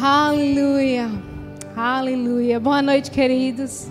Aleluia. 0.00 1.10
Aleluia. 1.76 2.60
Boa 2.60 2.80
noite, 2.80 3.10
queridos. 3.10 3.88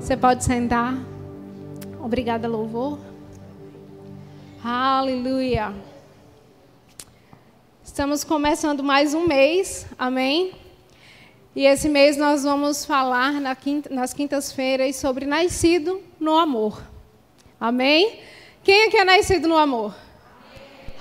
Você 0.00 0.16
pode 0.16 0.42
sentar. 0.42 0.94
Obrigada, 2.02 2.48
louvor. 2.48 2.98
Aleluia. 4.64 5.74
Estamos 7.84 8.24
começando 8.24 8.82
mais 8.82 9.12
um 9.12 9.26
mês, 9.26 9.86
amém? 9.98 10.52
E 11.54 11.66
esse 11.66 11.90
mês 11.90 12.16
nós 12.16 12.42
vamos 12.42 12.86
falar 12.86 13.34
na 13.34 13.54
quinta, 13.54 13.94
nas 13.94 14.14
quintas-feiras 14.14 14.96
sobre 14.96 15.26
nascido 15.26 16.00
no 16.18 16.38
amor. 16.38 16.82
Amém? 17.60 18.20
Quem 18.64 18.86
é 18.86 18.88
que 18.88 18.96
é 18.96 19.04
nascido 19.04 19.46
no 19.46 19.58
amor? 19.58 19.94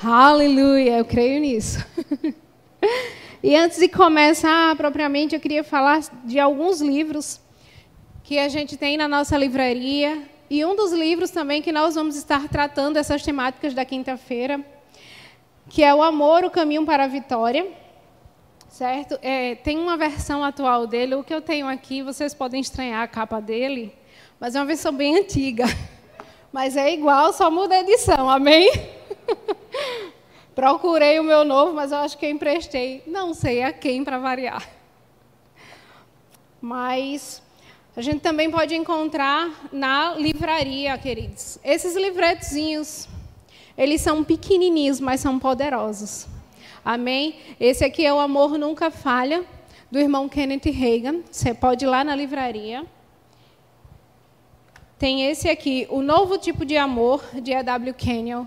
Amém. 0.04 0.14
Aleluia, 0.14 0.98
eu 0.98 1.06
creio 1.06 1.40
nisso. 1.40 1.80
e 3.44 3.56
antes 3.56 3.80
de 3.80 3.88
começar 3.88 4.76
propriamente, 4.76 5.36
eu 5.36 5.42
queria 5.42 5.64
falar 5.64 6.02
de 6.24 6.40
alguns 6.40 6.82
livros 6.82 7.40
que 8.24 8.38
a 8.38 8.48
gente 8.50 8.78
tem 8.78 8.98
na 8.98 9.08
nossa 9.08 9.38
livraria. 9.38 10.24
E 10.50 10.66
um 10.66 10.76
dos 10.76 10.92
livros 10.92 11.30
também 11.32 11.62
que 11.62 11.72
nós 11.72 11.96
vamos 11.96 12.16
estar 12.16 12.48
tratando 12.50 12.98
essas 12.98 13.22
temáticas 13.22 13.74
da 13.74 13.86
quinta-feira, 13.86 14.60
que 15.70 15.84
é 15.84 15.94
O 15.94 16.02
Amor, 16.02 16.44
o 16.44 16.50
Caminho 16.50 16.86
para 16.86 17.04
a 17.04 17.08
Vitória 17.08 17.68
certo? 18.70 19.20
É, 19.22 19.56
tem 19.56 19.78
uma 19.78 19.98
versão 19.98 20.44
atual 20.44 20.88
dele, 20.88 21.16
o 21.16 21.24
que 21.24 21.34
eu 21.34 21.42
tenho 21.42 21.68
aqui, 21.68 22.02
vocês 22.02 22.34
podem 22.34 22.62
estranhar 22.62 23.04
a 23.04 23.08
capa 23.08 23.42
dele, 23.42 23.94
mas 24.40 24.56
é 24.56 24.60
uma 24.60 24.66
versão 24.66 24.94
bem 24.94 25.18
antiga. 25.18 25.66
Mas 26.52 26.76
é 26.76 26.92
igual, 26.92 27.32
só 27.32 27.52
muda 27.52 27.76
a 27.76 27.82
edição, 27.82 28.28
amém? 28.28 28.72
Procurei 30.60 31.18
o 31.22 31.24
meu 31.24 31.46
novo, 31.46 31.74
mas 31.74 31.94
eu 31.94 32.00
acho 32.00 32.18
que 32.18 32.26
eu 32.26 32.30
emprestei, 32.30 33.02
não 33.08 33.34
sei 33.34 33.64
a 33.64 33.72
quem 33.72 34.04
para 34.04 34.20
variar. 34.20 34.70
Mas 36.60 37.42
a 37.96 38.02
gente 38.02 38.20
também 38.20 38.52
pode 38.52 38.76
encontrar 38.76 39.70
na 39.72 40.16
livraria, 40.16 40.98
queridos. 40.98 41.58
Esses 41.64 41.96
livretozinhos, 41.96 43.08
eles 43.78 44.02
são 44.02 44.22
pequenininhos, 44.22 45.00
mas 45.00 45.22
são 45.22 45.40
poderosos. 45.40 46.28
Amém? 46.84 47.38
Esse 47.58 47.86
aqui 47.86 48.06
é 48.06 48.14
o 48.14 48.20
Amor 48.20 48.58
Nunca 48.58 48.92
Falha, 48.92 49.46
do 49.90 49.98
irmão 49.98 50.28
Kenneth 50.28 50.70
Reagan. 50.74 51.22
Você 51.32 51.54
pode 51.54 51.86
ir 51.86 51.88
lá 51.88 52.04
na 52.04 52.14
livraria. 52.14 52.86
Tem 54.98 55.26
esse 55.26 55.48
aqui, 55.48 55.88
O 55.90 56.02
Novo 56.02 56.38
Tipo 56.38 56.66
de 56.66 56.76
Amor, 56.76 57.24
de 57.42 57.54
E.W. 57.54 57.94
Kenyon. 57.94 58.46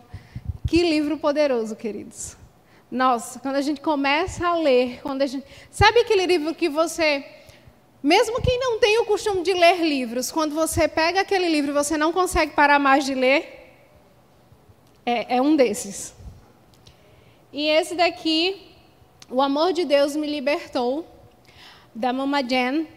Que 0.67 0.83
livro 0.83 1.19
poderoso, 1.19 1.75
queridos. 1.75 2.37
Nossa, 2.91 3.41
quando 3.41 3.57
a 3.57 3.63
gente 3.63 3.81
começa 3.81 4.47
a 4.47 4.55
ler, 4.55 5.01
quando 5.03 5.23
a 5.23 5.27
gente... 5.27 5.47
Sabe 5.71 6.01
aquele 6.01 6.27
livro 6.27 6.55
que 6.55 6.69
você... 6.69 7.25
Mesmo 8.03 8.43
quem 8.43 8.59
não 8.59 8.79
tem 8.81 8.99
o 8.99 9.05
costume 9.05 9.43
de 9.43 9.53
ler 9.53 9.81
livros, 9.81 10.31
quando 10.31 10.55
você 10.55 10.89
pega 10.89 11.21
aquele 11.21 11.49
livro 11.49 11.71
e 11.71 11.75
você 11.75 11.97
não 11.97 12.13
consegue 12.13 12.53
parar 12.53 12.79
mais 12.79 13.05
de 13.05 13.15
ler, 13.15 13.75
é, 15.07 15.37
é 15.37 15.43
um 15.43 15.55
desses. 15.55 16.15
E 17.53 17.69
esse 17.69 17.95
daqui, 17.95 18.75
O 19.31 19.41
Amor 19.41 19.73
de 19.73 19.85
Deus 19.85 20.17
Me 20.17 20.27
Libertou, 20.27 21.07
da 21.95 22.13
Mama 22.13 22.43
Jen. 22.43 22.89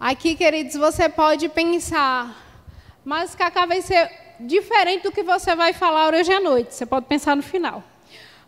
Aqui, 0.00 0.34
queridos, 0.34 0.76
você 0.76 1.08
pode 1.08 1.48
pensar, 1.48 2.64
mas 3.04 3.34
Cacá 3.34 3.66
vai 3.66 3.82
ser 3.82 4.27
diferente 4.40 5.02
do 5.02 5.12
que 5.12 5.22
você 5.22 5.54
vai 5.54 5.72
falar 5.72 6.14
hoje 6.14 6.32
à 6.32 6.40
noite. 6.40 6.74
Você 6.74 6.86
pode 6.86 7.06
pensar 7.06 7.36
no 7.36 7.42
final. 7.42 7.82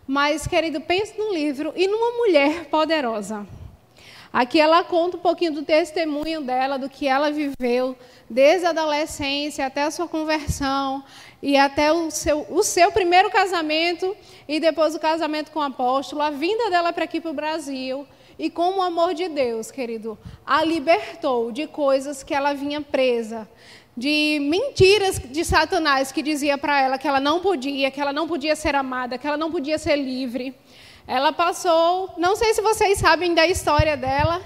Mas, 0.07 0.47
querido, 0.47 0.81
pense 0.81 1.17
no 1.17 1.33
livro 1.33 1.73
e 1.75 1.87
numa 1.87 2.17
mulher 2.17 2.65
poderosa. 2.65 3.47
Aqui 4.33 4.61
ela 4.61 4.81
conta 4.81 5.17
um 5.17 5.19
pouquinho 5.19 5.51
do 5.51 5.63
testemunho 5.63 6.41
dela, 6.41 6.77
do 6.77 6.89
que 6.89 7.05
ela 7.05 7.31
viveu, 7.31 7.97
desde 8.29 8.65
a 8.65 8.69
adolescência 8.69 9.65
até 9.65 9.83
a 9.83 9.91
sua 9.91 10.07
conversão 10.07 11.03
e 11.43 11.57
até 11.57 11.91
o 11.91 12.09
seu, 12.09 12.45
o 12.49 12.63
seu 12.63 12.93
primeiro 12.93 13.29
casamento 13.29 14.15
e 14.47 14.57
depois 14.57 14.95
o 14.95 14.99
casamento 14.99 15.51
com 15.51 15.59
o 15.59 15.63
apóstolo, 15.63 16.21
a 16.21 16.29
vinda 16.29 16.69
dela 16.69 16.93
para 16.93 17.03
aqui 17.03 17.19
para 17.19 17.31
o 17.31 17.33
Brasil 17.33 18.07
e 18.39 18.49
como 18.49 18.77
o 18.77 18.81
amor 18.81 19.13
de 19.13 19.27
Deus, 19.27 19.69
querido, 19.69 20.17
a 20.45 20.63
libertou 20.63 21.51
de 21.51 21.67
coisas 21.67 22.23
que 22.23 22.33
ela 22.33 22.53
vinha 22.53 22.81
presa, 22.81 23.47
de 24.01 24.39
mentiras 24.41 25.19
de 25.19 25.45
Satanás 25.45 26.11
que 26.11 26.23
dizia 26.23 26.57
para 26.57 26.81
ela 26.81 26.97
que 26.97 27.07
ela 27.07 27.19
não 27.19 27.39
podia, 27.39 27.91
que 27.91 28.01
ela 28.01 28.11
não 28.11 28.27
podia 28.27 28.55
ser 28.55 28.73
amada, 28.73 29.15
que 29.15 29.27
ela 29.27 29.37
não 29.37 29.51
podia 29.51 29.77
ser 29.77 29.95
livre. 29.95 30.55
Ela 31.05 31.31
passou, 31.31 32.11
não 32.17 32.35
sei 32.35 32.51
se 32.55 32.63
vocês 32.63 32.97
sabem 32.97 33.35
da 33.35 33.45
história 33.45 33.95
dela, 33.95 34.41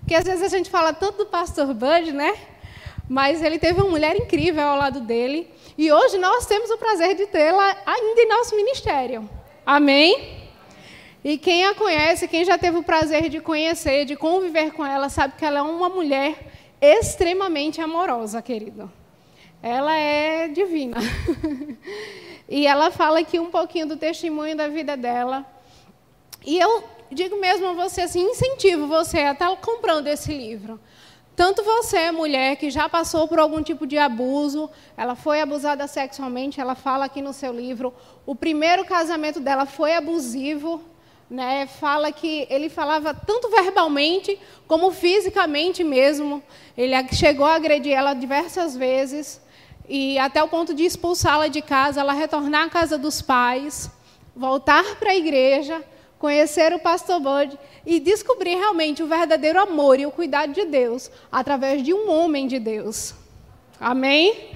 porque 0.00 0.14
às 0.14 0.24
vezes 0.24 0.42
a 0.42 0.48
gente 0.48 0.70
fala 0.70 0.94
tanto 0.94 1.18
do 1.18 1.26
pastor 1.26 1.74
Bud, 1.74 2.10
né? 2.10 2.34
Mas 3.06 3.42
ele 3.42 3.58
teve 3.58 3.82
uma 3.82 3.90
mulher 3.90 4.16
incrível 4.16 4.66
ao 4.66 4.78
lado 4.78 5.00
dele. 5.00 5.46
E 5.76 5.92
hoje 5.92 6.16
nós 6.16 6.46
temos 6.46 6.70
o 6.70 6.78
prazer 6.78 7.14
de 7.16 7.26
tê-la 7.26 7.76
ainda 7.84 8.20
em 8.22 8.28
nosso 8.28 8.56
ministério. 8.56 9.28
Amém? 9.66 10.38
E 11.22 11.36
quem 11.36 11.66
a 11.66 11.74
conhece, 11.74 12.26
quem 12.28 12.46
já 12.46 12.56
teve 12.56 12.78
o 12.78 12.82
prazer 12.82 13.28
de 13.28 13.40
conhecer, 13.40 14.06
de 14.06 14.16
conviver 14.16 14.70
com 14.72 14.86
ela, 14.86 15.10
sabe 15.10 15.34
que 15.36 15.44
ela 15.44 15.58
é 15.58 15.62
uma 15.62 15.90
mulher 15.90 16.34
extremamente 16.80 17.80
amorosa, 17.80 18.40
querido. 18.42 18.90
Ela 19.62 19.96
é 19.96 20.48
divina. 20.48 20.96
e 22.48 22.66
ela 22.66 22.90
fala 22.90 23.20
aqui 23.20 23.38
um 23.38 23.50
pouquinho 23.50 23.86
do 23.86 23.96
testemunho 23.96 24.56
da 24.56 24.68
vida 24.68 24.96
dela. 24.96 25.44
E 26.44 26.58
eu 26.58 26.84
digo 27.10 27.40
mesmo 27.40 27.66
a 27.66 27.72
você 27.72 28.02
assim, 28.02 28.22
incentivo 28.22 28.86
você 28.86 29.18
a 29.18 29.32
estar 29.32 29.54
comprando 29.56 30.06
esse 30.06 30.32
livro. 30.32 30.78
Tanto 31.34 31.62
você, 31.62 32.10
mulher, 32.10 32.56
que 32.56 32.70
já 32.70 32.88
passou 32.88 33.28
por 33.28 33.38
algum 33.38 33.62
tipo 33.62 33.86
de 33.86 33.98
abuso, 33.98 34.70
ela 34.96 35.14
foi 35.14 35.42
abusada 35.42 35.86
sexualmente, 35.86 36.60
ela 36.60 36.74
fala 36.74 37.04
aqui 37.04 37.20
no 37.20 37.34
seu 37.34 37.52
livro, 37.52 37.92
o 38.24 38.34
primeiro 38.34 38.86
casamento 38.86 39.38
dela 39.38 39.66
foi 39.66 39.94
abusivo, 39.94 40.82
né? 41.30 41.66
Fala 41.66 42.12
que 42.12 42.46
ele 42.50 42.68
falava 42.68 43.12
tanto 43.14 43.48
verbalmente 43.50 44.38
como 44.66 44.90
fisicamente 44.90 45.82
mesmo. 45.82 46.42
Ele 46.76 46.94
chegou 47.12 47.46
a 47.46 47.54
agredir 47.54 47.92
ela 47.92 48.14
diversas 48.14 48.76
vezes 48.76 49.40
e 49.88 50.18
até 50.18 50.42
o 50.42 50.48
ponto 50.48 50.74
de 50.74 50.84
expulsá-la 50.84 51.48
de 51.48 51.62
casa, 51.62 52.00
ela 52.00 52.12
retornar 52.12 52.66
à 52.66 52.70
casa 52.70 52.98
dos 52.98 53.22
pais, 53.22 53.90
voltar 54.34 54.96
para 54.96 55.10
a 55.10 55.16
igreja 55.16 55.82
conhecer 56.18 56.72
o 56.72 56.78
pastor 56.78 57.20
Bud 57.20 57.58
e 57.84 58.00
descobrir 58.00 58.56
realmente 58.56 59.02
o 59.02 59.06
verdadeiro 59.06 59.60
amor 59.60 60.00
e 60.00 60.06
o 60.06 60.10
cuidado 60.10 60.52
de 60.52 60.64
Deus 60.64 61.10
através 61.30 61.82
de 61.82 61.92
um 61.92 62.10
homem 62.10 62.46
de 62.46 62.58
Deus. 62.58 63.14
Amém? 63.78 64.50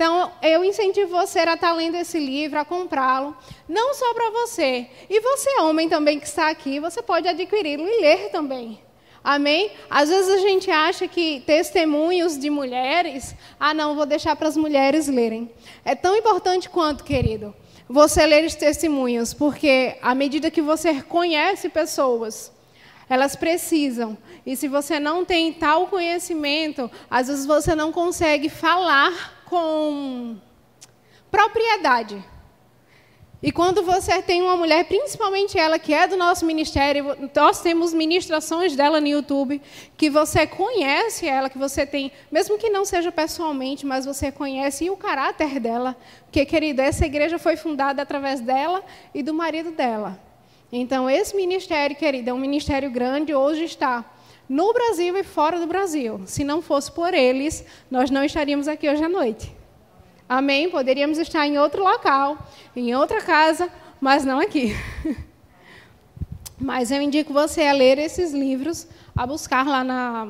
Então, 0.00 0.32
eu 0.40 0.64
incentivo 0.64 1.10
você 1.10 1.40
a 1.40 1.52
estar 1.52 1.74
lendo 1.74 1.94
esse 1.94 2.18
livro, 2.18 2.58
a 2.58 2.64
comprá-lo, 2.64 3.36
não 3.68 3.92
só 3.92 4.14
para 4.14 4.30
você. 4.30 4.86
E 5.10 5.20
você, 5.20 5.60
homem 5.60 5.90
também 5.90 6.18
que 6.18 6.26
está 6.26 6.48
aqui, 6.48 6.80
você 6.80 7.02
pode 7.02 7.28
adquiri-lo 7.28 7.86
e 7.86 8.00
ler 8.00 8.30
também. 8.30 8.80
Amém? 9.22 9.70
Às 9.90 10.08
vezes 10.08 10.30
a 10.30 10.38
gente 10.38 10.70
acha 10.70 11.06
que 11.06 11.42
testemunhos 11.44 12.38
de 12.38 12.48
mulheres, 12.48 13.34
ah, 13.60 13.74
não, 13.74 13.94
vou 13.94 14.06
deixar 14.06 14.34
para 14.36 14.48
as 14.48 14.56
mulheres 14.56 15.06
lerem. 15.06 15.50
É 15.84 15.94
tão 15.94 16.16
importante 16.16 16.70
quanto, 16.70 17.04
querido 17.04 17.54
você 17.86 18.24
ler 18.24 18.46
os 18.46 18.54
testemunhos, 18.54 19.34
porque 19.34 19.96
à 20.00 20.14
medida 20.14 20.48
que 20.48 20.62
você 20.62 21.02
conhece 21.02 21.68
pessoas, 21.68 22.52
elas 23.06 23.34
precisam. 23.34 24.16
E 24.46 24.56
se 24.56 24.68
você 24.68 25.00
não 25.00 25.24
tem 25.24 25.52
tal 25.52 25.88
conhecimento, 25.88 26.88
às 27.10 27.26
vezes 27.26 27.44
você 27.44 27.74
não 27.74 27.90
consegue 27.90 28.48
falar 28.48 29.39
com 29.50 30.36
propriedade. 31.28 32.24
E 33.42 33.50
quando 33.50 33.82
você 33.82 34.20
tem 34.22 34.42
uma 34.42 34.56
mulher, 34.56 34.84
principalmente 34.84 35.58
ela 35.58 35.78
que 35.78 35.92
é 35.94 36.06
do 36.06 36.16
nosso 36.16 36.44
ministério, 36.44 37.16
nós 37.34 37.60
temos 37.60 37.92
ministrações 37.92 38.76
dela 38.76 39.00
no 39.00 39.08
YouTube, 39.08 39.60
que 39.96 40.10
você 40.10 40.46
conhece 40.46 41.26
ela, 41.26 41.48
que 41.48 41.58
você 41.58 41.84
tem, 41.84 42.12
mesmo 42.30 42.58
que 42.58 42.68
não 42.68 42.84
seja 42.84 43.10
pessoalmente, 43.10 43.84
mas 43.84 44.04
você 44.04 44.30
conhece 44.30 44.84
e 44.84 44.90
o 44.90 44.96
caráter 44.96 45.58
dela, 45.58 45.96
porque 46.24 46.44
querida, 46.44 46.82
essa 46.82 47.06
igreja 47.06 47.38
foi 47.38 47.56
fundada 47.56 48.02
através 48.02 48.40
dela 48.40 48.84
e 49.14 49.22
do 49.22 49.34
marido 49.34 49.72
dela. 49.72 50.20
Então 50.70 51.10
esse 51.10 51.34
ministério, 51.34 51.96
querida, 51.96 52.30
é 52.30 52.34
um 52.34 52.38
ministério 52.38 52.90
grande, 52.90 53.34
hoje 53.34 53.64
está 53.64 54.04
no 54.50 54.72
Brasil 54.72 55.16
e 55.16 55.22
fora 55.22 55.60
do 55.60 55.66
Brasil. 55.68 56.22
Se 56.26 56.42
não 56.42 56.60
fosse 56.60 56.90
por 56.90 57.14
eles, 57.14 57.64
nós 57.88 58.10
não 58.10 58.24
estaríamos 58.24 58.66
aqui 58.66 58.90
hoje 58.90 59.04
à 59.04 59.08
noite. 59.08 59.54
Amém? 60.28 60.68
Poderíamos 60.68 61.18
estar 61.18 61.46
em 61.46 61.56
outro 61.56 61.84
local, 61.84 62.36
em 62.74 62.92
outra 62.92 63.22
casa, 63.22 63.70
mas 64.00 64.24
não 64.24 64.40
aqui. 64.40 64.74
Mas 66.62 66.90
eu 66.90 67.00
indico 67.00 67.32
você 67.32 67.62
a 67.62 67.72
ler 67.72 67.96
esses 67.96 68.34
livros, 68.34 68.86
a 69.16 69.26
buscar 69.26 69.66
lá 69.66 69.82
na, 69.82 70.28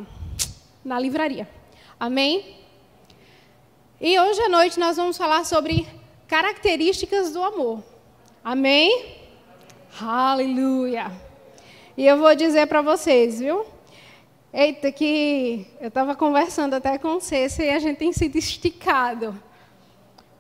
na 0.85 0.97
livraria. 0.97 1.49
Amém? 1.99 2.57
E 4.01 4.17
hoje 4.17 4.41
à 4.41 4.49
noite 4.49 4.79
nós 4.79 4.97
vamos 4.97 5.17
falar 5.17 5.45
sobre 5.45 5.89
características 6.29 7.33
do 7.33 7.43
amor. 7.43 7.83
Amém? 8.45 9.17
Aleluia! 10.01 11.11
E 11.97 12.07
eu 12.07 12.17
vou 12.17 12.33
dizer 12.37 12.69
para 12.69 12.81
vocês, 12.81 13.41
viu? 13.41 13.67
Eita, 14.52 14.91
que 14.91 15.64
eu 15.81 15.87
estava 15.87 16.17
conversando 16.17 16.75
até 16.75 16.99
com 16.99 17.20
César 17.20 17.62
e 17.62 17.70
a 17.70 17.79
gente 17.79 17.99
tem 17.99 18.12
sido 18.12 18.37
esticado. 18.37 19.41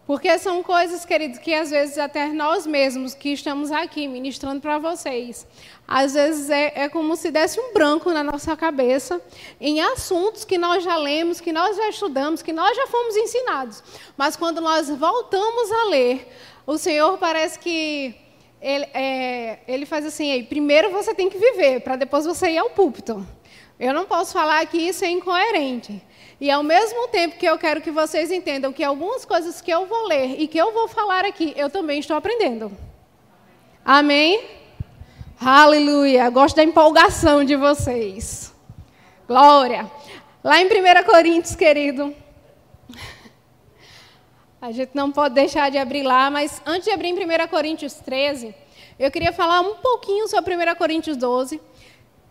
Porque 0.04 0.36
são 0.36 0.64
coisas, 0.64 1.04
queridos, 1.04 1.38
que 1.38 1.54
às 1.54 1.70
vezes 1.70 1.96
até 1.96 2.26
nós 2.26 2.66
mesmos 2.66 3.14
que 3.14 3.28
estamos 3.28 3.70
aqui 3.70 4.08
ministrando 4.08 4.60
para 4.60 4.78
vocês, 4.78 5.46
às 5.86 6.14
vezes 6.14 6.50
é, 6.50 6.72
é, 6.74 6.88
como 6.88 7.14
se 7.14 7.30
desse 7.30 7.60
um 7.60 7.72
branco 7.72 8.10
na 8.10 8.24
nossa 8.24 8.56
cabeça 8.56 9.22
em 9.60 9.80
assuntos 9.80 10.44
que 10.44 10.58
nós 10.58 10.82
já 10.82 10.96
lemos, 10.96 11.40
que 11.40 11.52
nós 11.52 11.76
já 11.76 11.88
estudamos, 11.88 12.42
que 12.42 12.52
nós 12.52 12.76
já 12.76 12.88
fomos 12.88 13.16
ensinados. 13.16 13.80
Mas 14.16 14.34
quando 14.34 14.60
nós 14.60 14.90
voltamos 14.90 15.70
a 15.70 15.84
ler, 15.84 16.26
o 16.66 16.76
Senhor 16.76 17.16
parece 17.16 17.60
que 17.60 18.16
ele, 18.60 18.86
é, 18.92 19.60
ele 19.68 19.86
faz 19.86 20.04
assim: 20.04 20.42
primeiro 20.46 20.90
você 20.90 21.14
tem 21.14 21.30
que 21.30 21.38
viver, 21.38 21.82
para 21.82 21.94
depois 21.94 22.26
você 22.26 22.50
ir 22.50 22.58
ao 22.58 22.70
púlpito. 22.70 23.24
Eu 23.80 23.94
não 23.94 24.04
posso 24.04 24.34
falar 24.34 24.66
que 24.66 24.76
isso 24.76 25.06
é 25.06 25.10
incoerente. 25.10 26.02
E 26.38 26.50
ao 26.50 26.62
mesmo 26.62 27.08
tempo 27.08 27.38
que 27.38 27.46
eu 27.46 27.56
quero 27.56 27.80
que 27.80 27.90
vocês 27.90 28.30
entendam 28.30 28.74
que 28.74 28.84
algumas 28.84 29.24
coisas 29.24 29.62
que 29.62 29.70
eu 29.70 29.86
vou 29.86 30.06
ler 30.06 30.38
e 30.38 30.46
que 30.46 30.58
eu 30.58 30.70
vou 30.70 30.86
falar 30.86 31.24
aqui, 31.24 31.54
eu 31.56 31.70
também 31.70 31.98
estou 31.98 32.14
aprendendo. 32.14 32.70
Amém? 33.82 34.44
Aleluia. 35.40 36.28
Gosto 36.28 36.56
da 36.56 36.62
empolgação 36.62 37.42
de 37.42 37.56
vocês. 37.56 38.54
Glória. 39.26 39.90
Lá 40.44 40.60
em 40.60 40.66
1 40.66 41.04
Coríntios, 41.04 41.56
querido. 41.56 42.14
A 44.60 44.72
gente 44.72 44.90
não 44.92 45.10
pode 45.10 45.34
deixar 45.34 45.70
de 45.70 45.78
abrir 45.78 46.02
lá, 46.02 46.30
mas 46.30 46.60
antes 46.66 46.84
de 46.84 46.90
abrir 46.90 47.08
em 47.08 47.14
1 47.14 47.48
Coríntios 47.48 47.94
13, 47.94 48.54
eu 48.98 49.10
queria 49.10 49.32
falar 49.32 49.62
um 49.62 49.76
pouquinho 49.76 50.28
sobre 50.28 50.54
1 50.54 50.74
Coríntios 50.74 51.16
12. 51.16 51.58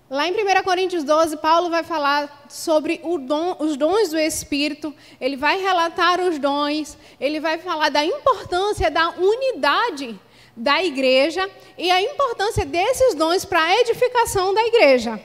Lá 0.09 0.27
em 0.27 0.31
1 0.31 0.63
Coríntios 0.63 1.03
12, 1.03 1.37
Paulo 1.37 1.69
vai 1.69 1.83
falar 1.83 2.47
sobre 2.49 2.99
dom, 3.27 3.55
os 3.59 3.77
dons 3.77 4.09
do 4.09 4.17
Espírito, 4.17 4.91
ele 5.21 5.37
vai 5.37 5.61
relatar 5.61 6.19
os 6.19 6.39
dons, 6.39 6.97
ele 7.19 7.39
vai 7.39 7.59
falar 7.59 7.89
da 7.89 8.03
importância 8.03 8.89
da 8.89 9.09
unidade 9.09 10.19
da 10.57 10.83
igreja 10.83 11.47
e 11.77 11.91
a 11.91 12.01
importância 12.01 12.65
desses 12.65 13.13
dons 13.13 13.45
para 13.45 13.61
a 13.61 13.75
edificação 13.75 14.51
da 14.51 14.63
igreja. 14.63 15.21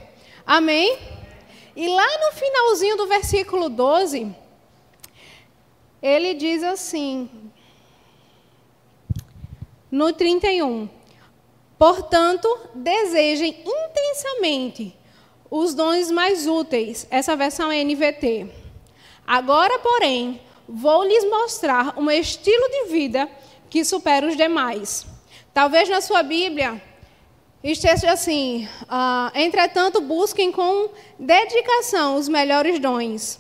Amém? 0.47 0.99
E 1.75 1.89
lá 1.89 2.07
no 2.19 2.37
finalzinho 2.37 2.99
do 2.99 3.07
versículo 3.07 3.71
12, 3.71 4.37
ele 6.03 6.35
diz 6.35 6.63
assim, 6.63 7.31
no 9.91 10.13
31. 10.13 10.91
Portanto, 11.85 12.49
desejem 12.75 13.63
intensamente 13.63 14.97
os 15.51 15.75
dons 15.75 16.11
mais 16.11 16.47
úteis. 16.47 17.07
Essa 17.11 17.37
versão 17.37 17.71
é 17.71 17.85
NVT. 17.85 18.47
Agora, 19.27 19.79
porém, 19.81 20.41
vou 20.67 21.05
lhes 21.05 21.29
mostrar 21.29 21.93
um 21.99 22.11
estilo 22.11 22.67
de 22.71 22.91
vida 22.91 23.29
que 23.69 23.85
supera 23.85 24.27
os 24.27 24.35
demais. 24.35 25.05
Talvez 25.53 25.87
na 25.91 26.01
sua 26.01 26.23
Bíblia 26.23 26.81
esteja 27.63 28.13
assim: 28.13 28.67
uh, 28.85 29.39
entretanto, 29.39 30.01
busquem 30.01 30.51
com 30.51 30.89
dedicação 31.19 32.17
os 32.17 32.31
melhores 32.31 32.79
dons. 32.79 33.39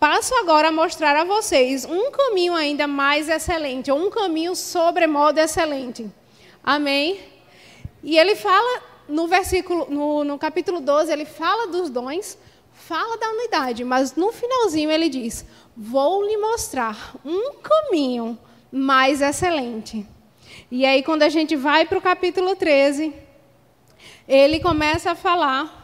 Passo 0.00 0.34
agora 0.36 0.68
a 0.68 0.72
mostrar 0.72 1.14
a 1.14 1.24
vocês 1.24 1.84
um 1.84 2.10
caminho 2.10 2.54
ainda 2.54 2.86
mais 2.86 3.28
excelente, 3.28 3.90
ou 3.90 3.98
um 3.98 4.08
caminho 4.08 4.56
sobremodo 4.56 5.38
excelente. 5.38 6.10
Amém? 6.64 7.31
E 8.02 8.18
ele 8.18 8.34
fala 8.34 8.82
no 9.08 9.26
versículo, 9.26 9.86
no, 9.90 10.24
no 10.24 10.38
capítulo 10.38 10.80
12, 10.80 11.12
ele 11.12 11.24
fala 11.24 11.68
dos 11.68 11.90
dons, 11.90 12.38
fala 12.72 13.16
da 13.16 13.28
unidade, 13.30 13.84
mas 13.84 14.16
no 14.16 14.32
finalzinho 14.32 14.90
ele 14.90 15.08
diz: 15.08 15.46
Vou 15.76 16.24
lhe 16.24 16.36
mostrar 16.36 17.14
um 17.24 17.54
caminho 17.54 18.38
mais 18.70 19.20
excelente. 19.20 20.06
E 20.70 20.86
aí, 20.86 21.02
quando 21.02 21.22
a 21.22 21.28
gente 21.28 21.54
vai 21.54 21.84
para 21.84 21.98
o 21.98 22.02
capítulo 22.02 22.56
13, 22.56 23.14
ele 24.26 24.60
começa 24.60 25.12
a 25.12 25.14
falar. 25.14 25.80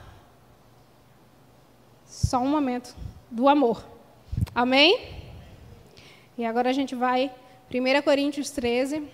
Só 2.07 2.39
um 2.39 2.49
momento. 2.49 2.97
Do 3.31 3.49
amor. 3.49 3.85
Amém? 4.55 5.19
E 6.37 6.45
agora 6.45 6.71
a 6.71 6.73
gente 6.73 6.95
vai, 6.95 7.31
1 7.71 8.03
Coríntios 8.03 8.51
13. 8.51 9.07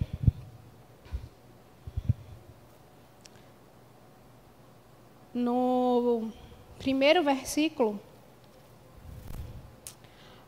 No 5.35 6.29
primeiro 6.79 7.21
versículo, 7.21 7.99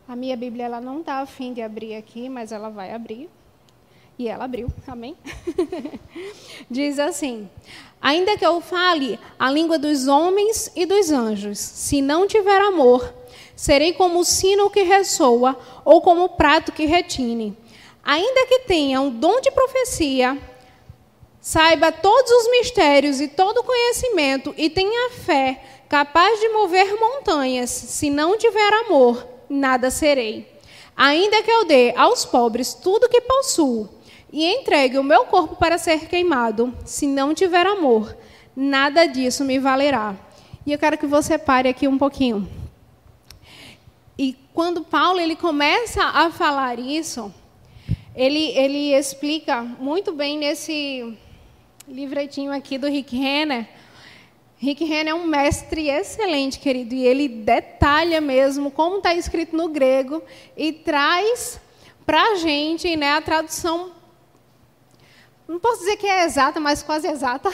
a 0.07 0.15
minha 0.15 0.37
Bíblia 0.37 0.63
ela 0.63 0.79
não 0.79 1.01
está 1.01 1.19
afim 1.19 1.51
de 1.51 1.61
abrir 1.61 1.95
aqui, 1.95 2.29
mas 2.29 2.53
ela 2.53 2.69
vai 2.69 2.93
abrir. 2.93 3.29
E 4.17 4.29
ela 4.29 4.45
abriu, 4.45 4.69
amém? 4.87 5.15
Diz 6.71 6.97
assim: 6.97 7.49
Ainda 8.01 8.37
que 8.37 8.45
eu 8.45 8.61
fale 8.61 9.19
a 9.37 9.51
língua 9.51 9.77
dos 9.77 10.07
homens 10.07 10.71
e 10.75 10.85
dos 10.85 11.11
anjos, 11.11 11.59
se 11.59 12.01
não 12.01 12.25
tiver 12.25 12.61
amor, 12.61 13.13
serei 13.55 13.93
como 13.93 14.19
o 14.19 14.25
sino 14.25 14.69
que 14.69 14.83
ressoa 14.83 15.59
ou 15.83 16.01
como 16.01 16.23
o 16.23 16.29
prato 16.29 16.71
que 16.71 16.85
retine. 16.85 17.55
Ainda 18.03 18.47
que 18.47 18.59
tenha 18.59 19.01
um 19.01 19.11
dom 19.11 19.41
de 19.41 19.51
profecia 19.51 20.37
saiba 21.41 21.91
todos 21.91 22.31
os 22.31 22.51
mistérios 22.51 23.21
e 23.21 23.27
todo 23.27 23.59
o 23.59 23.63
conhecimento 23.63 24.53
e 24.57 24.69
tenha 24.69 25.11
fé 25.11 25.61
capaz 25.87 26.39
de 26.39 26.49
mover 26.49 26.99
montanhas, 26.99 27.69
se 27.69 28.09
não 28.09 28.37
tiver 28.37 28.73
amor, 28.85 29.25
nada 29.49 29.89
serei. 29.89 30.47
Ainda 30.95 31.43
que 31.43 31.51
eu 31.51 31.65
dê 31.65 31.93
aos 31.95 32.25
pobres 32.25 32.73
tudo 32.73 33.09
que 33.09 33.21
possuo 33.21 33.87
e 34.31 34.45
entregue 34.45 34.97
o 34.97 35.03
meu 35.03 35.25
corpo 35.25 35.55
para 35.55 35.77
ser 35.77 36.07
queimado, 36.07 36.73
se 36.83 37.07
não 37.07 37.33
tiver 37.33 37.65
amor, 37.65 38.17
nada 38.55 39.05
disso 39.05 39.45
me 39.45 39.59
valerá. 39.59 40.15
E 40.65 40.73
eu 40.73 40.79
quero 40.79 40.97
que 40.97 41.05
você 41.05 41.37
pare 41.37 41.69
aqui 41.69 41.87
um 41.87 41.97
pouquinho. 41.97 42.49
E 44.17 44.35
quando 44.53 44.83
Paulo 44.83 45.19
ele 45.19 45.35
começa 45.35 46.03
a 46.03 46.29
falar 46.31 46.79
isso, 46.79 47.33
ele, 48.15 48.49
ele 48.57 48.93
explica 48.93 49.61
muito 49.61 50.11
bem 50.11 50.37
nesse 50.37 51.15
livretinho 51.87 52.51
aqui 52.51 52.77
do 52.77 52.87
Rick 52.87 53.15
Renner. 53.15 53.65
Rick 54.57 54.83
Renner 54.83 55.13
é 55.13 55.15
um 55.15 55.25
mestre 55.25 55.89
excelente, 55.89 56.59
querido, 56.59 56.93
e 56.93 57.05
ele 57.05 57.29
detalha 57.29 58.19
mesmo 58.19 58.69
como 58.69 58.97
está 58.97 59.13
escrito 59.13 59.55
no 59.55 59.69
grego 59.69 60.21
e 60.57 60.73
traz 60.73 61.61
para 62.05 62.21
a 62.21 62.35
gente 62.35 62.93
né, 62.97 63.11
a 63.11 63.21
tradução, 63.21 63.91
não 65.47 65.59
posso 65.59 65.79
dizer 65.79 65.97
que 65.97 66.07
é 66.07 66.25
exata, 66.25 66.59
mas 66.59 66.83
quase 66.83 67.07
exata, 67.07 67.49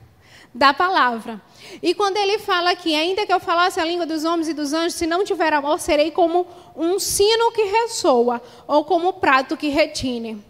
da 0.52 0.74
palavra. 0.74 1.40
E 1.82 1.94
quando 1.94 2.16
ele 2.18 2.38
fala 2.38 2.70
aqui, 2.70 2.94
ainda 2.94 3.24
que 3.24 3.32
eu 3.32 3.40
falasse 3.40 3.80
a 3.80 3.84
língua 3.84 4.04
dos 4.04 4.24
homens 4.24 4.48
e 4.48 4.54
dos 4.54 4.74
anjos, 4.74 4.94
se 4.94 5.06
não 5.06 5.24
tiver 5.24 5.52
amor, 5.52 5.78
serei 5.80 6.10
como 6.10 6.46
um 6.76 6.98
sino 6.98 7.52
que 7.52 7.62
ressoa, 7.62 8.42
ou 8.66 8.84
como 8.84 9.08
um 9.10 9.12
prato 9.12 9.56
que 9.56 9.68
retine. 9.68 10.44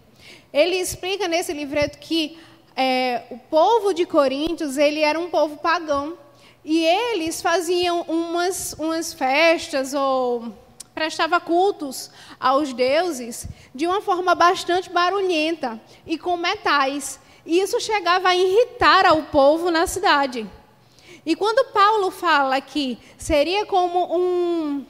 Ele 0.51 0.75
explica 0.75 1.27
nesse 1.27 1.53
livreto 1.53 1.99
que 1.99 2.37
é, 2.81 3.23
o 3.29 3.37
povo 3.37 3.93
de 3.93 4.05
Coríntios 4.05 4.77
ele 4.77 5.01
era 5.01 5.19
um 5.19 5.29
povo 5.29 5.57
pagão 5.57 6.17
e 6.63 6.85
eles 6.85 7.41
faziam 7.41 8.03
umas, 8.03 8.73
umas 8.79 9.11
festas 9.11 9.93
ou 9.93 10.53
prestava 10.95 11.41
cultos 11.41 12.09
aos 12.39 12.71
deuses 12.71 13.49
de 13.75 13.85
uma 13.85 13.99
forma 13.99 14.33
bastante 14.33 14.89
barulhenta 14.89 15.77
e 16.07 16.17
com 16.17 16.37
metais. 16.37 17.19
E 17.45 17.59
isso 17.59 17.81
chegava 17.81 18.29
a 18.29 18.35
irritar 18.35 19.05
ao 19.05 19.23
povo 19.23 19.69
na 19.69 19.85
cidade. 19.85 20.49
E 21.25 21.35
quando 21.35 21.73
Paulo 21.73 22.09
fala 22.11 22.61
que 22.61 22.97
seria 23.17 23.65
como 23.65 24.17
um, 24.17 24.85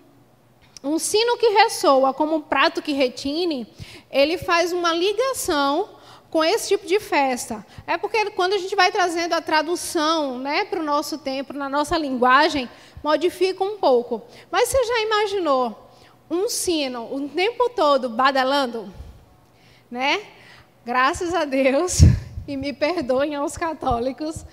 um 0.83 0.99
sino 0.99 1.37
que 1.37 1.49
ressoa, 1.49 2.13
como 2.13 2.35
um 2.35 2.41
prato 2.41 2.83
que 2.83 2.93
retine, 2.93 3.65
ele 4.11 4.37
faz 4.37 4.71
uma 4.71 4.93
ligação 4.93 5.97
com 6.29 6.43
esse 6.43 6.69
tipo 6.69 6.85
de 6.85 6.99
festa. 6.99 7.65
É 7.87 7.97
porque 7.97 8.29
quando 8.31 8.53
a 8.53 8.57
gente 8.57 8.75
vai 8.75 8.91
trazendo 8.91 9.33
a 9.33 9.41
tradução 9.41 10.37
né, 10.37 10.65
para 10.65 10.79
o 10.79 10.83
nosso 10.83 11.17
tempo, 11.17 11.53
na 11.53 11.67
nossa 11.67 11.97
linguagem, 11.97 12.69
modifica 13.03 13.63
um 13.63 13.77
pouco. 13.77 14.21
Mas 14.51 14.69
você 14.69 14.83
já 14.83 15.01
imaginou 15.01 15.89
um 16.29 16.47
sino 16.47 17.13
o 17.13 17.27
tempo 17.27 17.69
todo 17.69 18.09
badalando? 18.09 18.93
Né? 19.89 20.21
Graças 20.85 21.33
a 21.33 21.45
Deus, 21.45 22.01
e 22.47 22.55
me 22.55 22.73
perdoem 22.73 23.35
aos 23.35 23.57
católicos, 23.57 24.45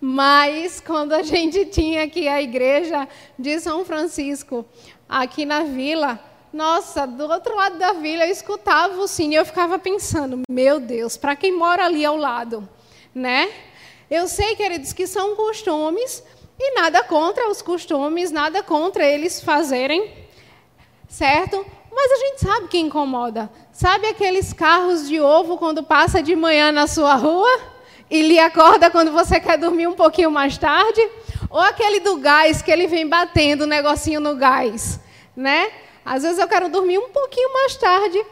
mas 0.00 0.80
quando 0.80 1.12
a 1.12 1.22
gente 1.22 1.64
tinha 1.66 2.04
aqui 2.04 2.28
a 2.28 2.40
igreja 2.42 3.08
de 3.38 3.58
São 3.58 3.84
Francisco, 3.84 4.64
aqui 5.08 5.44
na 5.44 5.62
vila, 5.62 6.20
nossa, 6.54 7.04
do 7.04 7.28
outro 7.28 7.56
lado 7.56 7.78
da 7.78 7.94
vila 7.94 8.24
eu 8.24 8.30
escutava 8.30 8.96
o 9.00 9.08
sino 9.08 9.32
e 9.32 9.36
eu 9.36 9.44
ficava 9.44 9.76
pensando, 9.76 10.42
meu 10.48 10.78
Deus, 10.78 11.16
para 11.16 11.34
quem 11.34 11.50
mora 11.50 11.84
ali 11.84 12.04
ao 12.04 12.16
lado, 12.16 12.68
né? 13.12 13.52
Eu 14.08 14.28
sei, 14.28 14.54
queridos, 14.54 14.92
que 14.92 15.04
são 15.04 15.34
costumes 15.34 16.22
e 16.56 16.76
nada 16.76 17.02
contra 17.02 17.50
os 17.50 17.60
costumes, 17.60 18.30
nada 18.30 18.62
contra 18.62 19.04
eles 19.04 19.40
fazerem, 19.40 20.14
certo? 21.08 21.66
Mas 21.92 22.12
a 22.12 22.16
gente 22.16 22.40
sabe 22.40 22.68
que 22.68 22.78
incomoda. 22.78 23.50
Sabe 23.72 24.06
aqueles 24.06 24.52
carros 24.52 25.08
de 25.08 25.20
ovo 25.20 25.58
quando 25.58 25.82
passa 25.82 26.22
de 26.22 26.36
manhã 26.36 26.70
na 26.70 26.86
sua 26.86 27.16
rua 27.16 27.50
e 28.08 28.22
lhe 28.22 28.38
acorda 28.38 28.92
quando 28.92 29.10
você 29.10 29.40
quer 29.40 29.58
dormir 29.58 29.88
um 29.88 29.94
pouquinho 29.94 30.30
mais 30.30 30.56
tarde? 30.56 31.00
Ou 31.50 31.58
aquele 31.58 31.98
do 31.98 32.16
gás 32.18 32.62
que 32.62 32.70
ele 32.70 32.86
vem 32.86 33.08
batendo 33.08 33.62
o 33.62 33.66
negocinho 33.66 34.20
no 34.20 34.36
gás, 34.36 35.00
né? 35.36 35.72
Às 36.04 36.22
vezes 36.22 36.38
eu 36.38 36.46
quero 36.46 36.68
dormir 36.68 36.98
um 36.98 37.10
pouquinho 37.10 37.52
mais 37.52 37.76
tarde, 37.76 38.24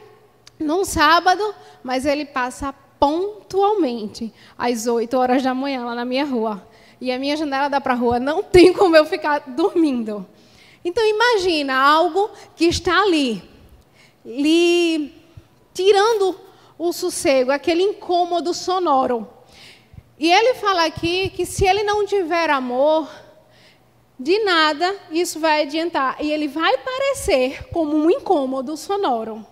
num 0.58 0.84
sábado, 0.84 1.54
mas 1.82 2.04
ele 2.04 2.24
passa 2.24 2.74
pontualmente 3.00 4.32
às 4.56 4.86
8 4.86 5.16
horas 5.16 5.42
da 5.42 5.54
manhã 5.54 5.84
lá 5.84 5.94
na 5.94 6.04
minha 6.04 6.24
rua. 6.24 6.66
E 7.00 7.10
a 7.10 7.18
minha 7.18 7.36
janela 7.36 7.68
dá 7.68 7.80
para 7.80 7.94
a 7.94 7.96
rua, 7.96 8.20
não 8.20 8.42
tem 8.42 8.72
como 8.72 8.96
eu 8.96 9.04
ficar 9.04 9.40
dormindo. 9.40 10.24
Então 10.84 11.04
imagina 11.04 11.76
algo 11.76 12.30
que 12.54 12.66
está 12.66 13.02
ali, 13.02 13.42
lhe 14.24 15.12
tirando 15.74 16.38
o 16.78 16.92
sossego, 16.92 17.50
aquele 17.50 17.82
incômodo 17.82 18.52
sonoro. 18.52 19.28
E 20.18 20.30
ele 20.30 20.54
fala 20.54 20.84
aqui 20.84 21.30
que 21.30 21.44
se 21.44 21.64
ele 21.66 21.82
não 21.82 22.06
tiver 22.06 22.50
amor, 22.50 23.08
de 24.22 24.38
nada 24.44 24.96
isso 25.10 25.40
vai 25.40 25.62
adiantar. 25.62 26.16
E 26.20 26.30
ele 26.30 26.48
vai 26.48 26.78
parecer 26.78 27.68
como 27.68 27.96
um 27.96 28.10
incômodo 28.10 28.76
sonoro. 28.76 29.44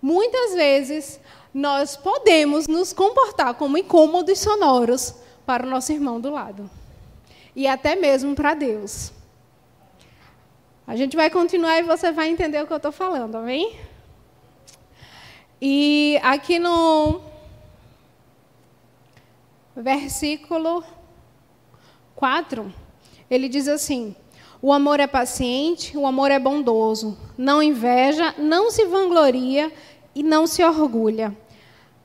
Muitas 0.00 0.54
vezes 0.54 1.20
nós 1.52 1.96
podemos 1.96 2.66
nos 2.66 2.92
comportar 2.92 3.54
como 3.54 3.76
incômodos 3.76 4.38
sonoros 4.38 5.14
para 5.44 5.66
o 5.66 5.70
nosso 5.70 5.92
irmão 5.92 6.20
do 6.20 6.30
lado. 6.30 6.70
E 7.54 7.66
até 7.66 7.94
mesmo 7.94 8.34
para 8.34 8.54
Deus. 8.54 9.12
A 10.86 10.96
gente 10.96 11.16
vai 11.16 11.30
continuar 11.30 11.78
e 11.78 11.82
você 11.82 12.10
vai 12.10 12.28
entender 12.28 12.62
o 12.62 12.66
que 12.66 12.72
eu 12.72 12.78
estou 12.78 12.92
falando, 12.92 13.36
amém? 13.36 13.78
E 15.60 16.18
aqui 16.22 16.58
no 16.58 17.20
versículo 19.76 20.82
4, 22.16 22.72
ele 23.32 23.48
diz 23.48 23.66
assim: 23.66 24.14
O 24.60 24.72
amor 24.72 25.00
é 25.00 25.06
paciente, 25.06 25.96
o 25.96 26.06
amor 26.06 26.30
é 26.30 26.38
bondoso, 26.38 27.16
não 27.36 27.62
inveja, 27.62 28.34
não 28.36 28.70
se 28.70 28.84
vangloria 28.84 29.72
e 30.14 30.22
não 30.22 30.46
se 30.46 30.62
orgulha. 30.62 31.34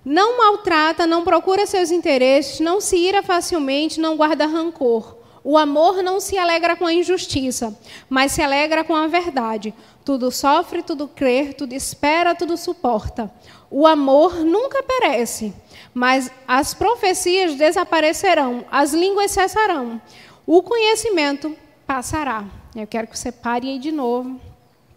Não 0.06 0.38
maltrata, 0.38 1.06
não 1.06 1.26
procura 1.26 1.66
seus 1.66 1.92
interesses, 1.92 2.62
não 2.62 2.80
se 2.80 2.96
ira 2.96 3.22
facilmente, 3.22 4.00
não 4.00 4.16
guarda 4.16 4.46
rancor. 4.46 5.18
O 5.44 5.58
amor 5.58 6.02
não 6.02 6.22
se 6.22 6.38
alegra 6.38 6.78
com 6.78 6.86
a 6.86 6.94
injustiça, 6.94 7.78
mas 8.10 8.32
se 8.32 8.42
alegra 8.42 8.86
com 8.86 8.96
a 8.96 9.08
verdade. 9.08 9.74
Tudo 10.06 10.32
sofre, 10.32 10.82
tudo 10.82 11.10
crê, 11.10 11.54
tudo 11.54 11.74
espera, 11.74 12.34
tudo 12.36 12.56
suporta. 12.56 13.30
O 13.70 13.86
amor 13.86 14.46
nunca 14.46 14.82
perece, 14.82 15.54
mas 15.94 16.32
as 16.48 16.74
profecias 16.74 17.56
desaparecerão, 17.56 18.64
as 18.72 18.94
línguas 18.94 19.32
cessarão, 19.32 20.02
o 20.48 20.64
conhecimento 20.64 21.56
passará. 21.86 22.46
Eu 22.74 22.88
quero 22.88 23.08
que 23.08 23.20
você 23.20 23.34
pare 23.34 23.68
aí 23.70 23.78
de 23.78 23.92
novo 23.92 24.40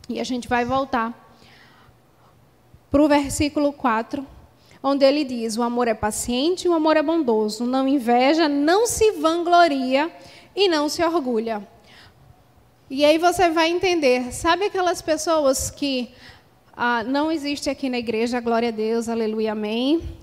e 0.09 0.21
a 0.21 0.25
gente 0.25 0.47
vai 0.47 0.65
voltar 0.65 1.29
para 2.89 3.03
o 3.03 3.09
versículo 3.09 3.73
4, 3.73 4.25
onde 4.81 5.05
ele 5.05 5.25
diz: 5.25 5.57
O 5.57 5.63
amor 5.63 5.89
é 5.89 5.95
paciente, 5.95 6.69
o 6.69 6.73
amor 6.73 6.97
é 6.97 7.03
bondoso, 7.03 7.65
não 7.65 7.89
inveja, 7.89 8.49
não 8.49 8.87
se 8.87 9.11
vangloria 9.13 10.11
e 10.55 10.69
não 10.69 10.89
se 10.89 11.03
orgulha. 11.03 11.67
E 12.89 13.05
aí 13.05 13.19
você 13.19 13.51
vai 13.51 13.71
entender, 13.71 14.33
sabe 14.33 14.67
aquelas 14.67 15.03
pessoas 15.03 15.69
que 15.71 16.11
ah, 16.77 17.03
não 17.03 17.31
existe 17.31 17.69
aqui 17.69 17.89
na 17.89 17.99
igreja, 17.99 18.41
glória 18.41 18.69
a 18.69 18.73
Deus, 18.73 19.09
aleluia, 19.09 19.53
amém. 19.53 20.20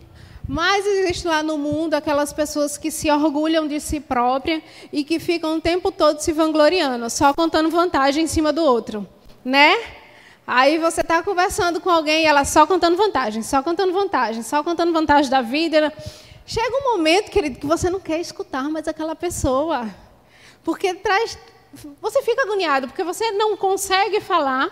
Mas 0.47 0.85
existe 0.85 1.27
lá 1.27 1.43
no 1.43 1.57
mundo 1.57 1.93
aquelas 1.93 2.31
pessoas 2.31 2.77
que 2.77 2.89
se 2.89 3.11
orgulham 3.11 3.67
de 3.67 3.81
si 3.81 3.99
própria 3.99 4.63
e 4.93 5.03
que 5.03 5.19
ficam 5.19 5.57
o 5.57 5.61
tempo 5.61 5.91
todo 5.91 6.19
se 6.19 6.31
vangloriando, 6.31 7.09
só 7.09 7.33
contando 7.33 7.69
vantagem 7.69 8.23
em 8.23 8.27
cima 8.27 8.53
do 8.53 8.63
outro, 8.63 9.05
né? 9.43 9.75
Aí 10.47 10.77
você 10.77 11.01
está 11.01 11.21
conversando 11.21 11.81
com 11.81 11.89
alguém 11.89 12.23
e 12.23 12.25
ela 12.25 12.45
só 12.45 12.65
contando 12.65 12.95
vantagem, 12.95 13.43
só 13.43 13.61
contando 13.61 13.91
vantagem, 13.91 14.41
só 14.41 14.63
contando 14.63 14.93
vantagem 14.93 15.29
da 15.29 15.41
vida. 15.41 15.91
Chega 16.45 16.77
um 16.77 16.93
momento, 16.95 17.29
querido, 17.29 17.59
que 17.59 17.65
você 17.65 17.89
não 17.89 17.99
quer 17.99 18.21
escutar 18.21 18.69
mais 18.69 18.87
aquela 18.87 19.13
pessoa. 19.13 19.85
Porque 20.63 20.93
traz. 20.93 21.37
Você 22.01 22.21
fica 22.21 22.43
agoniado, 22.43 22.87
porque 22.87 23.03
você 23.03 23.31
não 23.31 23.57
consegue 23.57 24.21
falar. 24.21 24.71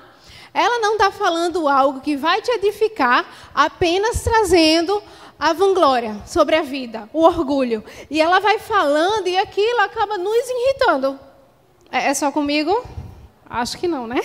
Ela 0.54 0.80
não 0.80 0.94
está 0.94 1.12
falando 1.12 1.68
algo 1.68 2.00
que 2.00 2.16
vai 2.16 2.42
te 2.42 2.50
edificar, 2.52 3.26
apenas 3.54 4.24
trazendo 4.24 5.04
a 5.38 5.54
vanglória 5.54 6.22
sobre 6.26 6.56
a 6.56 6.62
vida, 6.62 7.10
o 7.14 7.24
orgulho. 7.24 7.84
E 8.10 8.22
ela 8.22 8.40
vai 8.40 8.60
falando 8.60 9.28
e 9.28 9.38
aquilo 9.38 9.82
acaba 9.82 10.18
nos 10.18 10.50
irritando. 10.50 11.20
É, 11.92 12.08
é 12.08 12.14
só 12.14 12.32
comigo? 12.32 12.84
Acho 13.48 13.78
que 13.78 13.88
não, 13.88 14.08
né? 14.08 14.22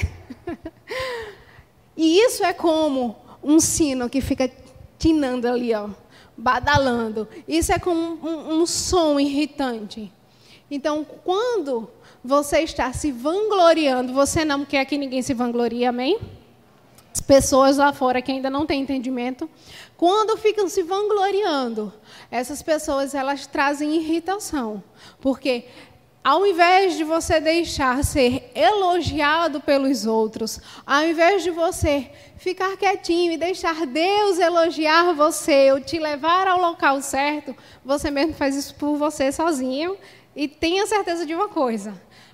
E 1.96 2.18
isso 2.18 2.42
é 2.42 2.54
como 2.54 3.14
um 3.44 3.60
sino 3.60 4.08
que 4.08 4.22
fica 4.22 4.50
tinando 4.98 5.46
ali, 5.46 5.74
ó, 5.74 5.90
badalando. 6.34 7.28
Isso 7.46 7.72
é 7.72 7.78
como 7.78 8.18
um, 8.26 8.60
um 8.60 8.66
som 8.66 9.20
irritante. 9.20 10.10
Então, 10.70 11.04
quando 11.04 11.90
você 12.24 12.60
está 12.60 12.90
se 12.94 13.12
vangloriando, 13.12 14.14
você 14.14 14.46
não 14.46 14.64
quer 14.64 14.86
que 14.86 14.96
ninguém 14.96 15.20
se 15.20 15.34
vanglorie, 15.34 15.84
amém? 15.84 16.18
As 17.12 17.20
pessoas 17.20 17.76
lá 17.76 17.92
fora 17.92 18.22
que 18.22 18.32
ainda 18.32 18.48
não 18.48 18.64
têm 18.64 18.80
entendimento, 18.80 19.50
quando 20.00 20.38
ficam 20.38 20.66
se 20.66 20.82
vangloriando, 20.82 21.92
essas 22.30 22.62
pessoas 22.62 23.14
elas 23.14 23.46
trazem 23.46 23.96
irritação, 23.96 24.82
porque 25.20 25.66
ao 26.24 26.46
invés 26.46 26.96
de 26.96 27.04
você 27.04 27.38
deixar 27.38 28.02
ser 28.02 28.50
elogiado 28.54 29.60
pelos 29.60 30.06
outros, 30.06 30.58
ao 30.86 31.04
invés 31.04 31.42
de 31.42 31.50
você 31.50 32.10
ficar 32.38 32.78
quietinho 32.78 33.32
e 33.32 33.36
deixar 33.36 33.84
Deus 33.84 34.38
elogiar 34.38 35.12
você, 35.12 35.70
ou 35.70 35.82
te 35.82 35.98
levar 35.98 36.48
ao 36.48 36.58
local 36.58 37.02
certo, 37.02 37.54
você 37.84 38.10
mesmo 38.10 38.32
faz 38.32 38.56
isso 38.56 38.74
por 38.76 38.96
você 38.96 39.30
sozinho. 39.30 39.98
E 40.34 40.48
tenha 40.48 40.86
certeza 40.86 41.26
de 41.26 41.34
uma 41.34 41.50
coisa: 41.50 41.92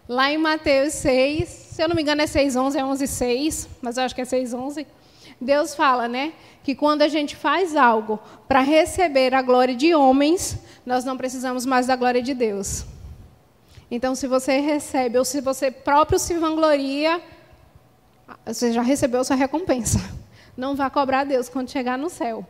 lá 0.09 0.31
em 0.31 0.39
Mateus 0.39 0.93
6, 0.93 1.49
se 1.49 1.83
eu 1.83 1.89
não 1.89 1.97
me 1.97 2.03
engano 2.03 2.23
é 2.23 2.27
6,11, 2.27 2.77
é 2.77 2.83
11,6, 2.83 3.67
mas 3.83 3.97
eu 3.97 4.05
acho 4.05 4.15
que 4.15 4.21
é 4.21 4.25
6,11. 4.25 4.87
Deus 5.41 5.75
fala, 5.75 6.09
né, 6.09 6.33
que 6.67 6.75
quando 6.75 7.03
a 7.03 7.07
gente 7.07 7.37
faz 7.37 7.77
algo 7.77 8.19
para 8.49 8.59
receber 8.59 9.33
a 9.33 9.41
glória 9.41 9.73
de 9.73 9.95
homens, 9.95 10.59
nós 10.85 11.05
não 11.05 11.17
precisamos 11.17 11.65
mais 11.65 11.87
da 11.87 11.95
glória 11.95 12.21
de 12.21 12.35
Deus. 12.35 12.85
Então, 13.89 14.17
se 14.17 14.27
você 14.27 14.59
recebe, 14.59 15.17
ou 15.17 15.25
se 15.25 15.41
você 15.41 15.71
próprio 15.71 16.19
se 16.19 16.35
vangloria, 16.35 17.23
você 18.45 18.73
já 18.73 18.83
recebeu 18.83 19.23
sua 19.23 19.37
recompensa. 19.37 20.01
Não 20.57 20.75
vá 20.75 20.91
cobrar 20.91 21.21
a 21.21 21.25
Deus 21.25 21.49
quando 21.49 21.71
chegar 21.71 21.97
no 21.97 22.11
céu. 22.11 22.45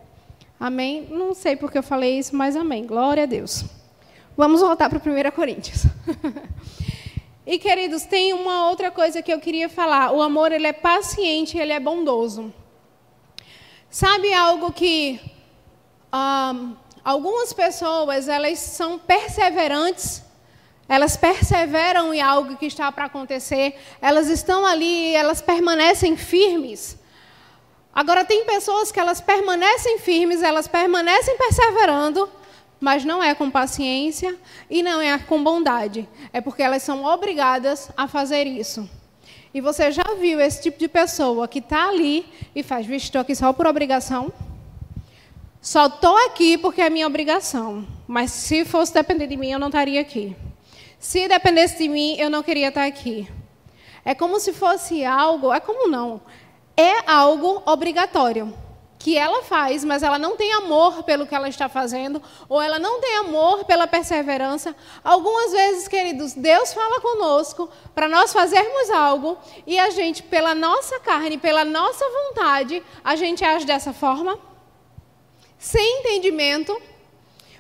Amém? 0.58 1.08
Não 1.11 1.35
sei 1.35 1.54
porque 1.54 1.76
eu 1.76 1.82
falei 1.82 2.18
isso, 2.18 2.35
mas 2.35 2.56
amém. 2.56 2.87
Glória 2.87 3.25
a 3.25 3.26
Deus. 3.26 3.66
Vamos 4.35 4.62
voltar 4.62 4.88
para 4.88 4.99
1 4.99 5.30
Coríntios. 5.32 5.82
e, 7.46 7.58
queridos, 7.58 8.04
tem 8.04 8.32
uma 8.32 8.70
outra 8.70 8.90
coisa 8.90 9.20
que 9.20 9.30
eu 9.30 9.40
queria 9.40 9.68
falar. 9.68 10.11
O 10.12 10.23
amor, 10.23 10.52
ele 10.52 10.68
é 10.68 10.73
paciente, 10.73 11.58
ele 11.58 11.75
é 11.75 11.78
bondoso. 11.78 12.50
Sabe 13.90 14.33
algo 14.35 14.73
que 14.73 15.21
um, 16.12 16.76
algumas 17.05 17.52
pessoas, 17.52 18.28
elas 18.28 18.59
são 18.59 18.99
perseverantes 18.99 20.26
elas 20.88 21.16
perseveram 21.16 22.14
em 22.14 22.21
algo 22.21 22.57
que 22.57 22.66
está 22.66 22.90
para 22.93 23.07
acontecer, 23.07 23.75
elas 24.00 24.28
estão 24.28 24.64
ali, 24.64 25.14
elas 25.14 25.40
permanecem 25.40 26.16
firmes. 26.16 26.97
Agora, 27.93 28.25
tem 28.25 28.45
pessoas 28.45 28.93
que 28.93 29.00
elas 29.00 29.21
permanecem 29.21 29.99
firmes, 29.99 30.43
elas 30.43 30.69
permanecem 30.69 31.37
perseverando, 31.37 32.28
mas 32.78 33.05
não 33.05 33.23
é 33.23 33.35
com 33.35 33.50
paciência 33.50 34.37
e 34.71 34.83
não 34.83 35.00
é 35.00 35.19
com 35.19 35.43
bondade. 35.43 36.09
É 36.33 36.40
porque 36.40 36.62
elas 36.62 36.83
são 36.83 37.05
obrigadas 37.05 37.90
a 37.97 38.07
fazer 38.07 38.47
isso. 38.47 38.88
E 39.56 39.60
você 39.62 39.90
já 39.90 40.04
viu 40.20 40.38
esse 40.38 40.60
tipo 40.64 40.78
de 40.78 40.86
pessoa 40.86 41.48
que 41.48 41.60
está 41.60 41.88
ali 41.88 42.26
e 42.54 42.62
faz, 42.62 42.86
estou 42.90 43.22
aqui 43.22 43.34
só 43.34 43.54
por 43.54 43.66
obrigação? 43.66 44.30
Só 45.62 45.86
estou 45.86 46.14
aqui 46.26 46.58
porque 46.58 46.82
é 46.82 46.90
minha 46.90 47.06
obrigação. 47.06 47.86
Mas 48.06 48.32
se 48.32 48.66
fosse 48.66 48.92
depender 48.92 49.26
de 49.26 49.34
mim, 49.34 49.50
eu 49.50 49.58
não 49.58 49.68
estaria 49.68 49.98
aqui. 49.98 50.36
Se 50.98 51.26
dependesse 51.26 51.78
de 51.78 51.88
mim, 51.88 52.16
eu 52.18 52.28
não 52.28 52.42
queria 52.42 52.68
estar 52.68 52.84
aqui. 52.84 53.26
É 54.04 54.14
como 54.14 54.38
se 54.38 54.52
fosse 54.52 55.06
algo, 55.06 55.50
é 55.50 55.58
como 55.58 55.88
não, 55.88 56.20
é 56.76 57.10
algo 57.10 57.62
obrigatório 57.64 58.52
que 59.06 59.16
ela 59.16 59.40
faz, 59.44 59.84
mas 59.84 60.02
ela 60.02 60.18
não 60.18 60.36
tem 60.36 60.52
amor 60.52 61.04
pelo 61.04 61.28
que 61.28 61.34
ela 61.36 61.48
está 61.48 61.68
fazendo, 61.68 62.20
ou 62.48 62.60
ela 62.60 62.76
não 62.76 63.00
tem 63.00 63.18
amor 63.18 63.64
pela 63.64 63.86
perseverança. 63.86 64.75
Algumas 65.04 65.52
vezes, 65.52 65.86
queridos, 65.86 66.32
Deus 66.32 66.75
fala 66.75 67.00
conosco 67.00 67.70
para 67.94 68.08
nós 68.08 68.32
fazermos 68.32 68.90
algo 68.90 69.38
e 69.64 69.78
a 69.78 69.90
gente, 69.90 70.25
pela 70.25 70.56
nossa 70.56 70.98
carne, 70.98 71.38
pela 71.38 71.64
nossa 71.64 72.04
vontade, 72.04 72.82
a 73.04 73.14
gente 73.14 73.44
age 73.44 73.64
dessa 73.64 73.92
forma, 73.92 74.40
sem 75.56 76.00
entendimento. 76.00 76.76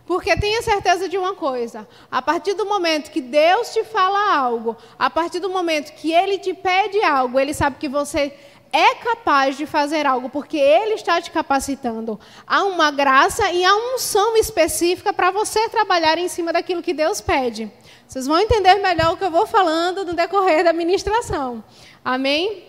Porque 0.04 0.36
tenha 0.36 0.62
certeza 0.62 1.08
de 1.08 1.16
uma 1.16 1.34
coisa: 1.34 1.86
a 2.10 2.20
partir 2.20 2.54
do 2.54 2.66
momento 2.66 3.10
que 3.10 3.20
Deus 3.20 3.72
te 3.72 3.84
fala 3.84 4.36
algo, 4.36 4.76
a 4.98 5.08
partir 5.08 5.38
do 5.38 5.50
momento 5.50 5.92
que 5.94 6.12
Ele 6.12 6.38
te 6.38 6.54
pede 6.54 7.00
algo, 7.04 7.38
Ele 7.38 7.54
sabe 7.54 7.76
que 7.78 7.88
você 7.88 8.32
é 8.76 8.94
capaz 8.96 9.56
de 9.56 9.64
fazer 9.64 10.04
algo, 10.04 10.28
porque 10.28 10.58
Ele 10.58 10.92
está 10.92 11.18
te 11.18 11.30
capacitando. 11.30 12.20
Há 12.46 12.62
uma 12.64 12.90
graça 12.90 13.50
e 13.50 13.64
há 13.64 13.74
uma 13.74 13.94
unção 13.94 14.36
específica 14.36 15.14
para 15.14 15.30
você 15.30 15.66
trabalhar 15.70 16.18
em 16.18 16.28
cima 16.28 16.52
daquilo 16.52 16.82
que 16.82 16.92
Deus 16.92 17.22
pede. 17.22 17.72
Vocês 18.06 18.26
vão 18.26 18.38
entender 18.38 18.74
melhor 18.74 19.14
o 19.14 19.16
que 19.16 19.24
eu 19.24 19.30
vou 19.30 19.46
falando 19.46 20.04
no 20.04 20.12
decorrer 20.12 20.62
da 20.62 20.74
ministração. 20.74 21.64
Amém? 22.04 22.64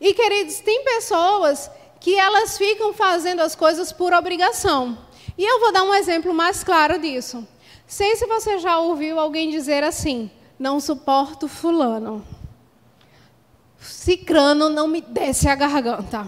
E, 0.00 0.14
queridos, 0.14 0.60
tem 0.60 0.82
pessoas 0.82 1.70
que 2.00 2.18
elas 2.18 2.56
ficam 2.56 2.94
fazendo 2.94 3.40
as 3.40 3.54
coisas 3.54 3.92
por 3.92 4.14
obrigação. 4.14 4.96
E 5.36 5.44
eu 5.44 5.60
vou 5.60 5.70
dar 5.70 5.82
um 5.82 5.94
exemplo 5.94 6.32
mais 6.32 6.64
claro 6.64 6.98
disso. 6.98 7.46
Sei 7.86 8.16
se 8.16 8.26
você 8.26 8.56
já 8.58 8.78
ouviu 8.78 9.20
alguém 9.20 9.50
dizer 9.50 9.84
assim: 9.84 10.30
não 10.58 10.80
suporto 10.80 11.46
fulano. 11.46 12.37
Cicrano 13.78 14.68
não 14.68 14.88
me 14.88 15.00
desce 15.00 15.48
a 15.48 15.54
garganta. 15.54 16.26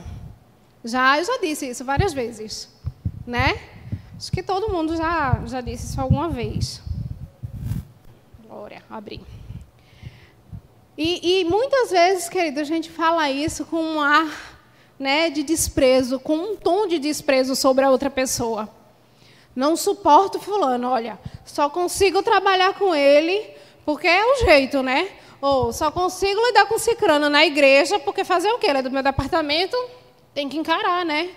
Já, 0.85 1.19
eu 1.19 1.25
já 1.25 1.39
disse 1.39 1.69
isso 1.69 1.85
várias 1.85 2.13
vezes, 2.13 2.69
né? 3.27 3.61
Acho 4.17 4.31
que 4.31 4.43
todo 4.43 4.73
mundo 4.73 4.97
já, 4.97 5.43
já 5.47 5.61
disse 5.61 5.87
isso 5.87 6.01
alguma 6.01 6.29
vez. 6.29 6.81
Glória, 8.47 8.83
abri. 8.89 9.21
E, 10.97 11.41
e 11.41 11.45
muitas 11.45 11.91
vezes, 11.91 12.29
querido, 12.29 12.61
a 12.61 12.65
gente 12.65 12.91
fala 12.91 13.31
isso 13.31 13.65
com 13.65 13.83
um 13.83 14.01
ar 14.01 14.61
né, 14.99 15.31
de 15.31 15.43
desprezo, 15.43 16.21
com 16.21 16.37
um 16.37 16.57
tom 16.57 16.87
de 16.87 16.99
desprezo 16.99 17.57
sobre 17.57 17.85
a 17.85 17.91
outra 17.91 18.11
pessoa. 18.11 18.69
Não 19.57 19.75
suporto 19.75 20.39
fulano, 20.39 20.89
olha, 20.89 21.19
só 21.45 21.71
consigo 21.71 22.23
trabalhar 22.23 22.75
com 22.75 22.95
ele 22.95 23.51
porque 23.85 24.07
é 24.07 24.25
o 24.25 24.37
jeito, 24.45 24.83
né? 24.83 25.09
Ou 25.41 25.73
só 25.73 25.91
consigo 25.91 26.41
lidar 26.47 26.67
com 26.67 26.79
cicrano 26.79 27.31
na 27.31 27.47
igreja 27.47 27.99
porque 27.99 28.25
fazer 28.25 28.51
o 28.53 28.59
quê? 28.59 28.67
Ele 28.69 28.79
é 28.79 28.83
do 28.83 28.91
meu 28.91 29.03
departamento, 29.03 29.77
tem 30.35 30.49
que 30.49 30.59
encarar, 30.59 31.05
né? 31.05 31.31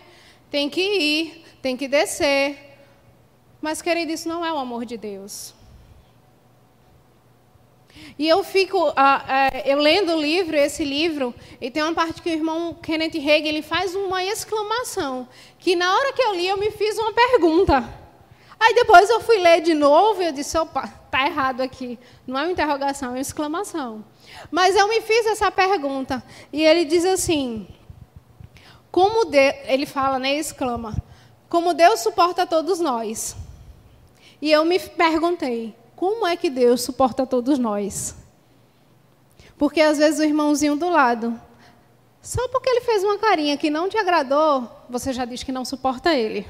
Tem 0.52 0.70
que 0.70 0.82
ir, 0.82 1.46
tem 1.62 1.78
que 1.78 1.88
descer. 1.88 2.58
Mas, 3.62 3.82
querido, 3.82 4.12
isso 4.12 4.28
não 4.28 4.46
é 4.46 4.52
o 4.52 4.58
amor 4.58 4.86
de 4.86 4.98
Deus. 4.98 5.54
E 8.18 8.28
eu 8.28 8.44
fico, 8.44 8.78
uh, 8.78 8.92
uh, 8.92 9.62
eu 9.66 9.78
lendo 9.78 10.14
o 10.14 10.22
livro, 10.22 10.56
esse 10.56 10.84
livro, 10.84 11.34
e 11.62 11.72
tem 11.72 11.82
uma 11.82 11.94
parte 11.94 12.22
que 12.22 12.30
o 12.30 12.34
irmão 12.34 12.74
Kenneth 12.74 13.18
Hagin 13.18 13.48
ele 13.48 13.62
faz 13.62 13.96
uma 13.96 14.24
exclamação, 14.24 15.28
que 15.60 15.76
na 15.76 15.96
hora 15.96 16.14
que 16.14 16.22
eu 16.22 16.34
li 16.34 16.48
eu 16.48 16.58
me 16.58 16.72
fiz 16.72 16.98
uma 16.98 17.14
pergunta. 17.14 17.88
Aí 18.60 18.74
depois 18.76 19.10
eu 19.10 19.22
fui 19.22 19.38
ler 19.38 19.62
de 19.62 19.74
novo 19.74 20.22
e 20.22 20.26
eu 20.26 20.32
disse, 20.32 20.58
opa, 20.58 21.03
tá 21.14 21.28
errado 21.28 21.62
aqui. 21.62 22.00
Não 22.26 22.40
é 22.40 22.44
uma 22.44 22.52
interrogação, 22.52 23.10
é 23.10 23.12
uma 23.12 23.20
exclamação. 23.20 24.04
Mas 24.50 24.76
eu 24.76 24.88
me 24.88 25.00
fiz 25.02 25.28
essa 25.28 25.52
pergunta. 25.52 26.24
E 26.52 26.64
ele 26.64 26.86
diz 26.86 27.06
assim, 27.06 27.68
como 28.92 29.26
Deus, 29.26 29.54
ele 29.66 29.86
fala, 29.86 30.18
né, 30.18 30.34
exclama, 30.34 30.96
como 31.48 31.76
Deus 31.76 32.00
suporta 32.00 32.48
todos 32.48 32.80
nós. 32.80 33.36
E 34.42 34.52
eu 34.52 34.66
me 34.66 34.80
perguntei, 34.80 35.76
como 35.96 36.26
é 36.26 36.36
que 36.36 36.50
Deus 36.50 36.82
suporta 36.82 37.28
todos 37.28 37.60
nós? 37.60 38.16
Porque 39.56 39.82
às 39.82 40.00
vezes 40.00 40.20
o 40.20 40.24
irmãozinho 40.24 40.76
do 40.76 40.90
lado, 40.90 41.40
só 42.24 42.48
porque 42.48 42.72
ele 42.72 42.82
fez 42.82 43.04
uma 43.04 43.20
carinha 43.20 43.56
que 43.56 43.70
não 43.70 43.88
te 43.88 44.00
agradou, 44.00 44.68
você 44.90 45.14
já 45.14 45.26
diz 45.26 45.44
que 45.44 45.52
não 45.52 45.64
suporta 45.64 46.16
ele. 46.16 46.48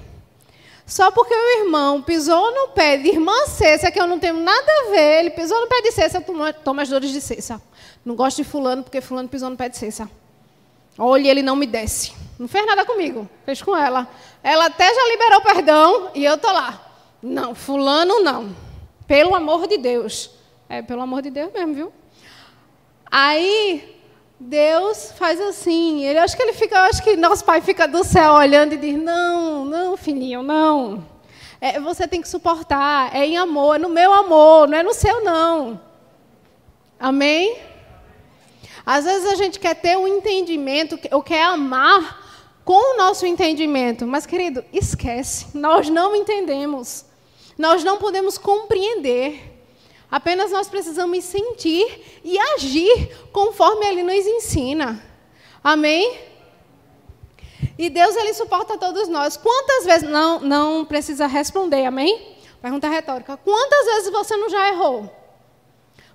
Só 0.86 1.12
porque 1.12 1.34
o 1.34 1.60
irmão 1.62 2.02
pisou 2.02 2.54
no 2.54 2.70
pé 2.70 2.98
de 2.98 3.10
irmã 3.10 3.34
Cessa, 3.48 3.90
que 3.90 4.00
eu 4.00 4.06
não 4.06 4.20
tenho 4.20 4.36
nada 4.36 4.72
a 4.82 4.92
ver, 4.92 5.20
ele 5.20 5.30
pisou 5.30 5.60
no 5.62 5.68
pé 5.68 5.82
de 5.82 5.92
Cessa, 5.92 6.20
toma, 6.20 6.52
toma 6.52 6.82
as 6.82 6.90
dores 6.90 7.12
de 7.12 7.22
Cessa. 7.22 7.62
Não 8.04 8.16
gosto 8.16 8.38
de 8.38 8.44
fulano 8.44 8.84
porque 8.84 9.00
fulano 9.00 9.30
pisou 9.30 9.50
no 9.50 9.56
pé 9.56 9.70
de 9.70 9.78
Cessa. 9.78 10.10
Olha, 10.98 11.30
ele 11.30 11.42
não 11.42 11.56
me 11.56 11.66
desce. 11.66 12.14
Não 12.38 12.48
fez 12.48 12.66
nada 12.66 12.86
comigo, 12.86 13.28
fez 13.46 13.62
com 13.62 13.76
ela. 13.76 14.08
Ela 14.44 14.66
até 14.66 14.94
já 14.94 15.08
liberou 15.08 15.42
perdão 15.42 16.12
e 16.14 16.26
eu 16.26 16.38
tô 16.38 16.52
lá. 16.52 16.92
Não, 17.22 17.56
fulano 17.56 18.22
não. 18.22 18.56
Pelo 19.08 19.34
amor 19.34 19.68
de 19.68 19.78
Deus. 19.78 20.30
É, 20.68 20.82
pelo 20.82 21.02
amor 21.02 21.22
de 21.22 21.30
Deus 21.30 21.52
mesmo, 21.54 21.74
viu? 21.74 21.94
Aí 23.10 23.93
Deus 24.46 25.12
faz 25.14 25.40
assim. 25.40 26.04
Ele 26.04 26.20
acho 26.20 26.36
que 26.36 26.44
ele 26.44 26.54
fica, 26.54 26.80
acho 26.82 27.02
que 27.02 27.16
nosso 27.16 27.46
pai 27.46 27.62
fica 27.62 27.88
do 27.88 28.04
céu 28.04 28.34
olhando 28.34 28.74
e 28.74 28.78
diz: 28.78 29.02
"Não, 29.02 29.64
não, 29.66 29.96
filhinho, 29.96 30.44
não. 30.44 31.06
É, 31.62 31.80
você 31.80 32.08
tem 32.08 32.22
que 32.22 32.28
suportar, 32.28 33.16
é 33.16 33.26
em 33.26 33.38
amor, 33.38 33.76
é 33.76 33.80
no 33.80 33.90
meu 33.90 34.14
amor, 34.14 34.68
não 34.68 34.78
é 34.78 34.84
no 34.84 34.94
seu 34.94 35.24
não." 35.24 35.80
Amém? 37.00 37.58
Às 38.86 39.06
vezes 39.06 39.32
a 39.32 39.36
gente 39.36 39.60
quer 39.60 39.76
ter 39.76 39.98
um 39.98 40.08
entendimento, 40.08 41.00
ou 41.12 41.24
quer 41.24 41.44
amar 41.44 42.22
com 42.66 42.96
o 42.96 42.98
nosso 42.98 43.26
entendimento, 43.26 44.06
mas 44.06 44.26
querido, 44.26 44.64
esquece. 44.74 45.48
Nós 45.54 45.90
não 45.90 46.16
entendemos. 46.16 47.06
Nós 47.58 47.84
não 47.84 47.98
podemos 47.98 48.38
compreender. 48.38 49.53
Apenas 50.14 50.52
nós 50.52 50.68
precisamos 50.68 51.24
sentir 51.24 52.22
e 52.24 52.38
agir 52.38 53.28
conforme 53.32 53.84
Ele 53.88 54.04
nos 54.04 54.28
ensina. 54.28 55.04
Amém? 55.64 56.20
E 57.80 57.90
Deus, 57.90 58.16
Ele 58.16 58.32
suporta 58.36 58.78
todos 58.78 59.08
nós. 59.08 59.36
Quantas 59.36 59.86
vezes. 59.86 60.08
Não, 60.08 60.40
não 60.40 60.86
precisa 60.86 61.26
responder, 61.26 61.84
amém? 61.88 62.38
Pergunta 62.62 62.88
retórica. 62.88 63.38
Quantas 63.38 63.86
vezes 63.88 64.12
você 64.12 64.38
não 64.38 64.50
já 64.50 64.70
errou? 64.70 65.12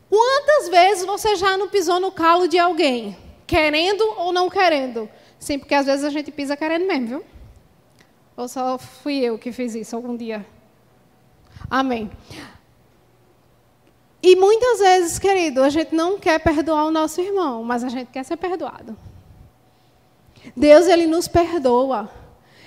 Quantas 0.09 0.69
vezes 0.69 1.05
você 1.05 1.35
já 1.35 1.57
não 1.57 1.69
pisou 1.69 1.99
no 1.99 2.13
calo 2.13 2.47
de 2.47 2.57
alguém? 2.57 3.19
Querendo 3.49 4.03
ou 4.17 4.33
não 4.33 4.49
querendo? 4.49 5.11
Sim, 5.41 5.59
porque 5.59 5.75
às 5.75 5.87
vezes 5.87 6.05
a 6.05 6.11
gente 6.11 6.31
pisa 6.31 6.57
querendo 6.57 6.87
mesmo, 6.87 7.07
viu? 7.09 7.25
Ou 8.37 8.47
só 8.47 8.79
fui 8.79 9.17
eu 9.17 9.37
que 9.37 9.51
fiz 9.51 9.75
isso 9.75 9.97
algum 9.97 10.17
dia? 10.17 10.47
Amém. 11.69 12.09
E 14.23 14.35
muitas 14.35 14.81
vezes, 14.81 15.19
querido, 15.19 15.63
a 15.63 15.69
gente 15.69 15.95
não 15.95 16.19
quer 16.19 16.41
perdoar 16.41 16.85
o 16.85 16.91
nosso 16.91 17.21
irmão, 17.21 17.63
mas 17.63 17.85
a 17.85 17.89
gente 17.89 18.09
quer 18.11 18.25
ser 18.25 18.37
perdoado. 18.37 18.97
Deus, 20.57 20.87
ele 20.87 21.07
nos 21.07 21.29
perdoa. 21.29 22.11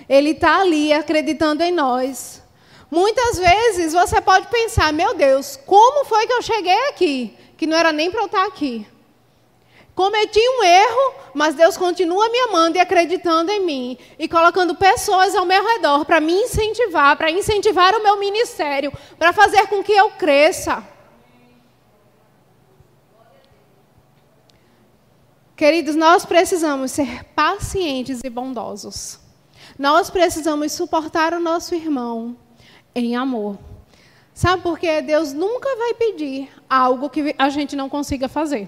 Ele 0.08 0.32
está 0.32 0.62
ali 0.62 0.94
acreditando 0.94 1.64
em 1.64 1.72
nós. 1.72 2.42
Muitas 2.90 3.38
vezes 3.38 3.94
você 3.94 4.20
pode 4.22 4.48
pensar: 4.48 4.92
meu 4.94 5.14
Deus, 5.14 5.58
como 5.66 6.06
foi 6.06 6.26
que 6.28 6.34
eu 6.34 6.42
cheguei 6.42 6.90
aqui? 6.90 7.38
Que 7.58 7.68
não 7.68 7.78
era 7.78 7.92
nem 7.92 8.10
para 8.10 8.22
eu 8.22 8.26
estar 8.26 8.46
aqui. 8.46 8.88
Cometi 9.94 10.40
um 10.40 10.64
erro, 10.64 11.14
mas 11.34 11.54
Deus 11.54 11.78
continua 11.78 12.30
me 12.30 12.40
amando 12.40 12.78
e 12.78 12.82
acreditando 12.82 13.52
em 13.52 13.60
mim 13.60 13.98
e 14.18 14.28
colocando 14.28 14.74
pessoas 14.74 15.36
ao 15.36 15.46
meu 15.46 15.66
redor 15.66 16.06
para 16.06 16.22
me 16.22 16.34
incentivar, 16.34 17.18
para 17.18 17.30
incentivar 17.30 17.94
o 17.94 18.02
meu 18.02 18.18
ministério, 18.18 18.92
para 19.20 19.34
fazer 19.34 19.68
com 19.68 19.84
que 19.84 19.92
eu 19.92 20.10
cresça. 20.12 20.84
Queridos, 25.62 25.96
nós 25.96 26.26
precisamos 26.26 26.90
ser 26.90 27.24
pacientes 27.36 28.22
e 28.24 28.30
bondosos. 28.32 29.20
Nós 29.78 30.10
precisamos 30.10 30.72
suportar 30.72 31.36
o 31.36 31.40
nosso 31.40 31.76
irmão 31.76 32.36
em 32.96 33.16
amor. 33.16 33.60
Sabe 34.34 34.64
por 34.64 34.80
quê? 34.80 35.04
Deus 35.04 35.34
nunca 35.34 35.70
vai 35.76 35.94
pedir 35.94 36.50
algo 36.68 37.12
que 37.12 37.36
a 37.38 37.48
gente 37.50 37.76
não 37.76 37.88
consiga 37.88 38.28
fazer. 38.28 38.68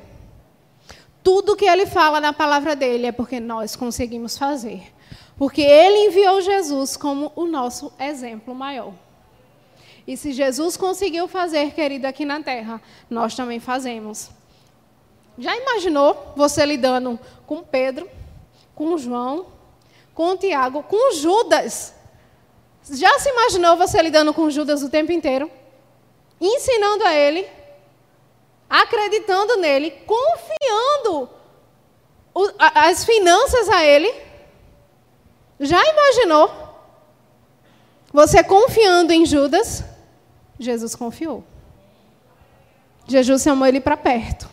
Tudo 1.23 1.55
que 1.55 1.65
ele 1.65 1.87
fala 1.87 2.21
na 2.21 2.31
palavra 2.31 2.75
dele 2.75 3.07
é 3.07 3.11
porque 3.11 3.39
nós 3.39 3.75
conseguimos 3.75 4.37
fazer. 4.37 4.83
Porque 5.35 5.63
ele 5.63 6.09
enviou 6.09 6.41
Jesus 6.41 6.95
como 6.95 7.31
o 7.35 7.47
nosso 7.47 7.91
exemplo 7.99 8.53
maior. 8.53 8.93
E 10.05 10.15
se 10.15 10.31
Jesus 10.31 10.77
conseguiu 10.77 11.27
fazer, 11.27 11.71
querido, 11.71 12.05
aqui 12.05 12.23
na 12.23 12.39
terra, 12.43 12.79
nós 13.09 13.35
também 13.35 13.59
fazemos. 13.59 14.29
Já 15.37 15.55
imaginou 15.55 16.33
você 16.35 16.65
lidando 16.65 17.19
com 17.47 17.63
Pedro, 17.63 18.09
com 18.75 18.97
João, 18.97 19.47
com 20.13 20.37
Tiago, 20.37 20.83
com 20.83 21.13
Judas? 21.13 21.93
Já 22.89 23.17
se 23.19 23.29
imaginou 23.29 23.77
você 23.77 24.01
lidando 24.01 24.33
com 24.33 24.49
Judas 24.49 24.83
o 24.83 24.89
tempo 24.89 25.11
inteiro? 25.11 25.49
Ensinando 26.39 27.05
a 27.05 27.15
ele, 27.15 27.47
acreditando 28.69 29.57
nele, 29.57 29.91
confiando 30.05 31.29
as 32.59 33.05
finanças 33.05 33.69
a 33.69 33.83
ele? 33.83 34.13
Já 35.59 35.81
imaginou? 35.83 36.63
Você 38.11 38.43
confiando 38.43 39.11
em 39.11 39.25
Judas, 39.25 39.83
Jesus 40.59 40.93
confiou. 40.93 41.43
Jesus 43.07 43.41
chamou 43.41 43.67
ele 43.67 43.81
para 43.81 43.97
perto. 43.97 44.52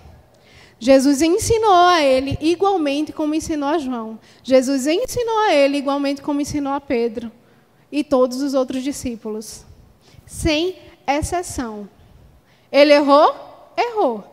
Jesus 0.82 1.20
ensinou 1.20 1.74
a 1.74 2.02
ele 2.02 2.38
igualmente 2.40 3.12
como 3.12 3.34
ensinou 3.34 3.68
a 3.68 3.76
João. 3.76 4.18
Jesus 4.42 4.86
ensinou 4.86 5.38
a 5.40 5.54
ele 5.54 5.76
igualmente 5.76 6.22
como 6.22 6.40
ensinou 6.40 6.72
a 6.72 6.80
Pedro 6.80 7.30
e 7.92 8.02
todos 8.02 8.40
os 8.40 8.54
outros 8.54 8.82
discípulos. 8.82 9.66
Sem 10.24 10.78
exceção. 11.06 11.86
Ele 12.72 12.94
errou? 12.94 13.34
Errou. 13.76 14.24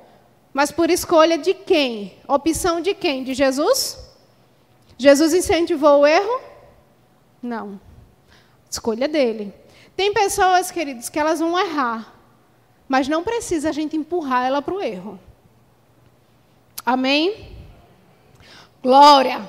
Mas 0.54 0.72
por 0.72 0.90
escolha 0.90 1.38
de 1.38 1.54
quem? 1.54 2.14
Opção 2.26 2.80
de 2.80 2.94
quem? 2.94 3.26
De 3.26 3.34
Jesus? 3.34 3.98
Jesus 4.98 5.34
incentivou 5.34 6.00
o 6.00 6.08
erro? 6.08 6.42
Não. 7.44 7.78
Escolha 8.70 9.10
dele. 9.10 9.54
Tem 9.98 10.14
pessoas, 10.14 10.72
queridos, 10.72 11.10
que 11.10 11.20
elas 11.20 11.40
vão 11.40 11.60
errar, 11.60 12.16
mas 12.88 13.10
não 13.10 13.24
precisa 13.24 13.70
a 13.70 13.72
gente 13.74 13.98
empurrar 13.98 14.46
ela 14.46 14.62
para 14.62 14.74
o 14.74 14.82
erro. 14.82 15.20
Amém? 16.88 17.54
Glória. 18.82 19.42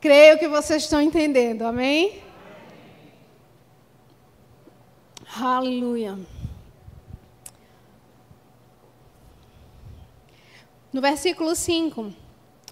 Creio 0.00 0.38
que 0.38 0.48
vocês 0.48 0.84
estão 0.84 1.02
entendendo. 1.02 1.64
Amém? 1.64 2.22
Aleluia. 5.38 6.18
No 10.90 11.02
versículo 11.02 11.54
5, 11.54 12.10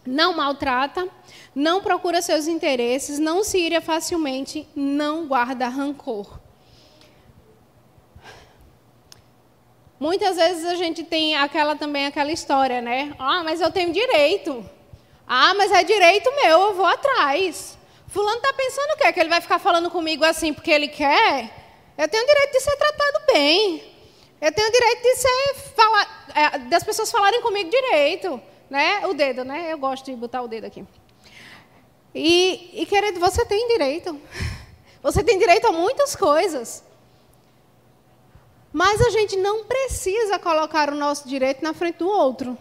não 0.06 0.34
maltrata, 0.34 1.06
não 1.54 1.82
procura 1.82 2.22
seus 2.22 2.46
interesses, 2.46 3.18
não 3.18 3.44
se 3.44 3.58
ira 3.58 3.82
facilmente, 3.82 4.66
não 4.74 5.26
guarda 5.26 5.68
rancor. 5.68 6.39
Muitas 10.00 10.36
vezes 10.36 10.64
a 10.64 10.76
gente 10.76 11.04
tem 11.04 11.36
aquela 11.36 11.76
também 11.76 12.06
aquela 12.06 12.32
história, 12.32 12.80
né? 12.80 13.14
Ah, 13.18 13.44
mas 13.44 13.60
eu 13.60 13.70
tenho 13.70 13.92
direito. 13.92 14.64
Ah, 15.28 15.52
mas 15.52 15.70
é 15.70 15.84
direito 15.84 16.34
meu, 16.36 16.58
eu 16.58 16.74
vou 16.74 16.86
atrás. 16.86 17.76
Fulano 18.08 18.38
está 18.38 18.50
pensando 18.54 18.92
o 18.92 18.96
quê? 18.96 19.12
Que 19.12 19.20
ele 19.20 19.28
vai 19.28 19.42
ficar 19.42 19.58
falando 19.58 19.90
comigo 19.90 20.24
assim 20.24 20.54
porque 20.54 20.70
ele 20.70 20.88
quer? 20.88 21.50
Eu 21.98 22.08
tenho 22.08 22.26
direito 22.26 22.50
de 22.50 22.60
ser 22.60 22.76
tratado 22.78 23.26
bem. 23.30 23.94
Eu 24.40 24.50
tenho 24.50 24.72
direito 24.72 25.02
de 25.02 25.16
ser 25.16 25.54
falar, 25.76 26.26
é, 26.34 26.58
das 26.60 26.82
pessoas 26.82 27.10
falarem 27.10 27.42
comigo 27.42 27.68
direito, 27.68 28.40
né? 28.70 29.06
O 29.06 29.12
dedo, 29.12 29.44
né? 29.44 29.70
Eu 29.70 29.76
gosto 29.76 30.06
de 30.06 30.16
botar 30.16 30.40
o 30.40 30.48
dedo 30.48 30.64
aqui. 30.64 30.82
E, 32.14 32.70
e 32.72 32.86
querido, 32.86 33.20
você 33.20 33.44
tem 33.44 33.68
direito. 33.68 34.18
Você 35.02 35.22
tem 35.22 35.38
direito 35.38 35.66
a 35.66 35.72
muitas 35.72 36.16
coisas. 36.16 36.82
Mas 38.72 39.00
a 39.00 39.10
gente 39.10 39.36
não 39.36 39.64
precisa 39.64 40.38
colocar 40.38 40.90
o 40.90 40.94
nosso 40.94 41.28
direito 41.28 41.62
na 41.62 41.74
frente 41.74 41.98
do 41.98 42.08
outro. 42.08 42.56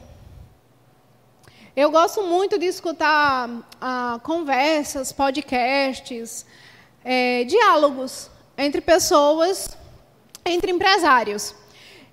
Eu 1.75 1.91
gosto 1.91 2.23
muito 2.23 2.57
de 2.57 2.65
escutar 2.65 3.49
ah, 3.79 4.19
conversas, 4.23 5.11
podcasts, 5.11 6.45
é, 7.05 7.43
diálogos 7.43 8.29
entre 8.57 8.81
pessoas, 8.81 9.77
entre 10.43 10.71
empresários. 10.71 11.55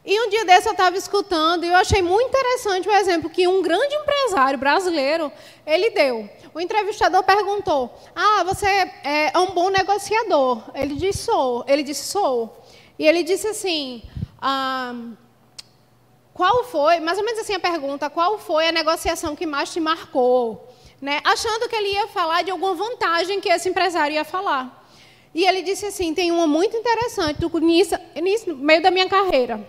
E 0.04 0.20
um 0.20 0.28
dia 0.28 0.44
desse 0.44 0.68
eu 0.68 0.72
estava 0.72 0.96
escutando 0.96 1.64
e 1.64 1.68
eu 1.68 1.74
achei 1.74 2.00
muito 2.00 2.28
interessante 2.28 2.88
o 2.88 2.92
exemplo 2.92 3.28
que 3.28 3.48
um 3.48 3.60
grande 3.60 3.92
empresário 3.92 4.56
brasileiro 4.56 5.32
ele 5.66 5.90
deu. 5.90 6.30
O 6.54 6.60
entrevistador 6.60 7.24
perguntou: 7.24 7.92
Ah, 8.14 8.44
você 8.44 8.66
é 9.02 9.32
um 9.36 9.46
bom 9.46 9.68
negociador? 9.68 10.62
Ele 10.74 10.94
disse: 10.94 11.24
Sou. 11.24 11.64
Ele 11.66 11.82
disse: 11.82 12.04
Sou. 12.04 12.64
E 12.98 13.06
ele 13.06 13.22
disse 13.22 13.46
assim: 13.48 14.02
ah, 14.40 14.94
Qual 16.32 16.64
foi, 16.64 17.00
mais 17.00 17.18
ou 17.18 17.24
menos 17.24 17.40
assim 17.40 17.54
a 17.54 17.60
pergunta, 17.60 18.10
qual 18.10 18.38
foi 18.38 18.68
a 18.68 18.72
negociação 18.72 19.36
que 19.36 19.46
mais 19.46 19.72
te 19.72 19.80
marcou? 19.80 20.68
Né? 21.00 21.20
Achando 21.24 21.68
que 21.68 21.76
ele 21.76 21.92
ia 21.92 22.08
falar 22.08 22.42
de 22.42 22.50
alguma 22.50 22.74
vantagem 22.74 23.40
que 23.40 23.48
esse 23.48 23.68
empresário 23.68 24.14
ia 24.14 24.24
falar. 24.24 24.88
E 25.34 25.44
ele 25.44 25.62
disse 25.62 25.86
assim: 25.86 26.14
Tem 26.14 26.30
uma 26.30 26.46
muito 26.46 26.76
interessante, 26.76 27.38
nisso, 27.60 27.94
nisso, 28.22 28.50
no 28.50 28.56
meio 28.56 28.82
da 28.82 28.90
minha 28.90 29.08
carreira. 29.08 29.68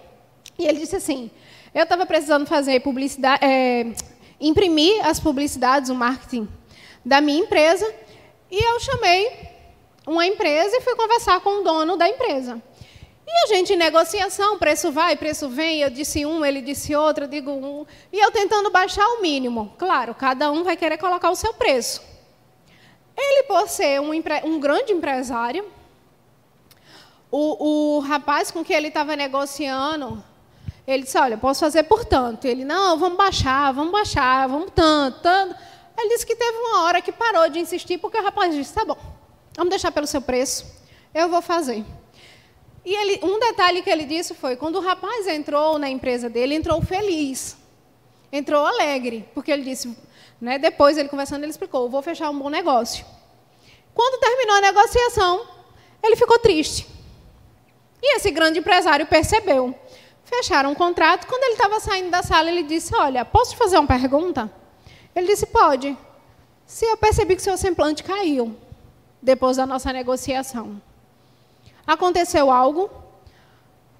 E 0.58 0.66
ele 0.66 0.80
disse 0.80 0.96
assim: 0.96 1.30
eu 1.78 1.84
estava 1.84 2.06
precisando 2.06 2.48
fazer 2.48 2.80
publicidade, 2.80 3.46
é, 3.46 3.94
imprimir 4.40 5.06
as 5.06 5.20
publicidades, 5.20 5.90
o 5.90 5.96
marketing 5.96 6.48
da 7.06 7.22
minha 7.22 7.40
empresa, 7.40 7.86
e 8.50 8.58
eu 8.58 8.80
chamei 8.80 9.30
uma 10.08 10.26
empresa 10.26 10.76
e 10.76 10.82
fui 10.82 10.96
conversar 10.96 11.40
com 11.42 11.62
o 11.62 11.64
dono 11.64 11.96
da 11.96 12.10
empresa. 12.10 12.62
E 13.28 13.44
a 13.44 13.48
gente 13.48 13.74
em 13.74 13.76
negociação, 13.76 14.58
preço 14.58 14.90
vai, 14.90 15.18
preço 15.18 15.50
vem, 15.50 15.82
eu 15.82 15.90
disse 15.90 16.26
um, 16.26 16.46
ele 16.46 16.62
disse 16.62 16.96
outro, 16.96 17.26
eu 17.26 17.28
digo 17.28 17.52
um, 17.52 17.86
e 18.12 18.18
eu 18.18 18.32
tentando 18.32 18.72
baixar 18.72 19.06
o 19.06 19.22
mínimo. 19.22 19.74
Claro, 19.78 20.16
cada 20.16 20.50
um 20.50 20.64
vai 20.64 20.78
querer 20.78 20.98
colocar 20.98 21.30
o 21.30 21.36
seu 21.36 21.54
preço. 21.54 22.02
Ele, 23.18 23.44
por 23.44 23.68
ser 23.68 24.00
um, 24.00 24.12
um 24.46 24.60
grande 24.60 24.94
empresário, 24.94 25.66
o, 27.30 27.98
o 27.98 28.00
rapaz 28.00 28.50
com 28.50 28.64
quem 28.64 28.78
ele 28.78 28.88
estava 28.88 29.14
negociando, 29.14 30.24
ele 30.88 31.04
disse, 31.04 31.18
olha, 31.18 31.38
posso 31.38 31.60
fazer 31.60 31.84
por 31.84 32.06
tanto. 32.06 32.48
Ele, 32.48 32.64
não, 32.64 32.98
vamos 32.98 33.18
baixar, 33.18 33.74
vamos 33.74 33.92
baixar, 33.92 34.48
vamos 34.48 34.72
tanto, 34.74 35.20
tanto. 35.20 35.54
Ele 35.98 36.10
disse 36.10 36.26
que 36.26 36.36
teve 36.36 36.58
uma 36.60 36.84
hora 36.84 37.02
que 37.02 37.12
parou 37.12 37.50
de 37.50 37.60
insistir, 37.60 37.98
porque 37.98 38.18
o 38.18 38.24
rapaz 38.24 38.56
disse, 38.56 38.74
tá 38.74 38.86
bom, 38.86 38.98
vamos 39.54 39.70
deixar 39.70 39.92
pelo 39.92 40.08
seu 40.08 40.22
preço, 40.22 40.66
eu 41.14 41.28
vou 41.28 41.42
fazer. 41.42 41.84
E 42.88 42.96
ele, 42.96 43.20
um 43.22 43.38
detalhe 43.38 43.82
que 43.82 43.90
ele 43.90 44.06
disse 44.06 44.34
foi, 44.34 44.56
quando 44.56 44.78
o 44.78 44.80
rapaz 44.80 45.28
entrou 45.28 45.78
na 45.78 45.90
empresa 45.90 46.30
dele, 46.30 46.56
entrou 46.56 46.82
feliz, 46.82 47.58
entrou 48.32 48.66
alegre, 48.66 49.28
porque 49.34 49.52
ele 49.52 49.64
disse, 49.64 49.94
né, 50.40 50.58
depois 50.58 50.98
ele 50.98 51.10
conversando, 51.10 51.44
ele 51.44 51.52
explicou, 51.52 51.90
vou 51.90 52.02
fechar 52.02 52.30
um 52.30 52.40
bom 52.40 52.50
negócio. 52.50 53.06
Quando 53.94 54.22
terminou 54.22 54.56
a 54.56 54.62
negociação, 54.62 55.46
ele 56.02 56.16
ficou 56.16 56.40
triste. 56.40 56.88
E 58.02 58.16
esse 58.16 58.32
grande 58.32 58.60
empresário 58.60 59.06
percebeu. 59.06 59.76
Fecharam 60.24 60.72
um 60.72 60.76
contrato. 60.76 61.28
Quando 61.28 61.44
ele 61.44 61.56
estava 61.56 61.82
saindo 61.82 62.10
da 62.10 62.24
sala, 62.24 62.50
ele 62.50 62.64
disse: 62.64 62.96
Olha, 62.96 63.26
posso 63.26 63.52
te 63.52 63.58
fazer 63.58 63.78
uma 63.78 63.88
pergunta? 63.88 64.50
Ele 65.14 65.28
disse: 65.28 65.48
Pode. 65.48 65.98
Se 66.66 66.86
eu 66.86 66.96
percebi 66.96 67.36
que 67.36 67.42
seu 67.42 67.58
semblante 67.58 68.02
caiu 68.02 68.56
depois 69.22 69.58
da 69.58 69.66
nossa 69.66 69.92
negociação, 69.92 70.82
aconteceu 71.88 72.52
algo? 72.52 72.92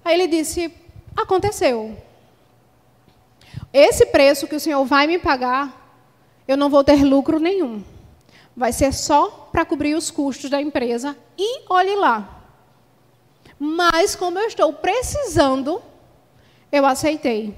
Aí 0.04 0.14
ele 0.14 0.28
disse: 0.28 0.72
Aconteceu. 1.16 1.96
Esse 3.72 4.06
preço 4.06 4.46
que 4.46 4.54
o 4.54 4.60
senhor 4.60 4.84
vai 4.84 5.06
me 5.06 5.18
pagar, 5.18 5.96
eu 6.46 6.56
não 6.56 6.70
vou 6.70 6.84
ter 6.84 7.02
lucro 7.02 7.40
nenhum. 7.40 7.82
Vai 8.54 8.72
ser 8.72 8.92
só 8.92 9.48
para 9.50 9.64
cobrir 9.64 9.94
os 9.94 10.10
custos 10.10 10.50
da 10.50 10.60
empresa. 10.60 11.16
E 11.36 11.62
olhe 11.68 11.96
lá. 11.96 12.44
Mas 13.58 14.14
como 14.14 14.38
eu 14.38 14.46
estou 14.46 14.72
precisando 14.72 15.82
eu 16.70 16.84
aceitei. 16.84 17.54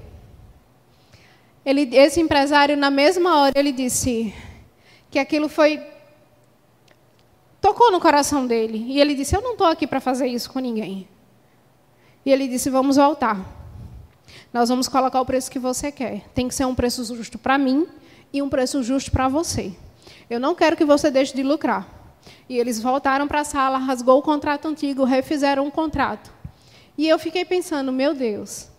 Ele, 1.65 1.95
esse 1.95 2.19
empresário, 2.19 2.75
na 2.75 2.89
mesma 2.89 3.39
hora, 3.39 3.59
ele 3.59 3.71
disse 3.71 4.33
que 5.09 5.19
aquilo 5.19 5.47
foi. 5.47 5.81
Tocou 7.61 7.91
no 7.91 7.99
coração 7.99 8.45
dele. 8.45 8.85
E 8.87 8.99
ele 8.99 9.15
disse: 9.15 9.35
Eu 9.35 9.41
não 9.41 9.51
estou 9.53 9.67
aqui 9.67 9.87
para 9.87 10.01
fazer 10.01 10.27
isso 10.27 10.51
com 10.51 10.59
ninguém. 10.59 11.07
E 12.25 12.31
ele 12.31 12.47
disse: 12.47 12.69
Vamos 12.69 12.97
voltar. 12.97 13.39
Nós 14.53 14.67
vamos 14.69 14.87
colocar 14.87 15.21
o 15.21 15.25
preço 15.25 15.49
que 15.49 15.59
você 15.59 15.91
quer. 15.91 16.27
Tem 16.33 16.47
que 16.47 16.55
ser 16.55 16.65
um 16.65 16.75
preço 16.75 17.03
justo 17.03 17.37
para 17.37 17.57
mim 17.57 17.87
e 18.33 18.41
um 18.41 18.49
preço 18.49 18.83
justo 18.83 19.11
para 19.11 19.27
você. 19.27 19.73
Eu 20.29 20.39
não 20.39 20.55
quero 20.55 20.75
que 20.75 20.83
você 20.83 21.09
deixe 21.09 21.33
de 21.33 21.43
lucrar. 21.43 21.87
E 22.49 22.57
eles 22.57 22.81
voltaram 22.81 23.27
para 23.27 23.41
a 23.41 23.45
sala, 23.45 23.77
rasgou 23.77 24.19
o 24.19 24.21
contrato 24.21 24.67
antigo, 24.67 25.03
refizeram 25.03 25.67
o 25.67 25.71
contrato. 25.71 26.31
E 26.97 27.07
eu 27.07 27.17
fiquei 27.17 27.45
pensando, 27.45 27.91
meu 27.91 28.13
Deus, 28.13 28.71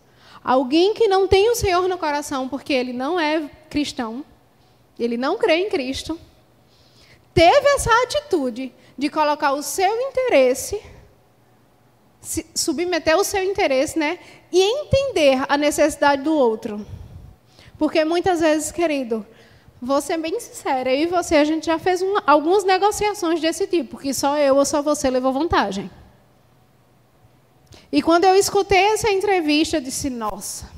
Alguém 0.44 0.92
que 0.92 1.06
não 1.06 1.28
tem 1.28 1.50
o 1.50 1.54
Senhor 1.54 1.88
no 1.88 1.96
coração 1.96 2.48
porque 2.48 2.72
ele 2.72 2.92
não 2.92 3.18
é 3.18 3.48
cristão, 3.70 4.24
ele 4.98 5.16
não 5.16 5.38
crê 5.38 5.58
em 5.58 5.68
Cristo, 5.68 6.18
teve 7.34 7.68
essa 7.74 7.90
atitude 8.04 8.72
de 8.96 9.08
colocar 9.08 9.52
o 9.52 9.62
seu 9.62 9.92
interesse, 10.00 10.80
submeter 12.54 13.16
o 13.16 13.24
seu 13.24 13.42
interesse, 13.42 13.98
né, 13.98 14.18
e 14.50 14.60
entender 14.60 15.44
a 15.48 15.56
necessidade 15.56 16.22
do 16.22 16.32
outro. 16.34 16.86
Porque 17.78 18.04
muitas 18.04 18.40
vezes, 18.40 18.70
querido, 18.70 19.26
vou 19.80 20.00
ser 20.00 20.18
bem 20.18 20.38
sincera, 20.38 20.94
eu 20.94 21.02
e 21.02 21.06
você, 21.06 21.36
a 21.36 21.44
gente 21.44 21.66
já 21.66 21.78
fez 21.78 22.00
uma, 22.00 22.22
algumas 22.26 22.62
negociações 22.62 23.40
desse 23.40 23.66
tipo, 23.66 23.98
que 23.98 24.14
só 24.14 24.38
eu 24.38 24.56
ou 24.56 24.64
só 24.64 24.80
você 24.80 25.10
levou 25.10 25.32
vantagem. 25.32 25.90
E 27.90 28.00
quando 28.00 28.24
eu 28.24 28.34
escutei 28.36 28.92
essa 28.92 29.10
entrevista, 29.10 29.76
eu 29.76 29.80
disse: 29.80 30.08
nossa, 30.08 30.70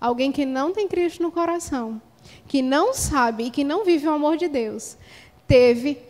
alguém 0.00 0.30
que 0.32 0.46
não 0.46 0.72
tem 0.72 0.88
Cristo 0.88 1.22
no 1.22 1.32
coração, 1.32 2.00
que 2.46 2.62
não 2.62 2.94
sabe 2.94 3.44
e 3.44 3.50
que 3.50 3.64
não 3.64 3.84
vive 3.84 4.06
o 4.06 4.12
amor 4.12 4.36
de 4.36 4.48
Deus, 4.48 4.96
teve 5.50 6.00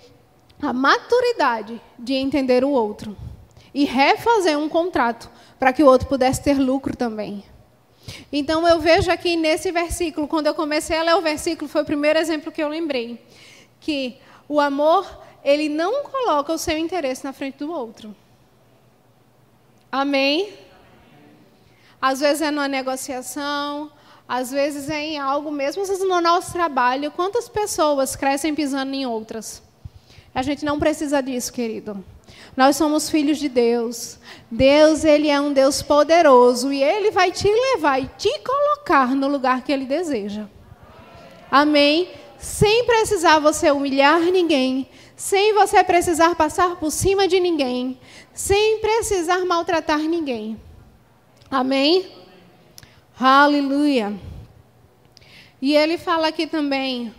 a 0.61 0.71
maturidade 0.71 1.81
de 1.99 2.13
entender 2.13 2.63
o 2.63 2.69
outro 2.69 3.17
e 3.73 3.87
refazer 3.87 4.59
um 4.59 4.69
contrato 4.69 5.31
para 5.59 5.73
que 5.73 5.83
o 5.83 5.87
outro 5.87 6.07
pudesse 6.07 6.43
ter 6.43 6.59
lucro 6.59 6.95
também. 6.95 7.43
Então 8.31 8.69
eu 8.69 8.79
vejo 8.81 9.11
aqui 9.11 9.37
nesse 9.37 9.73
versículo, 9.73 10.29
quando 10.29 10.49
eu 10.49 10.55
comecei 10.55 10.99
a 10.99 11.03
ler 11.03 11.15
o 11.15 11.23
versículo, 11.23 11.71
foi 11.71 11.81
o 11.81 11.87
primeiro 11.87 12.19
exemplo 12.19 12.53
que 12.53 12.63
eu 12.63 12.69
lembrei, 12.69 13.25
que 13.81 14.19
o 14.47 14.61
amor, 14.61 15.09
ele 15.43 15.71
não 15.71 16.05
coloca 16.05 16.53
o 16.53 16.59
seu 16.59 16.77
interesse 16.77 17.25
na 17.25 17.33
frente 17.33 17.59
do 17.59 17.73
outro. 17.73 18.15
Amém? 19.91 20.53
Às 21.99 22.21
vezes 22.21 22.43
é 22.43 22.51
numa 22.51 22.69
negociação, 22.69 23.91
às 24.31 24.53
vezes 24.53 24.89
é 24.89 25.01
em 25.01 25.19
algo 25.19 25.51
mesmo, 25.51 25.83
no 26.07 26.21
nosso 26.21 26.53
trabalho. 26.53 27.11
Quantas 27.11 27.49
pessoas 27.49 28.15
crescem 28.15 28.55
pisando 28.55 28.95
em 28.95 29.05
outras? 29.05 29.61
A 30.33 30.41
gente 30.41 30.65
não 30.65 30.79
precisa 30.79 31.21
disso, 31.21 31.53
querido. 31.53 32.05
Nós 32.57 32.77
somos 32.77 33.11
filhos 33.11 33.39
de 33.39 33.49
Deus. 33.49 34.21
Deus, 34.49 35.03
ele 35.03 35.29
é 35.29 35.41
um 35.41 35.53
Deus 35.53 35.83
poderoso 35.83 36.73
e 36.73 36.81
ele 36.81 37.11
vai 37.11 37.33
te 37.33 37.49
levar 37.49 38.01
e 38.01 38.09
te 38.17 38.31
colocar 38.39 39.17
no 39.17 39.27
lugar 39.27 39.65
que 39.65 39.73
ele 39.73 39.85
deseja. 39.85 40.47
Amém? 41.51 42.09
Sem 42.39 42.85
precisar 42.85 43.41
você 43.41 43.73
humilhar 43.73 44.21
ninguém, 44.21 44.89
sem 45.17 45.53
você 45.55 45.83
precisar 45.83 46.37
passar 46.37 46.77
por 46.77 46.93
cima 46.93 47.27
de 47.27 47.41
ninguém, 47.41 47.99
sem 48.33 48.79
precisar 48.79 49.45
maltratar 49.45 49.99
ninguém. 49.99 50.57
Amém? 51.51 52.20
Aleluia. 53.23 54.19
E 55.61 55.77
ele 55.77 55.99
fala 55.99 56.29
aqui 56.29 56.47
também, 56.47 57.15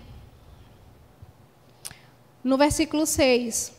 no 2.43 2.57
versículo 2.57 3.05
6. 3.05 3.71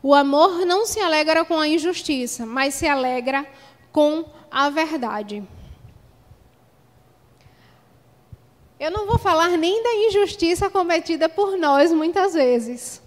O 0.00 0.14
amor 0.14 0.64
não 0.64 0.86
se 0.86 1.00
alegra 1.00 1.44
com 1.44 1.58
a 1.58 1.66
injustiça, 1.66 2.46
mas 2.46 2.74
se 2.74 2.86
alegra 2.86 3.44
com 3.90 4.24
a 4.48 4.70
verdade. 4.70 5.42
Eu 8.78 8.92
não 8.92 9.04
vou 9.04 9.18
falar 9.18 9.48
nem 9.58 9.82
da 9.82 9.94
injustiça 10.06 10.70
cometida 10.70 11.28
por 11.28 11.58
nós 11.58 11.90
muitas 11.90 12.34
vezes. 12.34 13.02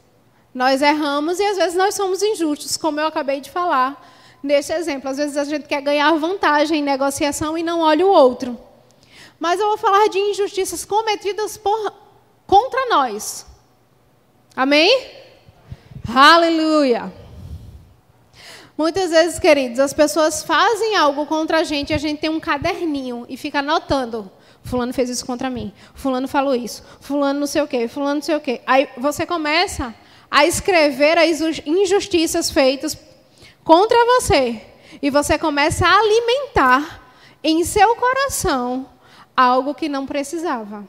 Nós 0.54 0.82
erramos 0.82 1.40
e 1.40 1.46
às 1.46 1.56
vezes 1.56 1.78
nós 1.78 1.96
somos 1.96 2.22
injustos, 2.22 2.76
como 2.76 3.00
eu 3.00 3.08
acabei 3.08 3.40
de 3.40 3.50
falar 3.50 4.15
nesse 4.42 4.74
exemplo. 4.74 5.10
Às 5.10 5.18
vezes 5.18 5.38
a 5.38 5.44
gente 5.44 5.68
quer 5.68 5.82
ganhar 5.82 6.12
vantagem 6.14 6.80
em 6.80 6.84
negociação 6.84 7.58
e 7.58 7.64
não 7.64 7.82
olha 7.82 8.06
o 8.06 8.10
outro. 8.10 8.58
Mas 9.40 9.60
eu 9.60 9.68
vou 9.68 9.78
falar 9.78 10.08
de 10.08 10.18
injustiças 10.18 10.86
cometidas 10.86 11.58
por, 11.58 11.94
contra 12.48 12.90
nós. 12.90 13.46
Amém? 14.56 15.12
Aleluia. 16.08 17.12
Muitas 18.78 19.10
vezes, 19.10 19.40
queridos, 19.40 19.80
as 19.80 19.94
pessoas 19.94 20.44
fazem 20.44 20.98
algo 20.98 21.26
contra 21.26 21.60
a 21.60 21.64
gente 21.64 21.92
e 21.92 21.94
a 21.94 21.98
gente 21.98 22.20
tem 22.20 22.30
um 22.30 22.40
caderninho 22.40 23.26
e 23.30 23.38
fica 23.38 23.60
anotando. 23.60 24.30
Fulano 24.64 24.94
fez 24.94 25.10
isso 25.10 25.26
contra 25.26 25.50
mim. 25.50 25.72
Fulano 25.94 26.28
falou 26.28 26.56
isso. 26.56 26.84
Fulano 27.00 27.40
não 27.40 27.48
sei 27.48 27.62
o 27.62 27.68
quê. 27.68 27.88
Fulano 27.88 28.16
não 28.16 28.22
sei 28.22 28.36
o 28.36 28.42
quê. 28.42 28.62
Aí 28.66 28.90
você 28.98 29.26
começa 29.26 29.94
a 30.30 30.46
escrever 30.46 31.18
as 31.18 31.40
injustiças 31.66 32.50
feitas 32.50 32.98
contra 33.66 33.98
você. 34.06 34.62
E 35.02 35.10
você 35.10 35.38
começa 35.38 35.86
a 35.86 36.00
alimentar 36.00 37.02
em 37.44 37.66
seu 37.66 37.96
coração 37.98 38.90
algo 39.36 39.76
que 39.76 39.90
não 39.90 40.06
precisava. 40.06 40.88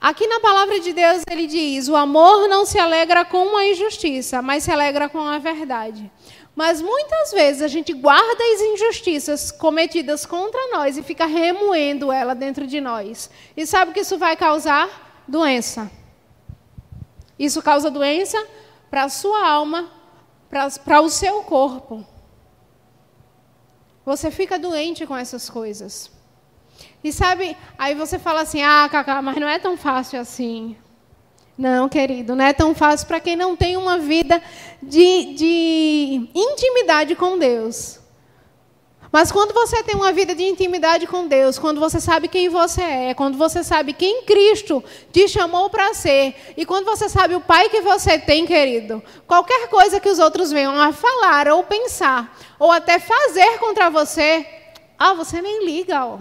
Aqui 0.00 0.26
na 0.26 0.40
palavra 0.40 0.80
de 0.80 0.92
Deus 0.92 1.22
ele 1.30 1.46
diz: 1.46 1.88
o 1.88 1.94
amor 1.94 2.48
não 2.48 2.66
se 2.66 2.78
alegra 2.78 3.24
com 3.24 3.56
a 3.56 3.66
injustiça, 3.66 4.42
mas 4.42 4.64
se 4.64 4.72
alegra 4.72 5.08
com 5.08 5.20
a 5.20 5.38
verdade. 5.38 6.10
Mas 6.54 6.82
muitas 6.82 7.30
vezes 7.30 7.62
a 7.62 7.68
gente 7.68 7.92
guarda 7.92 8.42
as 8.52 8.60
injustiças 8.60 9.52
cometidas 9.52 10.26
contra 10.26 10.60
nós 10.72 10.96
e 10.96 11.04
fica 11.04 11.24
remoendo 11.24 12.10
ela 12.10 12.34
dentro 12.34 12.66
de 12.66 12.80
nós. 12.80 13.30
E 13.56 13.64
sabe 13.64 13.92
o 13.92 13.94
que 13.94 14.00
isso 14.00 14.18
vai 14.18 14.36
causar? 14.36 15.22
Doença. 15.28 15.88
Isso 17.38 17.62
causa 17.62 17.90
doença 17.90 18.44
para 18.90 19.04
a 19.04 19.08
sua 19.08 19.46
alma, 19.46 19.88
para 20.50 21.00
o 21.00 21.10
seu 21.10 21.42
corpo. 21.42 22.04
Você 24.04 24.30
fica 24.30 24.58
doente 24.58 25.06
com 25.06 25.16
essas 25.16 25.50
coisas. 25.50 26.10
E 27.04 27.12
sabe, 27.12 27.56
aí 27.76 27.94
você 27.94 28.18
fala 28.18 28.42
assim: 28.42 28.62
ah, 28.62 28.88
Cacá, 28.90 29.20
mas 29.20 29.36
não 29.36 29.48
é 29.48 29.58
tão 29.58 29.76
fácil 29.76 30.20
assim. 30.20 30.76
Não, 31.56 31.88
querido, 31.88 32.36
não 32.36 32.44
é 32.44 32.52
tão 32.52 32.74
fácil 32.74 33.06
para 33.08 33.18
quem 33.18 33.34
não 33.34 33.56
tem 33.56 33.76
uma 33.76 33.98
vida 33.98 34.40
de, 34.80 35.34
de 35.34 36.30
intimidade 36.34 37.16
com 37.16 37.36
Deus. 37.36 37.98
Mas 39.10 39.32
quando 39.32 39.54
você 39.54 39.82
tem 39.82 39.94
uma 39.94 40.12
vida 40.12 40.34
de 40.34 40.44
intimidade 40.44 41.06
com 41.06 41.26
Deus, 41.26 41.58
quando 41.58 41.80
você 41.80 41.98
sabe 41.98 42.28
quem 42.28 42.48
você 42.48 42.82
é, 42.82 43.14
quando 43.14 43.38
você 43.38 43.64
sabe 43.64 43.94
quem 43.94 44.22
Cristo 44.22 44.84
te 45.10 45.26
chamou 45.26 45.70
para 45.70 45.94
ser, 45.94 46.34
e 46.56 46.66
quando 46.66 46.84
você 46.84 47.08
sabe 47.08 47.34
o 47.34 47.40
Pai 47.40 47.70
que 47.70 47.80
você 47.80 48.18
tem, 48.18 48.44
querido, 48.44 49.02
qualquer 49.26 49.68
coisa 49.68 49.98
que 49.98 50.08
os 50.08 50.18
outros 50.18 50.52
venham 50.52 50.78
a 50.80 50.92
falar 50.92 51.48
ou 51.48 51.64
pensar, 51.64 52.36
ou 52.58 52.70
até 52.70 52.98
fazer 52.98 53.58
contra 53.58 53.88
você, 53.88 54.46
ah, 54.98 55.14
você 55.14 55.40
nem 55.40 55.64
liga, 55.64 56.04
ó. 56.04 56.18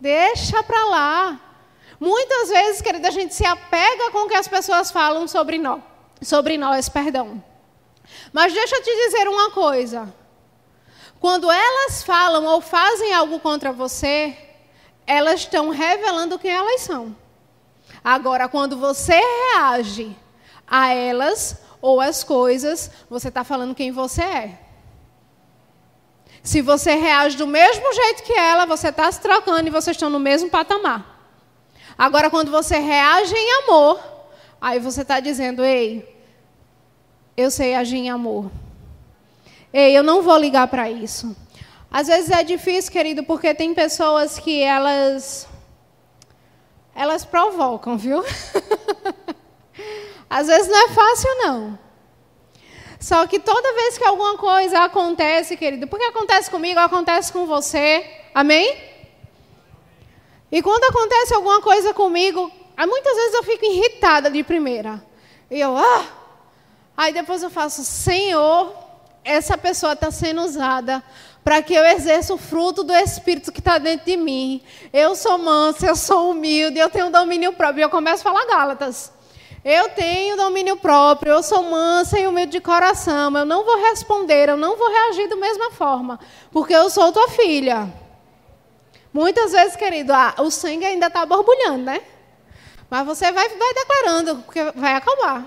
deixa 0.00 0.62
para 0.62 0.84
lá. 0.86 1.40
Muitas 2.00 2.48
vezes, 2.48 2.82
querida, 2.82 3.08
a 3.08 3.10
gente 3.10 3.34
se 3.34 3.44
apega 3.44 4.10
com 4.10 4.24
o 4.24 4.28
que 4.28 4.34
as 4.34 4.48
pessoas 4.48 4.90
falam 4.90 5.26
sobre 5.28 5.58
nós, 5.58 5.80
sobre 6.22 6.56
nós, 6.56 6.88
perdão. 6.88 7.42
Mas 8.32 8.52
deixa 8.52 8.76
eu 8.76 8.82
te 8.82 8.90
dizer 9.06 9.28
uma 9.28 9.50
coisa. 9.50 10.12
Quando 11.20 11.50
elas 11.50 12.02
falam 12.02 12.44
ou 12.44 12.60
fazem 12.60 13.12
algo 13.14 13.40
contra 13.40 13.72
você, 13.72 14.36
elas 15.06 15.40
estão 15.40 15.70
revelando 15.70 16.38
quem 16.38 16.50
elas 16.50 16.82
são. 16.82 17.16
Agora, 18.02 18.48
quando 18.48 18.76
você 18.76 19.18
reage 19.18 20.16
a 20.66 20.92
elas 20.92 21.60
ou 21.80 22.00
às 22.00 22.22
coisas, 22.22 22.90
você 23.08 23.28
está 23.28 23.44
falando 23.44 23.74
quem 23.74 23.90
você 23.90 24.22
é. 24.22 24.58
Se 26.42 26.62
você 26.62 26.94
reage 26.94 27.36
do 27.36 27.46
mesmo 27.46 27.92
jeito 27.92 28.22
que 28.22 28.32
ela, 28.32 28.66
você 28.66 28.88
está 28.88 29.10
se 29.10 29.20
trocando 29.20 29.66
e 29.66 29.70
vocês 29.70 29.96
estão 29.96 30.08
no 30.08 30.20
mesmo 30.20 30.48
patamar. 30.48 31.16
Agora, 31.98 32.30
quando 32.30 32.50
você 32.50 32.78
reage 32.78 33.34
em 33.34 33.64
amor, 33.64 34.00
aí 34.60 34.78
você 34.78 35.02
está 35.02 35.18
dizendo: 35.18 35.64
ei, 35.64 36.16
eu 37.36 37.50
sei 37.50 37.74
agir 37.74 37.96
em 37.96 38.10
amor. 38.10 38.50
Ei, 39.78 39.94
eu 39.94 40.02
não 40.02 40.22
vou 40.22 40.38
ligar 40.38 40.68
para 40.68 40.90
isso. 40.90 41.36
Às 41.90 42.06
vezes 42.06 42.30
é 42.30 42.42
difícil, 42.42 42.90
querido, 42.90 43.22
porque 43.24 43.52
tem 43.52 43.74
pessoas 43.74 44.38
que 44.38 44.62
elas 44.62 45.46
elas 46.94 47.26
provocam, 47.26 47.98
viu? 47.98 48.24
Às 50.30 50.46
vezes 50.46 50.68
não 50.68 50.78
é 50.78 50.88
fácil 50.88 51.30
não. 51.40 51.78
Só 52.98 53.26
que 53.26 53.38
toda 53.38 53.74
vez 53.74 53.98
que 53.98 54.04
alguma 54.04 54.38
coisa 54.38 54.78
acontece, 54.78 55.58
querido, 55.58 55.86
porque 55.86 56.06
acontece 56.06 56.50
comigo, 56.50 56.80
acontece 56.80 57.30
com 57.30 57.44
você. 57.44 58.02
Amém? 58.34 58.78
E 60.50 60.62
quando 60.62 60.84
acontece 60.84 61.34
alguma 61.34 61.60
coisa 61.60 61.92
comigo, 61.92 62.50
muitas 62.78 63.14
vezes 63.14 63.34
eu 63.34 63.42
fico 63.42 63.66
irritada 63.66 64.30
de 64.30 64.42
primeira. 64.42 65.04
E 65.50 65.60
eu, 65.60 65.76
ah! 65.76 66.06
Aí 66.96 67.12
depois 67.12 67.42
eu 67.42 67.50
faço, 67.50 67.84
Senhor, 67.84 68.85
essa 69.26 69.58
pessoa 69.58 69.92
está 69.92 70.10
sendo 70.10 70.42
usada 70.42 71.02
para 71.42 71.60
que 71.60 71.74
eu 71.74 71.84
exerça 71.84 72.32
o 72.32 72.38
fruto 72.38 72.82
do 72.82 72.94
Espírito 72.94 73.52
que 73.52 73.58
está 73.58 73.76
dentro 73.76 74.06
de 74.06 74.16
mim. 74.16 74.62
Eu 74.92 75.14
sou 75.16 75.36
mansa, 75.36 75.86
eu 75.86 75.96
sou 75.96 76.30
humilde, 76.30 76.78
eu 76.78 76.88
tenho 76.88 77.10
domínio 77.10 77.52
próprio. 77.52 77.82
Eu 77.82 77.90
começo 77.90 78.20
a 78.26 78.32
falar 78.32 78.46
Gálatas. 78.46 79.12
Eu 79.64 79.88
tenho 79.90 80.36
domínio 80.36 80.76
próprio, 80.76 81.32
eu 81.32 81.42
sou 81.42 81.60
mansa 81.64 82.18
e 82.20 82.26
humilde 82.26 82.52
de 82.52 82.60
coração. 82.60 83.36
Eu 83.36 83.44
não 83.44 83.64
vou 83.64 83.76
responder, 83.82 84.48
eu 84.48 84.56
não 84.56 84.76
vou 84.76 84.88
reagir 84.88 85.28
da 85.28 85.34
mesma 85.34 85.72
forma, 85.72 86.20
porque 86.52 86.72
eu 86.72 86.88
sou 86.88 87.10
tua 87.10 87.28
filha. 87.30 87.92
Muitas 89.12 89.50
vezes, 89.50 89.74
querido, 89.74 90.12
ah, 90.12 90.34
o 90.38 90.52
sangue 90.52 90.84
ainda 90.84 91.08
está 91.08 91.26
borbulhando, 91.26 91.82
né? 91.82 92.00
Mas 92.88 93.04
você 93.04 93.32
vai, 93.32 93.48
vai 93.48 93.74
declarando, 93.74 94.36
porque 94.42 94.62
vai 94.76 94.94
acalmar. 94.94 95.44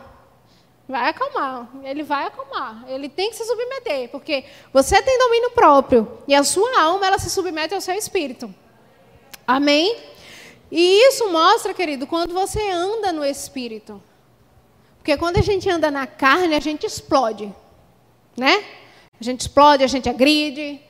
Vai 0.90 1.08
acalmar, 1.08 1.70
ele 1.84 2.02
vai 2.02 2.26
acalmar. 2.26 2.84
Ele 2.88 3.08
tem 3.08 3.30
que 3.30 3.36
se 3.36 3.46
submeter, 3.46 4.10
porque 4.10 4.44
você 4.74 5.00
tem 5.04 5.20
domínio 5.20 5.52
próprio 5.52 6.18
e 6.28 6.34
a 6.34 6.44
sua 6.44 6.82
alma 6.82 7.06
ela 7.06 7.20
se 7.20 7.30
submete 7.30 7.76
ao 7.76 7.80
seu 7.80 7.94
espírito. 7.94 8.52
Amém? 9.46 9.96
E 10.72 11.08
isso 11.08 11.32
mostra, 11.32 11.76
querido, 11.76 12.08
quando 12.08 12.34
você 12.34 12.72
anda 12.72 13.12
no 13.12 13.24
espírito. 13.24 14.02
Porque 14.98 15.16
quando 15.16 15.38
a 15.38 15.44
gente 15.44 15.70
anda 15.70 15.92
na 15.92 16.08
carne, 16.08 16.56
a 16.56 16.60
gente 16.60 16.88
explode, 16.88 17.54
né? 18.36 18.66
A 19.22 19.24
gente 19.24 19.42
explode, 19.42 19.84
a 19.84 19.88
gente 19.88 20.10
agride, 20.10 20.82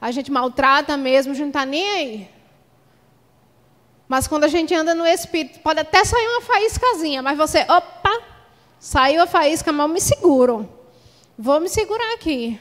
a 0.00 0.12
gente 0.12 0.30
maltrata 0.30 0.96
mesmo, 0.96 1.32
a 1.32 1.34
gente 1.34 1.46
não 1.46 1.50
está 1.50 1.66
nem 1.66 1.90
aí. 1.90 2.30
Mas 4.06 4.28
quando 4.28 4.44
a 4.44 4.48
gente 4.48 4.72
anda 4.72 4.94
no 4.94 5.04
espírito, 5.04 5.58
pode 5.58 5.80
até 5.80 6.04
sair 6.04 6.28
uma 6.28 6.40
faíscazinha, 6.40 7.20
mas 7.20 7.36
você, 7.36 7.62
opa, 7.62 8.30
Saiu 8.80 9.22
a 9.22 9.26
faísca, 9.26 9.70
mas 9.70 9.86
eu 9.86 9.92
me 9.92 10.00
seguro. 10.00 10.66
Vou 11.38 11.60
me 11.60 11.68
segurar 11.68 12.14
aqui. 12.14 12.58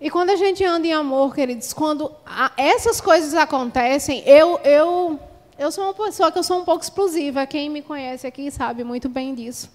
E 0.00 0.10
quando 0.10 0.30
a 0.30 0.36
gente 0.36 0.64
anda 0.64 0.88
em 0.88 0.92
amor, 0.92 1.32
queridos, 1.32 1.72
quando 1.72 2.10
essas 2.56 3.00
coisas 3.00 3.32
acontecem, 3.34 4.24
eu, 4.26 4.58
eu, 4.64 5.20
eu 5.56 5.70
sou 5.70 5.84
uma 5.84 5.94
pessoa 5.94 6.32
que 6.32 6.38
eu 6.38 6.42
sou 6.42 6.58
um 6.58 6.64
pouco 6.64 6.82
explosiva. 6.82 7.46
Quem 7.46 7.70
me 7.70 7.80
conhece 7.80 8.26
aqui 8.26 8.50
sabe 8.50 8.82
muito 8.82 9.08
bem 9.08 9.36
disso. 9.36 9.70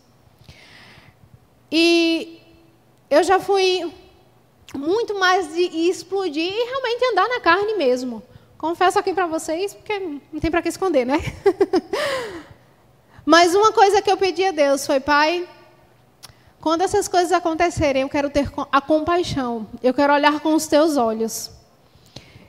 E 1.72 2.42
eu 3.10 3.24
já 3.24 3.40
fui 3.40 3.90
muito 4.76 5.18
mais 5.18 5.54
de 5.54 5.62
explodir 5.90 6.52
e 6.52 6.66
realmente 6.66 7.06
andar 7.14 7.30
na 7.30 7.40
carne 7.40 7.76
mesmo. 7.76 8.22
Confesso 8.58 9.00
aqui 9.00 9.14
para 9.14 9.26
vocês, 9.26 9.74
porque 9.74 9.98
não 10.00 10.40
tem 10.42 10.52
para 10.52 10.62
que 10.62 10.68
esconder, 10.68 11.06
né? 11.06 11.20
Mas 13.26 13.56
uma 13.56 13.72
coisa 13.72 14.02
que 14.02 14.12
eu 14.12 14.18
pedi 14.18 14.46
a 14.46 14.52
Deus 14.52 14.86
foi, 14.86 15.00
Pai, 15.00 15.48
quando 16.62 16.82
essas 16.82 17.08
coisas 17.08 17.32
acontecerem, 17.32 18.04
eu 18.04 18.10
quero 18.10 18.30
ter 18.30 18.52
a 18.72 18.80
compaixão. 18.80 19.68
Eu 19.82 19.94
quero 19.94 20.14
olhar 20.14 20.40
com 20.40 20.54
os 20.54 20.68
teus 20.68 20.96
olhos. 20.96 21.50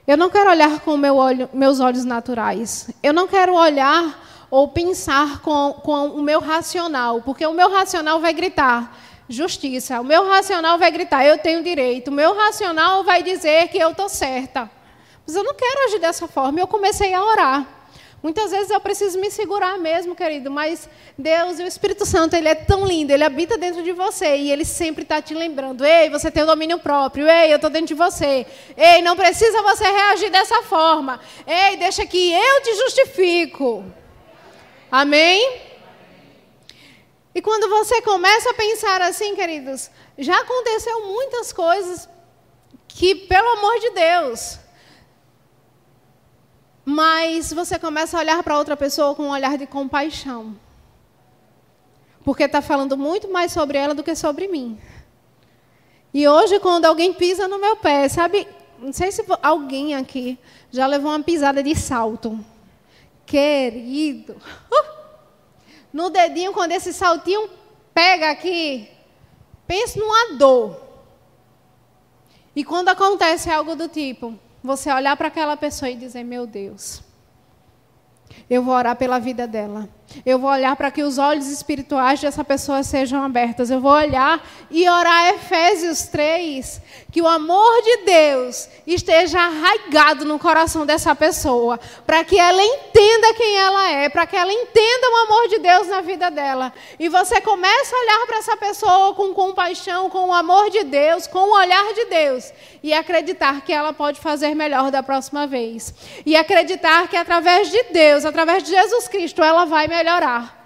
Eu 0.07 0.17
não 0.17 0.31
quero 0.31 0.51
olhar 0.51 0.81
com 0.81 0.97
meu 0.97 1.17
olho, 1.17 1.49
meus 1.53 1.81
olhos 1.81 2.05
naturais. 2.05 2.91
Eu 3.03 3.13
não 3.13 3.27
quero 3.27 3.55
olhar 3.55 4.47
ou 4.51 4.69
pensar 4.69 5.41
com, 5.41 5.73
com 5.83 6.09
o 6.09 6.23
meu 6.23 6.41
racional, 6.41 7.21
porque 7.23 7.45
o 7.45 7.53
meu 7.53 7.71
racional 7.71 8.21
vai 8.21 8.33
gritar 8.33 8.97
justiça. 9.29 10.01
O 10.01 10.05
meu 10.05 10.29
racional 10.29 10.79
vai 10.79 10.91
gritar, 10.91 11.25
eu 11.25 11.39
tenho 11.39 11.63
direito. 11.63 12.09
O 12.09 12.15
meu 12.15 12.37
racional 12.37 13.03
vai 13.03 13.23
dizer 13.23 13.69
que 13.69 13.79
eu 13.79 13.91
estou 13.91 14.09
certa. 14.09 14.71
Mas 15.27 15.35
eu 15.35 15.43
não 15.43 15.55
quero 15.55 15.87
agir 15.87 15.99
dessa 15.99 16.29
forma. 16.29 16.61
Eu 16.61 16.67
comecei 16.67 17.13
a 17.13 17.25
orar. 17.25 17.67
Muitas 18.23 18.51
vezes 18.51 18.71
eu 18.71 18.81
preciso 18.81 19.21
me 19.21 19.31
segurar 19.31 19.79
mesmo, 19.79 20.17
querido, 20.17 20.51
mas 20.51 20.89
Deus 21.17 21.61
e 21.61 21.63
o 21.63 21.67
Espírito 21.67 22.05
Santo, 22.05 22.35
ele 22.35 22.49
é 22.49 22.55
tão 22.55 22.85
lindo, 22.85 23.13
ele 23.13 23.23
habita 23.23 23.57
dentro 23.57 23.83
de 23.83 23.93
você 23.93 24.37
e 24.37 24.51
ele 24.51 24.65
sempre 24.65 25.03
está 25.03 25.21
te 25.21 25.35
lembrando: 25.35 25.85
ei, 25.85 26.11
você 26.11 26.31
tem 26.31 26.43
o 26.43 26.47
domínio 26.47 26.79
próprio, 26.79 27.29
ei, 27.29 27.53
eu 27.53 27.57
estou 27.57 27.71
dentro 27.71 27.89
de 27.89 27.95
você, 27.95 28.47
ei, 28.77 29.03
não 29.03 29.17
precisa 29.17 29.63
você 29.63 29.85
reagir 29.85 30.31
dessa 30.31 30.63
forma, 30.63 31.21
ei, 31.47 31.77
deixa 31.77 32.05
que 32.07 32.33
eu 32.33 32.63
te 32.63 32.75
justifico. 32.75 33.85
Amém? 34.91 35.61
E 37.35 37.43
quando 37.43 37.69
você 37.69 38.01
começa 38.01 38.51
a 38.51 38.55
pensar 38.55 39.03
assim, 39.03 39.35
queridos, 39.35 39.91
já 40.17 40.41
aconteceu 40.41 41.07
muitas 41.07 41.53
coisas 41.53 42.09
que, 42.89 43.15
pelo 43.15 43.49
amor 43.51 43.79
de 43.79 43.91
Deus, 43.91 44.59
mas 46.89 47.53
você 47.53 47.81
começa 47.81 48.17
a 48.17 48.21
olhar 48.21 48.41
para 48.45 48.57
outra 48.57 48.77
pessoa 48.77 49.13
com 49.17 49.25
um 49.25 49.31
olhar 49.31 49.59
de 49.59 49.67
compaixão. 49.67 50.57
Porque 52.25 52.45
está 52.45 52.63
falando 52.63 52.97
muito 52.97 53.29
mais 53.29 53.51
sobre 53.51 53.77
ela 53.77 53.93
do 53.93 54.05
que 54.05 54.15
sobre 54.15 54.47
mim. 54.47 54.79
E 56.15 56.29
hoje, 56.29 56.61
quando 56.61 56.85
alguém 56.85 57.13
pisa 57.13 57.49
no 57.49 57.59
meu 57.59 57.75
pé, 57.75 58.09
sabe? 58.09 58.47
Não 58.79 58.93
sei 58.93 59.11
se 59.11 59.25
alguém 59.43 59.97
aqui 59.97 60.39
já 60.71 60.87
levou 60.87 61.11
uma 61.11 61.23
pisada 61.25 61.61
de 61.61 61.75
salto. 61.75 62.39
Querido. 63.27 64.37
Uh! 64.71 64.97
No 65.93 66.09
dedinho, 66.09 66.53
quando 66.53 66.71
esse 66.71 66.93
saltinho 66.93 67.51
pega 67.93 68.31
aqui, 68.31 68.89
pense 69.67 69.99
numa 69.99 70.37
dor. 70.37 70.81
E 72.55 72.63
quando 72.63 72.91
acontece 72.91 73.51
algo 73.51 73.75
do 73.75 73.89
tipo, 73.89 74.39
você 74.67 74.93
olhar 74.93 75.17
para 75.17 75.29
aquela 75.29 75.57
pessoa 75.57 75.89
e 75.89 75.97
dizer: 75.97 76.25
Meu 76.25 76.47
Deus, 76.47 77.03
eu 78.51 78.63
vou 78.63 78.75
orar 78.75 78.97
pela 78.97 79.19
vida 79.19 79.47
dela. 79.47 79.89
Eu 80.25 80.39
vou 80.39 80.51
olhar 80.51 80.75
para 80.77 80.91
que 80.91 81.03
os 81.03 81.19
olhos 81.19 81.49
espirituais 81.49 82.21
dessa 82.21 82.45
pessoa 82.45 82.83
sejam 82.83 83.23
abertos. 83.23 83.71
Eu 83.71 83.81
vou 83.81 83.93
olhar 83.93 84.45
e 84.71 84.89
orar 84.89 85.35
Efésios 85.35 86.07
3, 86.07 86.81
que 87.13 87.21
o 87.21 87.29
amor 87.29 87.83
de 87.83 87.97
Deus 87.99 88.69
esteja 88.87 89.39
arraigado 89.41 90.25
no 90.25 90.39
coração 90.39 90.87
dessa 90.87 91.15
pessoa, 91.15 91.79
para 92.07 92.25
que 92.25 92.39
ela 92.39 92.63
entenda 92.63 93.35
quem 93.35 93.57
ela 93.57 93.91
é, 93.91 94.09
para 94.09 94.27
que 94.27 94.37
ela 94.37 94.53
entenda 94.53 95.11
o 95.11 95.17
amor 95.27 95.49
de 95.49 95.59
Deus 95.59 95.89
na 95.89 96.01
vida 96.01 96.31
dela. 96.31 96.73
E 96.99 97.09
você 97.09 97.41
começa 97.41 97.95
a 97.95 98.01
olhar 98.01 98.27
para 98.27 98.39
essa 98.39 98.57
pessoa 98.57 99.15
com 99.15 99.35
compaixão, 99.35 100.09
com 100.09 100.29
o 100.29 100.33
amor 100.33 100.71
de 100.71 100.85
Deus, 100.85 101.27
com 101.27 101.39
o 101.41 101.55
olhar 101.55 101.93
de 101.95 102.05
Deus, 102.07 102.53
e 102.83 102.93
acreditar 102.93 103.61
que 103.63 103.73
ela 103.73 103.93
pode 103.93 104.21
fazer 104.21 104.55
melhor 104.55 104.91
da 104.91 105.03
próxima 105.03 105.47
vez. 105.47 105.93
E 106.25 106.37
acreditar 106.37 107.09
que 107.09 107.17
através 107.17 107.71
de 107.71 107.83
Deus, 107.85 108.25
através 108.25 108.63
de 108.63 108.71
Jesus 108.71 109.09
Cristo, 109.09 109.43
ela 109.43 109.65
vai 109.65 109.87
melhorar 109.87 109.96
melhorar. 109.97 110.65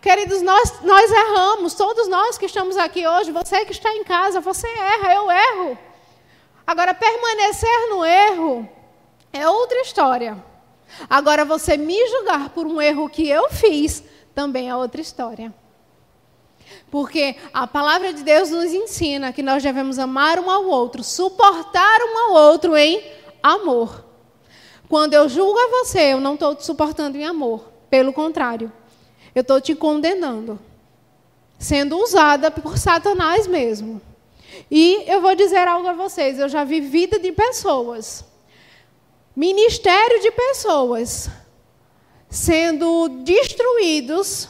Queridos, 0.00 0.42
nós, 0.42 0.80
nós 0.82 1.10
erramos, 1.10 1.74
todos 1.74 2.08
nós 2.08 2.38
que 2.38 2.46
estamos 2.46 2.76
aqui 2.76 3.06
hoje, 3.06 3.30
você 3.30 3.64
que 3.64 3.72
está 3.72 3.92
em 3.94 4.04
casa, 4.04 4.40
você 4.40 4.66
erra, 4.66 5.14
eu 5.14 5.30
erro. 5.30 5.78
Agora, 6.66 6.94
permanecer 6.94 7.88
no 7.88 8.04
erro 8.04 8.68
é 9.32 9.48
outra 9.48 9.80
história. 9.80 10.36
Agora, 11.08 11.44
você 11.44 11.76
me 11.76 11.98
julgar 12.08 12.50
por 12.50 12.66
um 12.66 12.80
erro 12.80 13.08
que 13.08 13.28
eu 13.28 13.50
fiz 13.50 14.02
também 14.34 14.68
é 14.68 14.76
outra 14.76 15.00
história. 15.00 15.52
Porque 16.90 17.36
a 17.52 17.66
palavra 17.66 18.12
de 18.12 18.22
Deus 18.22 18.50
nos 18.50 18.72
ensina 18.72 19.32
que 19.32 19.42
nós 19.42 19.62
devemos 19.62 19.98
amar 19.98 20.38
um 20.38 20.50
ao 20.50 20.64
outro, 20.64 21.02
suportar 21.02 22.00
um 22.02 22.18
ao 22.18 22.32
outro 22.50 22.76
em 22.76 23.02
amor. 23.42 24.04
Quando 24.88 25.14
eu 25.14 25.28
julgo 25.28 25.58
a 25.58 25.68
você, 25.68 26.12
eu 26.12 26.20
não 26.20 26.34
estou 26.34 26.54
te 26.54 26.64
suportando 26.64 27.16
em 27.16 27.24
amor. 27.24 27.71
Pelo 27.92 28.10
contrário, 28.10 28.72
eu 29.34 29.42
estou 29.42 29.60
te 29.60 29.74
condenando, 29.74 30.58
sendo 31.58 31.98
usada 31.98 32.50
por 32.50 32.78
Satanás 32.78 33.46
mesmo. 33.46 34.00
E 34.70 35.04
eu 35.06 35.20
vou 35.20 35.34
dizer 35.34 35.68
algo 35.68 35.86
a 35.86 35.92
vocês: 35.92 36.38
eu 36.38 36.48
já 36.48 36.64
vi 36.64 36.80
vida 36.80 37.18
de 37.18 37.30
pessoas, 37.32 38.24
ministério 39.36 40.22
de 40.22 40.30
pessoas, 40.30 41.28
sendo 42.30 43.10
destruídos 43.24 44.48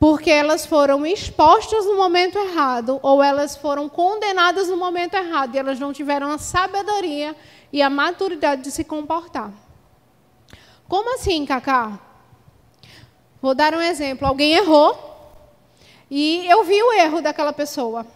porque 0.00 0.30
elas 0.30 0.64
foram 0.64 1.04
expostas 1.04 1.84
no 1.84 1.96
momento 1.96 2.38
errado 2.38 2.98
ou 3.02 3.22
elas 3.22 3.58
foram 3.58 3.90
condenadas 3.90 4.68
no 4.68 4.78
momento 4.78 5.16
errado 5.16 5.54
e 5.54 5.58
elas 5.58 5.78
não 5.78 5.92
tiveram 5.92 6.32
a 6.32 6.38
sabedoria 6.38 7.36
e 7.70 7.82
a 7.82 7.90
maturidade 7.90 8.62
de 8.62 8.70
se 8.70 8.84
comportar. 8.84 9.63
Como 10.88 11.14
assim, 11.14 11.46
Cacá? 11.46 11.98
Vou 13.40 13.54
dar 13.54 13.74
um 13.74 13.80
exemplo. 13.80 14.26
Alguém 14.26 14.54
errou 14.54 14.96
e 16.10 16.46
eu 16.46 16.64
vi 16.64 16.82
o 16.82 16.92
erro 16.92 17.20
daquela 17.20 17.52
pessoa. 17.52 18.06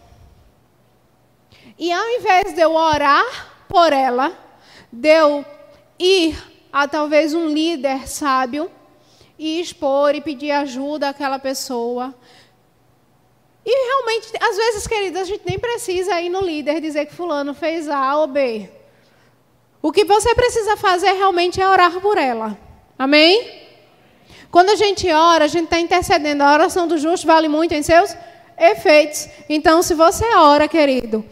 E 1.78 1.92
ao 1.92 2.08
invés 2.10 2.54
de 2.54 2.60
eu 2.60 2.74
orar 2.74 3.24
por 3.68 3.92
ela, 3.92 4.32
de 4.92 5.08
eu 5.08 5.44
ir 5.98 6.36
a 6.72 6.86
talvez 6.86 7.34
um 7.34 7.46
líder 7.46 8.08
sábio 8.08 8.70
e 9.38 9.60
expor 9.60 10.14
e 10.14 10.20
pedir 10.20 10.50
ajuda 10.50 11.08
àquela 11.08 11.38
pessoa. 11.38 12.14
E 13.64 13.70
realmente, 13.70 14.32
às 14.40 14.56
vezes, 14.56 14.86
queridos, 14.86 15.20
a 15.20 15.24
gente 15.24 15.42
nem 15.44 15.58
precisa 15.58 16.20
ir 16.20 16.28
no 16.28 16.40
líder 16.40 16.80
dizer 16.80 17.06
que 17.06 17.14
fulano 17.14 17.52
fez 17.54 17.88
A 17.88 18.16
ou 18.16 18.26
B. 18.26 18.77
O 19.80 19.92
que 19.92 20.04
você 20.04 20.34
precisa 20.34 20.76
fazer 20.76 21.12
realmente 21.12 21.60
é 21.60 21.68
orar 21.68 22.00
por 22.00 22.18
ela. 22.18 22.58
Amém? 22.98 23.58
Quando 24.50 24.70
a 24.70 24.76
gente 24.76 25.10
ora, 25.10 25.44
a 25.44 25.48
gente 25.48 25.64
está 25.64 25.78
intercedendo. 25.78 26.42
A 26.42 26.52
oração 26.52 26.88
do 26.88 26.98
justo 26.98 27.26
vale 27.26 27.48
muito 27.48 27.74
em 27.74 27.82
seus 27.82 28.16
efeitos. 28.58 29.28
Então, 29.48 29.82
se 29.82 29.94
você 29.94 30.24
ora, 30.34 30.66
querido, 30.66 31.24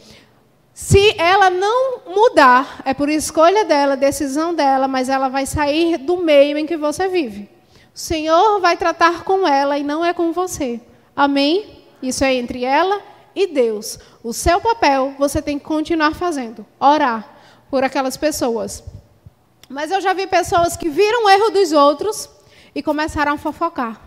se 0.73 1.15
ela 1.19 1.51
não 1.51 2.01
mudar, 2.07 2.83
é 2.85 2.95
por 2.95 3.09
escolha 3.09 3.65
dela, 3.65 3.97
decisão 3.97 4.55
dela, 4.55 4.87
mas 4.87 5.09
ela 5.09 5.29
vai 5.29 5.45
sair 5.45 5.97
do 5.97 6.19
meio 6.19 6.57
em 6.57 6.67
que 6.67 6.77
você 6.77 7.09
vive. 7.09 7.49
O 7.93 7.99
Senhor 7.99 8.61
vai 8.61 8.77
tratar 8.77 9.25
com 9.25 9.49
ela 9.49 9.77
e 9.77 9.83
não 9.83 10.05
é 10.05 10.13
com 10.13 10.33
você. 10.33 10.81
Amém? 11.17 11.83
Isso 12.01 12.23
é 12.23 12.35
entre 12.35 12.65
ela 12.65 13.01
e 13.35 13.49
Deus. 13.49 13.99
O 14.23 14.33
seu 14.33 14.61
papel 14.61 15.15
você 15.19 15.43
tem 15.43 15.59
que 15.59 15.65
continuar 15.65 16.15
fazendo, 16.15 16.65
orar 16.79 17.36
por 17.71 17.85
aquelas 17.85 18.17
pessoas. 18.17 18.83
Mas 19.69 19.91
eu 19.91 20.01
já 20.01 20.13
vi 20.13 20.27
pessoas 20.27 20.77
que 20.77 20.89
viram 20.89 21.25
o 21.25 21.31
erro 21.31 21.51
dos 21.51 21.73
outros 21.73 22.29
e 22.75 22.83
começaram 22.83 23.33
a 23.33 23.39
fofocar, 23.39 24.01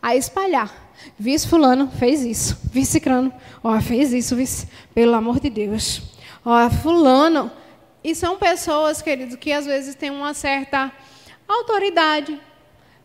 a 0.00 0.14
espalhar. 0.14 0.72
Vice 1.18 1.48
fulano 1.48 1.90
fez 1.98 2.22
isso, 2.22 2.58
vice 2.64 3.00
crano, 3.00 3.32
ó, 3.64 3.80
fez 3.80 4.12
isso, 4.12 4.36
vice, 4.36 4.68
pelo 4.94 5.14
amor 5.14 5.40
de 5.40 5.50
Deus. 5.50 6.02
Ó, 6.44 6.70
fulano. 6.70 7.50
E 8.02 8.14
são 8.14 8.38
pessoas, 8.38 9.02
queridos, 9.02 9.36
que 9.36 9.52
às 9.52 9.66
vezes 9.66 9.94
têm 9.94 10.10
uma 10.10 10.32
certa 10.32 10.92
autoridade. 11.48 12.40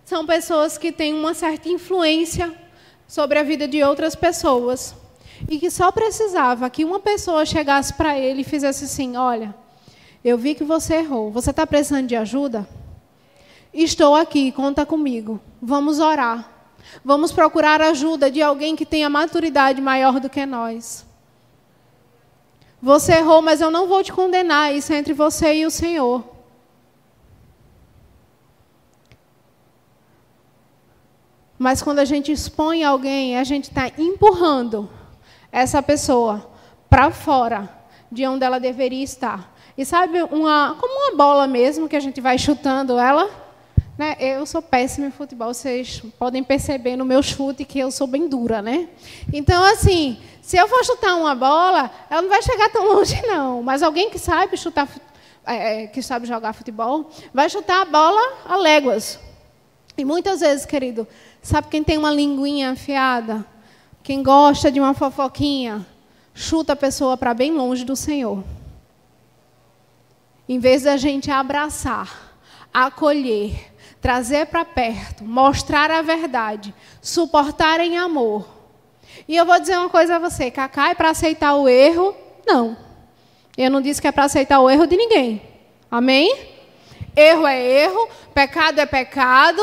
São 0.06 0.26
pessoas 0.26 0.78
que 0.78 0.91
têm 0.91 1.14
uma 1.14 1.34
certa 1.34 1.68
influência 1.68 2.53
sobre 3.08 3.39
a 3.39 3.43
vida 3.43 3.68
de 3.68 3.84
outras 3.84 4.16
pessoas. 4.16 4.95
E 5.49 5.60
que 5.60 5.70
só 5.70 5.91
precisava 5.91 6.70
que 6.70 6.86
uma 6.86 6.99
pessoa 6.99 7.45
chegasse 7.45 7.93
para 7.93 8.18
ele 8.18 8.41
e 8.41 8.45
fizesse 8.45 8.86
assim: 8.86 9.18
olha, 9.18 9.53
eu 10.26 10.39
vi 10.39 10.55
que 10.55 10.63
você 10.63 10.95
errou. 10.95 11.30
Você 11.32 11.51
está 11.51 11.67
precisando 11.67 12.07
de 12.07 12.15
ajuda? 12.15 12.67
Estou 13.71 14.15
aqui, 14.15 14.51
conta 14.51 14.84
comigo. 14.84 15.39
Vamos 15.61 15.99
orar. 15.99 16.49
Vamos 17.03 17.32
procurar 17.32 17.80
ajuda 17.80 18.32
de 18.32 18.41
alguém 18.41 18.76
que 18.76 18.88
tenha 18.88 19.07
maturidade 19.07 19.80
maior 19.80 20.19
do 20.19 20.28
que 20.28 20.43
nós. 20.43 21.05
Você 22.82 23.13
errou, 23.13 23.43
mas 23.43 23.61
eu 23.61 23.69
não 23.69 23.88
vou 23.88 24.03
te 24.03 24.11
condenar. 24.11 24.73
Isso 24.73 24.91
é 24.93 24.97
entre 24.97 25.13
você 25.13 25.53
e 25.53 25.65
o 25.65 25.69
Senhor. 25.69 26.23
Mas 31.57 31.84
quando 31.84 31.99
a 31.99 32.05
gente 32.05 32.32
expõe 32.32 32.84
alguém, 32.84 33.38
a 33.38 33.43
gente 33.43 33.65
está 33.65 33.91
empurrando 33.95 34.89
essa 35.51 35.84
pessoa 35.84 36.49
para 36.89 37.11
fora 37.11 37.69
de 38.11 38.26
onde 38.26 38.43
ela 38.43 38.59
deveria 38.59 39.03
estar. 39.03 39.55
E 39.78 39.86
sabe, 39.86 40.21
uma, 40.23 40.78
como 40.80 40.93
uma 40.93 41.17
bola 41.17 41.47
mesmo, 41.47 41.89
que 41.89 41.95
a 41.95 41.99
gente 41.99 42.21
vai 42.21 42.38
chutando 42.38 42.97
ela. 42.97 43.30
Né? 43.97 44.15
Eu 44.19 44.45
sou 44.45 44.61
péssima 44.61 45.07
em 45.07 45.11
futebol, 45.11 45.53
vocês 45.53 46.01
podem 46.19 46.43
perceber 46.43 46.95
no 46.95 47.05
meu 47.05 47.21
chute 47.21 47.63
que 47.65 47.80
eu 47.80 47.91
sou 47.91 48.07
bem 48.07 48.28
dura, 48.28 48.61
né? 48.61 48.89
Então, 49.32 49.63
assim, 49.63 50.17
se 50.41 50.57
eu 50.57 50.67
for 50.67 50.84
chutar 50.84 51.15
uma 51.15 51.34
bola, 51.34 51.89
ela 52.09 52.21
não 52.21 52.30
vai 52.30 52.41
chegar 52.41 52.69
tão 52.69 52.93
longe, 52.93 53.21
não. 53.28 53.63
Mas 53.63 53.82
alguém 53.82 54.09
que 54.09 54.19
sabe 54.19 54.57
chutar, 54.57 54.88
é, 55.45 55.84
é, 55.84 55.88
que 55.88 56.01
sabe 56.01 56.26
jogar 56.26 56.53
futebol, 56.53 57.09
vai 57.34 57.49
chutar 57.49 57.82
a 57.82 57.86
bola 57.86 58.21
a 58.45 58.57
léguas. 58.57 59.19
E 59.97 60.03
muitas 60.03 60.41
vezes, 60.41 60.65
querido, 60.65 61.07
sabe 61.41 61.67
quem 61.69 61.84
tem 61.84 61.97
uma 61.97 62.11
linguinha 62.11 62.71
afiada? 62.71 63.45
Quem 64.03 64.21
gosta 64.21 64.71
de 64.71 64.80
uma 64.80 64.93
fofoquinha, 64.93 65.86
chuta 66.34 66.73
a 66.73 66.76
pessoa 66.76 67.17
para 67.17 67.34
bem 67.34 67.51
longe 67.51 67.84
do 67.86 67.95
Senhor. 67.95 68.43
Em 70.48 70.60
vez 70.60 70.84
da 70.84 70.96
gente 70.96 71.32
abraçar, 71.32 72.38
acolher, 72.72 73.74
trazer 74.00 74.46
para 74.46 74.64
perto, 74.64 75.24
mostrar 75.24 75.89
a 75.89 76.04
verdade, 76.04 76.74
suportar 77.02 77.80
em 77.80 77.98
amor. 77.98 78.48
E 79.28 79.36
eu 79.36 79.46
vou 79.46 79.60
dizer 79.60 79.78
uma 79.78 79.89
coisa 79.89 80.18
a 80.18 80.20
você, 80.20 80.52
Cacá, 80.52 80.89
é 80.89 80.93
para 80.93 81.10
aceitar 81.10 81.56
o 81.56 81.68
erro? 81.68 82.16
Não. 82.46 82.78
Eu 83.58 83.72
não 83.72 83.82
disse 83.82 84.00
que 84.00 84.08
é 84.08 84.12
para 84.12 84.26
aceitar 84.26 84.60
o 84.60 84.70
erro 84.70 84.86
de 84.86 84.96
ninguém. 84.96 85.41
Amém? 85.89 86.38
Erro 87.16 87.48
é 87.48 87.60
erro, 87.60 88.08
pecado 88.34 88.80
é 88.80 88.86
pecado, 88.86 89.62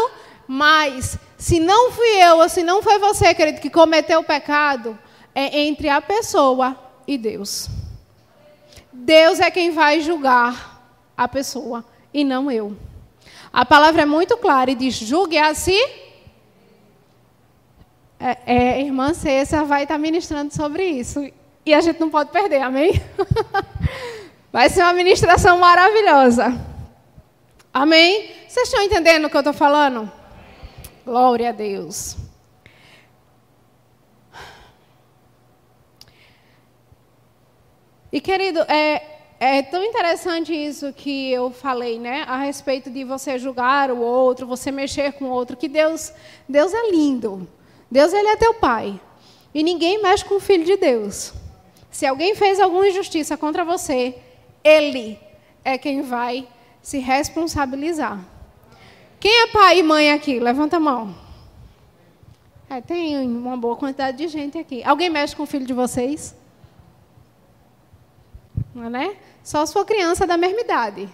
mas 0.48 1.18
se 1.38 1.60
não 1.60 1.92
fui 1.92 2.22
eu 2.22 2.38
ou 2.38 2.48
se 2.48 2.64
não 2.64 2.82
foi 2.82 2.98
você, 2.98 3.32
querido, 3.34 3.60
que 3.60 3.70
cometeu 3.70 4.20
o 4.20 4.24
pecado, 4.24 4.98
é 5.34 5.60
entre 5.60 5.88
a 5.88 6.00
pessoa 6.00 6.76
e 7.06 7.16
Deus. 7.16 7.68
Deus 8.92 9.38
é 9.38 9.50
quem 9.50 9.70
vai 9.70 10.00
julgar 10.00 10.71
a 11.16 11.28
pessoa 11.28 11.84
e 12.12 12.24
não 12.24 12.50
eu. 12.50 12.76
A 13.52 13.64
palavra 13.64 14.02
é 14.02 14.06
muito 14.06 14.36
clara 14.36 14.70
e 14.70 14.74
diz: 14.74 14.94
julgue 14.94 15.38
a 15.38 15.54
si. 15.54 15.78
É, 18.18 18.38
é, 18.46 18.80
irmã 18.80 19.12
Cessa 19.14 19.64
vai 19.64 19.82
estar 19.82 19.98
ministrando 19.98 20.54
sobre 20.54 20.84
isso. 20.84 21.28
E 21.66 21.74
a 21.74 21.80
gente 21.80 21.98
não 22.00 22.10
pode 22.10 22.30
perder, 22.30 22.60
amém? 22.62 22.92
Vai 24.52 24.68
ser 24.68 24.82
uma 24.82 24.92
ministração 24.92 25.58
maravilhosa. 25.58 26.60
Amém? 27.72 28.34
Vocês 28.46 28.68
estão 28.68 28.82
entendendo 28.82 29.24
o 29.24 29.30
que 29.30 29.36
eu 29.36 29.40
estou 29.40 29.54
falando? 29.54 30.10
Glória 31.06 31.48
a 31.48 31.52
Deus. 31.52 32.16
E 38.12 38.20
querido, 38.20 38.60
é, 38.68 39.11
é 39.44 39.60
tão 39.60 39.82
interessante 39.82 40.54
isso 40.54 40.92
que 40.92 41.32
eu 41.32 41.50
falei, 41.50 41.98
né, 41.98 42.24
a 42.28 42.36
respeito 42.36 42.88
de 42.88 43.02
você 43.02 43.40
julgar 43.40 43.90
o 43.90 43.98
outro, 43.98 44.46
você 44.46 44.70
mexer 44.70 45.14
com 45.14 45.24
o 45.24 45.30
outro, 45.30 45.56
que 45.56 45.66
Deus, 45.66 46.12
Deus 46.48 46.72
é 46.72 46.92
lindo. 46.92 47.48
Deus 47.90 48.12
ele 48.12 48.28
é 48.28 48.36
teu 48.36 48.54
pai. 48.54 49.00
E 49.52 49.64
ninguém 49.64 50.00
mexe 50.00 50.24
com 50.24 50.36
o 50.36 50.40
filho 50.40 50.64
de 50.64 50.76
Deus. 50.76 51.32
Se 51.90 52.06
alguém 52.06 52.36
fez 52.36 52.60
alguma 52.60 52.86
injustiça 52.86 53.36
contra 53.36 53.64
você, 53.64 54.14
ele 54.62 55.18
é 55.64 55.76
quem 55.76 56.02
vai 56.02 56.46
se 56.80 56.98
responsabilizar. 57.00 58.20
Quem 59.18 59.42
é 59.42 59.48
pai 59.48 59.80
e 59.80 59.82
mãe 59.82 60.12
aqui? 60.12 60.38
Levanta 60.38 60.76
a 60.76 60.80
mão. 60.80 61.16
É, 62.70 62.80
tem 62.80 63.18
uma 63.26 63.56
boa 63.56 63.74
quantidade 63.74 64.18
de 64.18 64.28
gente 64.28 64.56
aqui. 64.56 64.84
Alguém 64.84 65.10
mexe 65.10 65.34
com 65.34 65.42
o 65.42 65.46
filho 65.46 65.66
de 65.66 65.74
vocês? 65.74 66.32
Não 68.74 68.86
é? 68.86 68.90
Né? 68.90 69.16
Só 69.42 69.64
se 69.66 69.72
for 69.72 69.84
criança 69.84 70.26
da 70.26 70.36
mesma 70.36 70.60
idade. 70.60 71.08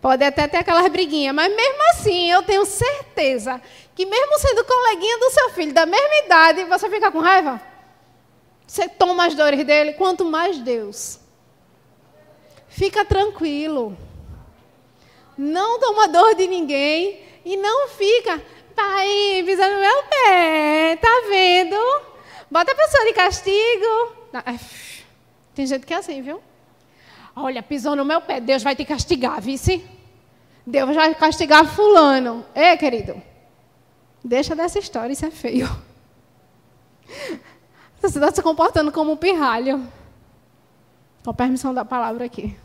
Pode 0.00 0.24
até 0.24 0.48
ter 0.48 0.58
aquelas 0.58 0.88
briguinhas, 0.88 1.34
mas 1.34 1.54
mesmo 1.54 1.90
assim, 1.90 2.30
eu 2.30 2.42
tenho 2.42 2.64
certeza 2.64 3.60
que 3.94 4.06
mesmo 4.06 4.38
sendo 4.38 4.64
coleguinha 4.64 5.18
do 5.18 5.30
seu 5.30 5.50
filho 5.50 5.74
da 5.74 5.84
mesma 5.84 6.24
idade, 6.24 6.64
você 6.64 6.88
fica 6.88 7.10
com 7.10 7.18
raiva? 7.18 7.60
Você 8.66 8.88
toma 8.88 9.26
as 9.26 9.34
dores 9.34 9.62
dele, 9.64 9.92
quanto 9.92 10.24
mais 10.24 10.58
Deus. 10.58 11.20
Fica 12.68 13.04
tranquilo. 13.04 13.96
Não 15.36 15.78
toma 15.78 16.08
dor 16.08 16.34
de 16.34 16.46
ninguém 16.46 17.22
e 17.44 17.56
não 17.56 17.88
fica, 17.88 18.40
pai, 18.74 19.42
pisando 19.44 19.74
no 19.74 19.80
meu 19.80 20.02
pé, 20.04 20.96
tá 20.96 21.22
vendo? 21.28 21.76
Bota 22.50 22.72
a 22.72 22.74
pessoa 22.74 23.04
de 23.04 23.12
castigo. 23.12 24.16
É, 24.32 24.58
tem 25.54 25.66
gente 25.66 25.84
que 25.84 25.92
é 25.92 25.96
assim, 25.96 26.22
viu? 26.22 26.40
Olha, 27.34 27.62
pisou 27.62 27.94
no 27.96 28.04
meu 28.04 28.20
pé, 28.20 28.40
Deus 28.40 28.62
vai 28.62 28.74
te 28.74 28.84
castigar, 28.84 29.40
vice? 29.40 29.84
Deus 30.66 30.94
vai 30.94 31.14
castigar 31.14 31.64
fulano. 31.66 32.44
Ei, 32.54 32.76
querido, 32.76 33.20
deixa 34.22 34.54
dessa 34.54 34.78
história, 34.78 35.12
isso 35.12 35.24
é 35.24 35.30
feio. 35.30 35.68
Você 38.00 38.18
está 38.18 38.32
se 38.32 38.42
comportando 38.42 38.90
como 38.90 39.12
um 39.12 39.16
pirralho. 39.16 39.86
Com 41.24 41.34
permissão 41.34 41.74
da 41.74 41.84
palavra 41.84 42.24
aqui. 42.24 42.56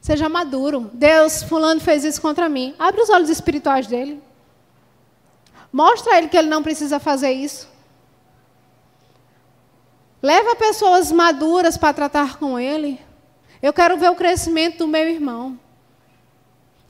Seja 0.00 0.28
maduro. 0.28 0.90
Deus, 0.92 1.42
fulano 1.42 1.80
fez 1.80 2.04
isso 2.04 2.20
contra 2.20 2.48
mim. 2.48 2.74
Abre 2.78 3.00
os 3.00 3.10
olhos 3.10 3.28
espirituais 3.28 3.86
dele. 3.86 4.20
Mostra 5.72 6.14
a 6.14 6.18
ele 6.18 6.28
que 6.28 6.36
ele 6.36 6.48
não 6.48 6.62
precisa 6.62 6.98
fazer 6.98 7.30
isso. 7.30 7.68
Leva 10.22 10.54
pessoas 10.54 11.10
maduras 11.10 11.76
para 11.76 11.94
tratar 11.94 12.38
com 12.38 12.58
ele. 12.58 13.00
Eu 13.62 13.72
quero 13.72 13.96
ver 13.96 14.10
o 14.10 14.16
crescimento 14.16 14.78
do 14.78 14.88
meu 14.88 15.08
irmão. 15.08 15.58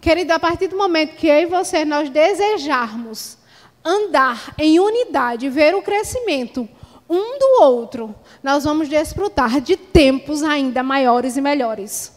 Querido, 0.01 0.33
a 0.33 0.39
partir 0.39 0.69
do 0.69 0.77
momento 0.77 1.17
que 1.17 1.27
eu 1.27 1.41
e 1.41 1.47
você 1.47 1.85
nós 1.85 2.09
desejarmos 2.09 3.39
andar 3.85 4.55
em 4.59 4.81
unidade, 4.81 5.49
ver 5.49 5.75
o 5.75 5.83
crescimento 5.83 6.69
um 7.09 7.39
do 7.39 7.63
outro, 7.63 8.15
nós 8.41 8.63
vamos 8.63 8.89
desfrutar 8.89 9.61
de 9.61 9.77
tempos 9.77 10.45
ainda 10.45 10.83
maiores 10.83 11.37
e 11.37 11.41
melhores. 11.41 12.13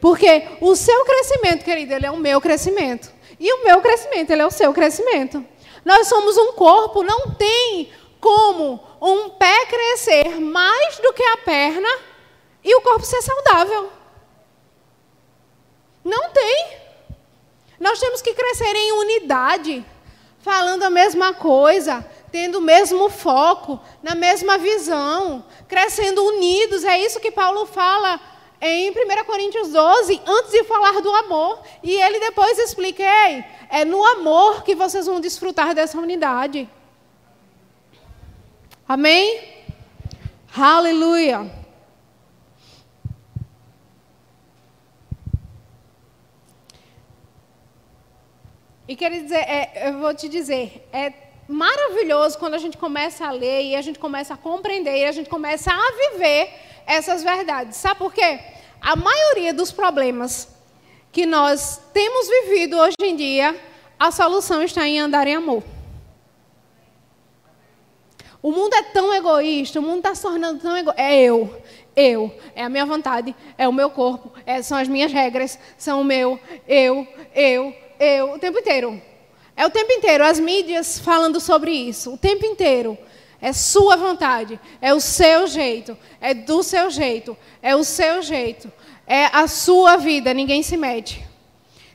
Porque 0.00 0.48
o 0.60 0.76
seu 0.76 1.04
crescimento, 1.04 1.64
querido, 1.64 1.92
ele 1.92 2.06
é 2.06 2.10
o 2.10 2.16
meu 2.16 2.40
crescimento. 2.40 3.12
E 3.38 3.52
o 3.52 3.64
meu 3.64 3.80
crescimento, 3.80 4.30
ele 4.30 4.42
é 4.42 4.46
o 4.46 4.50
seu 4.50 4.72
crescimento. 4.72 5.44
Nós 5.84 6.06
somos 6.06 6.36
um 6.36 6.52
corpo, 6.52 7.02
não 7.02 7.30
tem 7.30 7.90
como 8.22 8.80
um 9.00 9.30
pé 9.30 9.66
crescer 9.66 10.40
mais 10.40 10.98
do 10.98 11.12
que 11.12 11.24
a 11.24 11.38
perna 11.38 11.88
e 12.62 12.72
o 12.76 12.80
corpo 12.80 13.04
ser 13.04 13.20
saudável. 13.20 13.90
Não 16.04 16.30
tem. 16.30 16.76
Nós 17.80 17.98
temos 17.98 18.22
que 18.22 18.32
crescer 18.32 18.76
em 18.76 18.92
unidade, 18.92 19.84
falando 20.38 20.84
a 20.84 20.90
mesma 20.90 21.34
coisa, 21.34 22.08
tendo 22.30 22.58
o 22.58 22.62
mesmo 22.62 23.10
foco, 23.10 23.80
na 24.00 24.14
mesma 24.14 24.56
visão, 24.56 25.44
crescendo 25.66 26.24
unidos. 26.24 26.84
É 26.84 27.00
isso 27.00 27.18
que 27.18 27.32
Paulo 27.32 27.66
fala 27.66 28.20
em 28.60 28.92
1 28.92 29.24
Coríntios 29.24 29.70
12, 29.70 30.22
antes 30.24 30.52
de 30.52 30.62
falar 30.62 31.00
do 31.00 31.12
amor. 31.12 31.60
E 31.82 32.00
ele 32.00 32.20
depois 32.20 32.56
explica: 32.56 33.02
é 33.68 33.84
no 33.84 34.04
amor 34.04 34.62
que 34.62 34.76
vocês 34.76 35.06
vão 35.06 35.20
desfrutar 35.20 35.74
dessa 35.74 35.98
unidade. 35.98 36.70
Amém? 38.94 39.40
Aleluia. 40.54 41.50
E 48.86 48.94
quero 48.94 49.14
dizer, 49.14 49.36
é, 49.36 49.88
eu 49.88 49.98
vou 49.98 50.14
te 50.14 50.28
dizer, 50.28 50.86
é 50.92 51.10
maravilhoso 51.48 52.38
quando 52.38 52.52
a 52.52 52.58
gente 52.58 52.76
começa 52.76 53.26
a 53.26 53.30
ler 53.30 53.62
e 53.62 53.74
a 53.74 53.80
gente 53.80 53.98
começa 53.98 54.34
a 54.34 54.36
compreender 54.36 54.98
e 54.98 55.06
a 55.06 55.12
gente 55.12 55.30
começa 55.30 55.72
a 55.72 56.10
viver 56.10 56.50
essas 56.86 57.24
verdades. 57.24 57.78
Sabe 57.78 57.98
por 57.98 58.12
quê? 58.12 58.40
A 58.78 58.94
maioria 58.94 59.54
dos 59.54 59.72
problemas 59.72 60.48
que 61.10 61.24
nós 61.24 61.80
temos 61.94 62.28
vivido 62.28 62.76
hoje 62.76 62.96
em 63.02 63.16
dia, 63.16 63.58
a 63.98 64.10
solução 64.10 64.62
está 64.62 64.86
em 64.86 65.00
andar 65.00 65.26
em 65.26 65.36
amor. 65.36 65.71
O 68.42 68.50
mundo 68.50 68.74
é 68.74 68.82
tão 68.82 69.14
egoísta, 69.14 69.78
o 69.78 69.82
mundo 69.82 69.98
está 69.98 70.14
se 70.14 70.22
tornando 70.22 70.60
tão 70.60 70.76
egoísta. 70.76 71.00
É 71.00 71.22
eu, 71.22 71.62
eu, 71.94 72.34
é 72.56 72.64
a 72.64 72.68
minha 72.68 72.84
vontade, 72.84 73.36
é 73.56 73.68
o 73.68 73.72
meu 73.72 73.88
corpo, 73.88 74.32
é, 74.44 74.60
são 74.62 74.76
as 74.76 74.88
minhas 74.88 75.12
regras, 75.12 75.56
são 75.78 76.00
o 76.00 76.04
meu, 76.04 76.40
eu, 76.66 77.06
eu, 77.34 77.72
eu, 78.00 78.32
o 78.32 78.38
tempo 78.40 78.58
inteiro. 78.58 79.00
É 79.56 79.64
o 79.64 79.70
tempo 79.70 79.92
inteiro 79.92 80.24
as 80.24 80.40
mídias 80.40 80.98
falando 80.98 81.38
sobre 81.38 81.70
isso, 81.70 82.14
o 82.14 82.18
tempo 82.18 82.44
inteiro. 82.44 82.98
É 83.40 83.52
sua 83.52 83.96
vontade, 83.96 84.58
é 84.80 84.94
o 84.94 85.00
seu 85.00 85.46
jeito, 85.46 85.96
é 86.20 86.32
do 86.32 86.62
seu 86.62 86.90
jeito, 86.90 87.36
é 87.60 87.76
o 87.76 87.84
seu 87.84 88.22
jeito, 88.22 88.72
é 89.06 89.26
a 89.26 89.46
sua 89.46 89.96
vida, 89.96 90.32
ninguém 90.32 90.62
se 90.62 90.76
mete. 90.76 91.24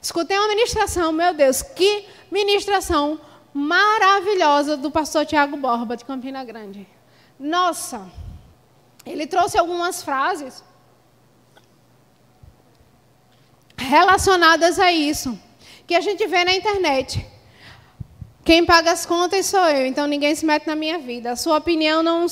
Escutei 0.02 0.38
uma 0.38 0.48
ministração, 0.48 1.12
meu 1.12 1.34
Deus, 1.34 1.62
que 1.62 2.06
ministração 2.32 3.20
maravilhosa 3.58 4.78
do 4.78 4.92
pastor 4.92 5.26
Tiago 5.26 5.58
Borba, 5.58 5.98
de 5.98 6.06
Campina 6.06 6.44
Grande. 6.46 6.88
Nossa, 7.40 8.08
ele 9.04 9.26
trouxe 9.26 9.58
algumas 9.58 10.04
frases 10.04 10.64
relacionadas 13.76 14.80
a 14.80 14.92
isso, 14.92 15.40
que 15.88 15.96
a 15.96 16.02
gente 16.02 16.28
vê 16.28 16.44
na 16.44 16.54
internet. 16.54 17.26
Quem 18.46 18.64
paga 18.64 18.92
as 18.92 19.08
contas 19.08 19.48
sou 19.48 19.66
eu, 19.66 19.88
então 19.88 20.06
ninguém 20.06 20.36
se 20.36 20.46
mete 20.46 20.68
na 20.68 20.76
minha 20.76 21.00
vida. 21.00 21.32
A 21.32 21.36
sua 21.36 21.58
opinião 21.58 22.04
não, 22.04 22.28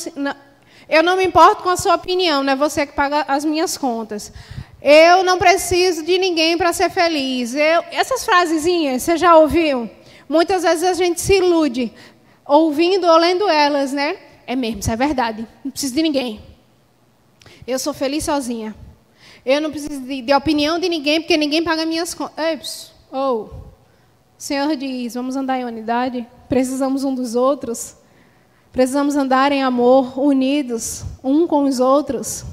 eu 0.88 1.01
não 1.01 1.17
me 1.17 1.26
importo 1.26 1.63
com 1.63 1.69
a 1.69 1.78
sua 1.78 1.95
opinião, 1.95 2.43
não 2.43 2.53
é 2.53 2.55
você 2.55 2.86
que 2.86 2.93
paga 2.93 3.26
as 3.28 3.43
minhas 3.43 3.80
contas. 3.80 4.32
Eu 4.80 5.23
não 5.23 5.39
preciso 5.39 6.03
de 6.03 6.19
ninguém 6.19 6.55
para 6.55 6.71
ser 6.71 6.91
feliz. 6.91 7.55
Eu, 7.55 7.84
essas 7.91 8.23
frasezinhas, 8.23 9.01
você 9.01 9.17
já 9.17 9.36
ouviu? 9.36 9.89
Muitas 10.28 10.63
vezes 10.63 10.84
a 10.84 10.93
gente 10.93 11.21
se 11.21 11.38
ilude 11.38 11.93
ouvindo 12.45 13.05
ou 13.07 13.17
lendo 13.17 13.47
elas, 13.49 13.91
né? 13.91 14.17
É 14.47 14.55
mesmo, 14.55 14.80
isso 14.80 14.91
é 14.91 14.95
verdade. 14.95 15.47
Não 15.63 15.71
preciso 15.71 15.95
de 15.95 16.01
ninguém. 16.01 16.41
Eu 17.65 17.80
sou 17.80 17.93
feliz 17.93 18.23
sozinha. 18.23 18.76
Eu 19.45 19.61
não 19.61 19.71
preciso 19.71 20.01
de, 20.01 20.21
de 20.21 20.34
opinião 20.34 20.80
de 20.80 20.89
ninguém, 20.89 21.21
porque 21.21 21.38
ninguém 21.38 21.63
paga 21.63 21.86
minhas 21.86 22.13
contas. 22.13 22.91
Ou, 23.11 23.49
oh, 23.51 23.55
o 23.55 23.71
Senhor 24.38 24.76
diz: 24.76 25.13
vamos 25.13 25.36
andar 25.36 25.59
em 25.59 25.65
unidade? 25.65 26.28
Precisamos 26.49 27.03
um 27.03 27.13
dos 27.13 27.36
outros? 27.36 27.95
Precisamos 28.71 29.15
andar 29.15 29.51
em 29.51 29.63
amor, 29.63 30.19
unidos, 30.19 31.03
um 31.23 31.47
com 31.47 31.63
os 31.63 31.80
outros? 31.80 32.43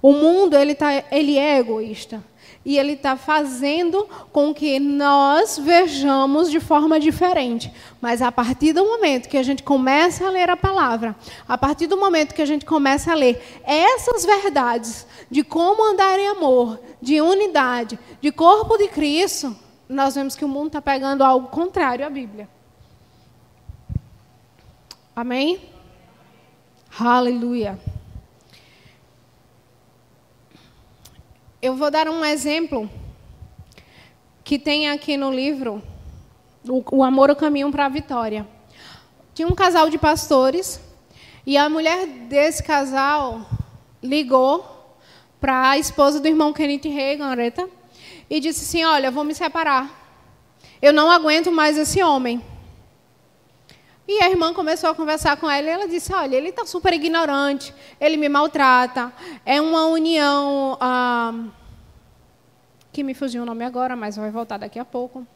O 0.00 0.12
mundo 0.12 0.56
ele, 0.56 0.74
tá, 0.74 1.04
ele 1.10 1.36
é 1.36 1.58
egoísta 1.58 2.22
e 2.66 2.76
ele 2.76 2.94
está 2.94 3.16
fazendo 3.16 4.08
com 4.32 4.52
que 4.52 4.80
nós 4.80 5.56
vejamos 5.56 6.50
de 6.50 6.58
forma 6.58 6.98
diferente. 6.98 7.72
Mas 8.00 8.20
a 8.20 8.32
partir 8.32 8.72
do 8.72 8.84
momento 8.84 9.28
que 9.28 9.36
a 9.36 9.42
gente 9.44 9.62
começa 9.62 10.26
a 10.26 10.30
ler 10.30 10.50
a 10.50 10.56
palavra, 10.56 11.14
a 11.48 11.56
partir 11.56 11.86
do 11.86 11.96
momento 11.96 12.34
que 12.34 12.42
a 12.42 12.46
gente 12.46 12.64
começa 12.64 13.12
a 13.12 13.14
ler 13.14 13.40
essas 13.62 14.26
verdades 14.26 15.06
de 15.30 15.44
como 15.44 15.84
andar 15.84 16.18
em 16.18 16.26
amor, 16.26 16.80
de 17.00 17.20
unidade, 17.20 17.96
de 18.20 18.32
corpo 18.32 18.76
de 18.76 18.88
Cristo, 18.88 19.56
nós 19.88 20.16
vemos 20.16 20.34
que 20.34 20.44
o 20.44 20.48
mundo 20.48 20.66
está 20.66 20.82
pegando 20.82 21.22
algo 21.22 21.46
contrário 21.46 22.04
à 22.04 22.10
Bíblia. 22.10 22.48
Amém? 25.14 25.60
Aleluia. 26.98 27.78
Eu 31.66 31.74
vou 31.74 31.90
dar 31.90 32.08
um 32.08 32.24
exemplo 32.24 32.88
que 34.44 34.56
tem 34.56 34.88
aqui 34.88 35.16
no 35.16 35.32
livro, 35.32 35.82
O, 36.68 36.98
o 36.98 37.02
Amor, 37.02 37.28
o 37.28 37.34
Caminho 37.34 37.72
para 37.72 37.86
a 37.86 37.88
Vitória. 37.88 38.46
Tinha 39.34 39.48
um 39.48 39.54
casal 39.54 39.90
de 39.90 39.98
pastores 39.98 40.80
e 41.44 41.56
a 41.56 41.68
mulher 41.68 42.06
desse 42.06 42.62
casal 42.62 43.44
ligou 44.00 44.64
para 45.40 45.70
a 45.70 45.76
esposa 45.76 46.20
do 46.20 46.28
irmão 46.28 46.52
Kenneth 46.52 46.84
Reagan, 46.84 47.26
Areta, 47.26 47.68
e 48.30 48.38
disse 48.38 48.62
assim: 48.62 48.84
Olha, 48.84 49.10
vou 49.10 49.24
me 49.24 49.34
separar. 49.34 49.90
Eu 50.80 50.92
não 50.92 51.10
aguento 51.10 51.50
mais 51.50 51.76
esse 51.76 52.00
homem. 52.00 52.40
E 54.08 54.22
a 54.22 54.30
irmã 54.30 54.54
começou 54.54 54.90
a 54.90 54.94
conversar 54.94 55.36
com 55.36 55.50
ela 55.50 55.66
e 55.66 55.70
ela 55.70 55.88
disse: 55.88 56.12
Olha, 56.12 56.36
ele 56.36 56.50
está 56.50 56.64
super 56.64 56.92
ignorante, 56.92 57.74
ele 58.00 58.16
me 58.16 58.28
maltrata, 58.28 59.12
é 59.44 59.60
uma 59.60 59.86
união. 59.86 60.76
Ah, 60.80 61.34
que 62.92 63.02
me 63.02 63.14
fugiu 63.14 63.42
o 63.42 63.46
nome 63.46 63.64
agora, 63.64 63.96
mas 63.96 64.16
vai 64.16 64.30
voltar 64.30 64.58
daqui 64.58 64.78
a 64.78 64.84
pouco. 64.84 65.26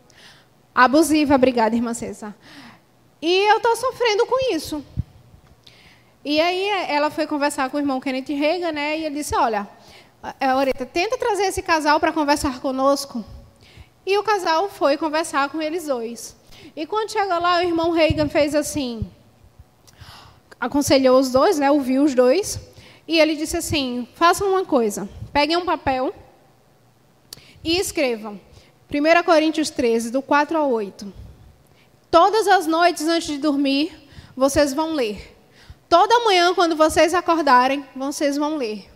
Abusiva, 0.75 1.35
obrigada, 1.35 1.75
irmã 1.75 1.93
César. 1.93 2.35
E 3.21 3.51
eu 3.51 3.57
estou 3.57 3.77
sofrendo 3.77 4.25
com 4.27 4.55
isso. 4.55 4.85
E 6.25 6.41
aí 6.41 6.69
ela 6.89 7.11
foi 7.11 7.27
conversar 7.27 7.69
com 7.71 7.77
o 7.77 7.81
irmão 7.81 8.01
Kenneth 8.01 8.29
Reagan, 8.29 8.73
né? 8.73 8.99
E 8.99 9.05
ele 9.05 9.17
disse: 9.17 9.35
Olha, 9.35 9.69
Oreta, 10.57 10.87
tenta 10.87 11.19
trazer 11.19 11.45
esse 11.45 11.61
casal 11.61 11.99
para 11.99 12.13
conversar 12.13 12.61
conosco. 12.61 13.25
E 14.07 14.17
o 14.17 14.23
casal 14.23 14.69
foi 14.69 14.97
conversar 14.97 15.49
com 15.49 15.61
eles 15.61 15.87
dois. 15.87 16.37
E 16.75 16.87
quando 16.87 17.11
chegou 17.11 17.41
lá, 17.41 17.59
o 17.59 17.63
irmão 17.63 17.91
Reagan 17.91 18.29
fez 18.29 18.55
assim, 18.55 19.11
aconselhou 20.59 21.19
os 21.19 21.31
dois, 21.31 21.59
né, 21.59 21.71
ouviu 21.71 22.05
os 22.05 22.15
dois, 22.15 22.61
e 23.09 23.19
ele 23.19 23.35
disse 23.35 23.57
assim: 23.57 24.07
façam 24.15 24.51
uma 24.51 24.65
coisa, 24.65 25.09
peguem 25.33 25.57
um 25.57 25.65
papel 25.65 26.15
e 27.65 27.79
escrevam. 27.79 28.41
1 28.93 29.23
Coríntios 29.25 29.71
13, 29.71 30.11
do 30.11 30.21
4 30.21 30.59
ao 30.59 30.71
8. 30.71 31.13
Todas 32.11 32.49
as 32.49 32.67
noites 32.67 33.07
antes 33.07 33.29
de 33.29 33.39
dormir, 33.39 33.93
vocês 34.37 34.75
vão 34.75 34.95
ler. 34.95 35.37
Toda 35.89 36.25
manhã, 36.25 36.55
quando 36.55 36.77
vocês 36.77 37.15
acordarem, 37.15 37.85
vocês 37.95 38.37
vão 38.37 38.57
ler. 38.57 38.89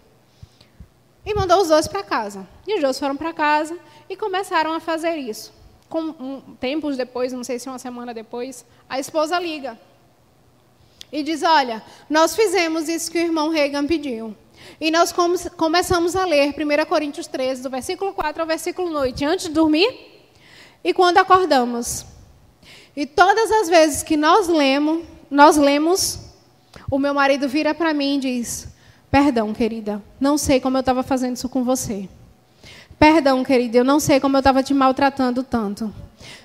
E 1.25 1.35
mandou 1.35 1.61
os 1.61 1.69
dois 1.69 1.89
para 1.89 2.03
casa. 2.03 2.47
E 2.67 2.75
os 2.75 2.81
dois 2.81 2.99
foram 2.99 3.17
para 3.17 3.33
casa 3.33 3.77
e 4.09 4.17
começaram 4.17 4.73
a 4.73 4.81
fazer 4.81 5.17
isso 5.17 5.53
com, 5.95 6.13
um, 6.19 6.57
tempos 6.59 6.97
depois, 6.97 7.33
não 7.33 7.45
sei 7.45 7.57
se 7.57 7.69
uma 7.69 7.79
semana 7.79 8.13
depois, 8.13 8.67
a 8.89 8.99
esposa 8.99 9.39
liga 9.39 9.79
e 11.13 11.23
diz: 11.23 11.45
Olha, 11.45 11.85
nós 12.11 12.35
fizemos 12.35 12.89
isso 12.89 13.09
que 13.13 13.19
o 13.19 13.21
irmão 13.21 13.49
Reagan 13.49 13.87
pediu. 13.87 14.35
E 14.81 14.91
nós 14.91 15.13
come 15.13 15.39
começamos 15.51 16.17
a 16.17 16.25
ler 16.25 16.53
1 16.53 16.85
Coríntios 16.87 17.29
13, 17.29 17.63
do 17.63 17.71
versículo 17.71 18.13
4 18.13 18.43
ao 18.43 18.49
versículo 18.49 18.99
8, 18.99 19.25
antes 19.25 19.47
de 19.47 19.53
dormir 19.53 20.27
e 20.83 20.93
quando 20.93 21.19
acordamos. 21.19 22.05
E 22.97 23.07
todas 23.07 23.53
as 23.53 23.69
vezes 23.69 24.03
que 24.03 24.17
nós 24.17 24.49
lemos, 24.49 25.05
nós 25.31 25.57
lemos, 25.57 26.19
o 26.91 26.99
meu 26.99 27.15
marido 27.15 27.49
vira 27.49 27.73
para 27.73 27.95
mim 27.95 28.17
e 28.17 28.21
diz: 28.21 28.67
Perdão, 29.13 29.55
querida, 29.55 30.03
não 30.19 30.37
sei 30.37 30.59
como 30.59 30.77
eu 30.77 30.81
estava 30.81 31.05
fazendo 31.05 31.37
isso 31.37 31.49
com 31.49 31.63
você. 31.63 32.09
Perdão, 32.99 33.43
querida, 33.45 33.79
eu 33.79 33.85
não 33.85 34.01
sei 34.01 34.21
como 34.21 34.37
eu 34.37 34.41
estava 34.41 34.63
te 34.63 34.73
maltratando 34.73 35.43
tanto. 35.43 35.93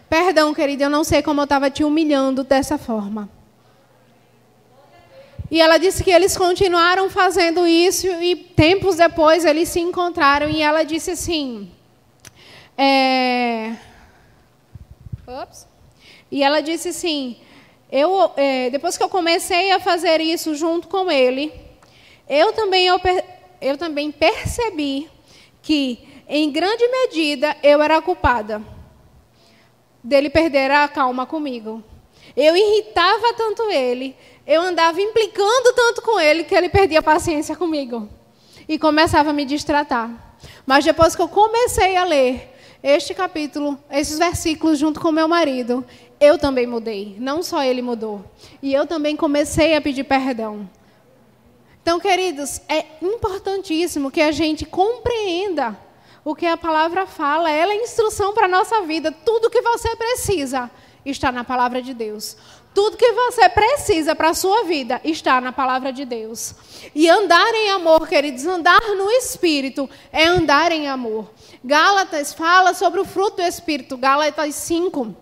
Perdão, 0.10 0.54
querida, 0.54 0.86
eu 0.86 0.90
não 0.90 1.04
sei 1.04 1.22
como 1.22 1.42
eu 1.42 1.44
estava 1.44 1.70
te 1.70 1.84
humilhando 1.84 2.44
dessa 2.44 2.78
forma. 2.78 3.30
E 5.52 5.60
ela 5.62 5.78
disse 5.78 6.04
que 6.04 6.12
eles 6.12 6.38
continuaram 6.38 7.10
fazendo 7.10 7.66
isso 7.66 8.08
e 8.08 8.36
tempos 8.36 8.98
depois 8.98 9.46
eles 9.46 9.70
se 9.70 9.80
encontraram 9.80 10.50
e 10.50 10.62
ela 10.62 10.84
disse 10.84 11.12
assim. 11.12 11.72
É... 12.78 13.76
E 16.32 16.44
ela 16.44 16.62
disse 16.62 16.90
assim: 16.90 17.38
eu, 17.92 18.32
é, 18.38 18.70
depois 18.70 18.98
que 18.98 19.04
eu 19.04 19.10
comecei 19.10 19.72
a 19.72 19.80
fazer 19.80 20.22
isso 20.22 20.54
junto 20.54 20.88
com 20.88 21.10
ele, 21.10 21.52
eu 22.28 22.54
também, 22.54 22.86
eu, 22.86 23.00
eu 23.60 23.78
também 23.78 24.12
percebi 24.12 25.10
que 25.64 26.09
em 26.32 26.52
grande 26.52 26.88
medida, 26.88 27.58
eu 27.64 27.82
era 27.82 28.00
culpada 28.04 28.62
dele 30.04 30.30
perder 30.30 30.70
a 30.70 30.88
calma 30.88 31.26
comigo. 31.26 31.84
Eu 32.38 32.56
irritava 32.56 33.34
tanto 33.34 33.64
ele, 33.72 34.16
eu 34.46 34.62
andava 34.62 35.02
implicando 35.02 35.74
tanto 35.74 36.04
com 36.04 36.20
ele 36.20 36.44
que 36.44 36.54
ele 36.54 36.70
perdia 36.70 37.00
a 37.00 37.04
paciência 37.04 37.56
comigo 37.56 38.08
e 38.68 38.78
começava 38.78 39.32
a 39.32 39.34
me 39.34 39.44
distratar. 39.44 40.38
Mas 40.68 40.86
depois 40.86 41.16
que 41.16 41.22
eu 41.24 41.28
comecei 41.28 41.98
a 41.98 42.04
ler 42.04 42.56
este 42.84 43.16
capítulo, 43.16 43.78
esses 43.90 44.20
versículos 44.20 44.78
junto 44.78 45.00
com 45.00 45.12
meu 45.12 45.28
marido, 45.28 45.84
eu 46.20 46.38
também 46.38 46.68
mudei. 46.68 47.16
Não 47.18 47.42
só 47.42 47.64
ele 47.64 47.82
mudou. 47.82 48.24
E 48.62 48.72
eu 48.72 48.86
também 48.86 49.16
comecei 49.16 49.76
a 49.76 49.82
pedir 49.82 50.04
perdão. 50.04 50.70
Então, 51.82 52.00
queridos, 52.00 52.62
é 52.70 52.86
importantíssimo 53.02 54.12
que 54.12 54.22
a 54.22 54.32
gente 54.32 54.64
compreenda 54.64 55.89
o 56.24 56.36
que 56.36 56.46
a 56.46 56.58
palavra 56.58 57.06
fala, 57.06 57.50
ela 57.50 57.74
é 57.74 57.84
instrução 57.84 58.34
para 58.34 58.46
a 58.46 58.50
nossa 58.50 58.82
vida. 58.82 59.12
Tudo 59.12 59.50
que 59.50 59.62
você 59.62 59.96
precisa 59.96 60.70
está 61.06 61.32
na 61.32 61.44
palavra 61.44 61.82
de 61.82 61.94
Deus. 61.94 62.36
Tudo 62.74 62.98
que 62.98 63.12
você 63.12 63.50
precisa 63.50 64.16
para 64.16 64.30
a 64.30 64.34
sua 64.34 64.64
vida 64.64 65.02
está 65.04 65.42
na 65.42 65.52
palavra 65.52 65.92
de 65.92 66.06
Deus. 66.06 66.54
E 66.94 67.10
andar 67.10 67.54
em 67.54 67.72
amor, 67.72 68.08
queridos, 68.08 68.46
andar 68.46 68.82
no 68.96 69.10
Espírito 69.12 69.90
é 70.12 70.26
andar 70.26 70.72
em 70.72 70.88
amor. 70.88 71.32
Gálatas 71.64 72.34
fala 72.34 72.74
sobre 72.74 73.00
o 73.00 73.06
fruto 73.06 73.38
do 73.38 73.42
Espírito. 73.42 73.98
Gálatas 73.98 74.54
5, 74.56 75.16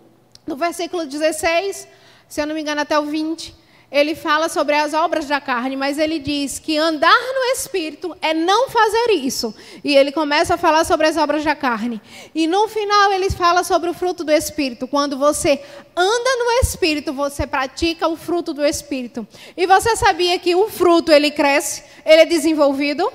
no 0.46 0.56
versículo 0.56 1.06
16, 1.06 1.88
se 2.28 2.40
eu 2.40 2.46
não 2.46 2.54
me 2.54 2.60
engano, 2.60 2.82
até 2.82 2.98
o 2.98 3.06
20. 3.06 3.54
Ele 3.90 4.14
fala 4.14 4.50
sobre 4.50 4.74
as 4.74 4.92
obras 4.92 5.26
da 5.26 5.40
carne, 5.40 5.74
mas 5.74 5.98
ele 5.98 6.18
diz 6.18 6.58
que 6.58 6.76
andar 6.76 7.18
no 7.34 7.44
espírito 7.52 8.14
é 8.20 8.34
não 8.34 8.68
fazer 8.68 9.12
isso. 9.12 9.54
E 9.82 9.96
ele 9.96 10.12
começa 10.12 10.54
a 10.54 10.58
falar 10.58 10.84
sobre 10.84 11.06
as 11.06 11.16
obras 11.16 11.42
da 11.42 11.56
carne. 11.56 12.00
E 12.34 12.46
no 12.46 12.68
final 12.68 13.12
ele 13.12 13.30
fala 13.30 13.64
sobre 13.64 13.88
o 13.88 13.94
fruto 13.94 14.22
do 14.24 14.30
espírito. 14.30 14.86
Quando 14.86 15.16
você 15.16 15.62
anda 15.96 16.36
no 16.36 16.50
espírito, 16.62 17.14
você 17.14 17.46
pratica 17.46 18.06
o 18.06 18.16
fruto 18.16 18.52
do 18.52 18.64
espírito. 18.64 19.26
E 19.56 19.66
você 19.66 19.96
sabia 19.96 20.38
que 20.38 20.54
o 20.54 20.68
fruto 20.68 21.10
ele 21.10 21.30
cresce, 21.30 21.82
ele 22.04 22.22
é 22.22 22.26
desenvolvido? 22.26 23.10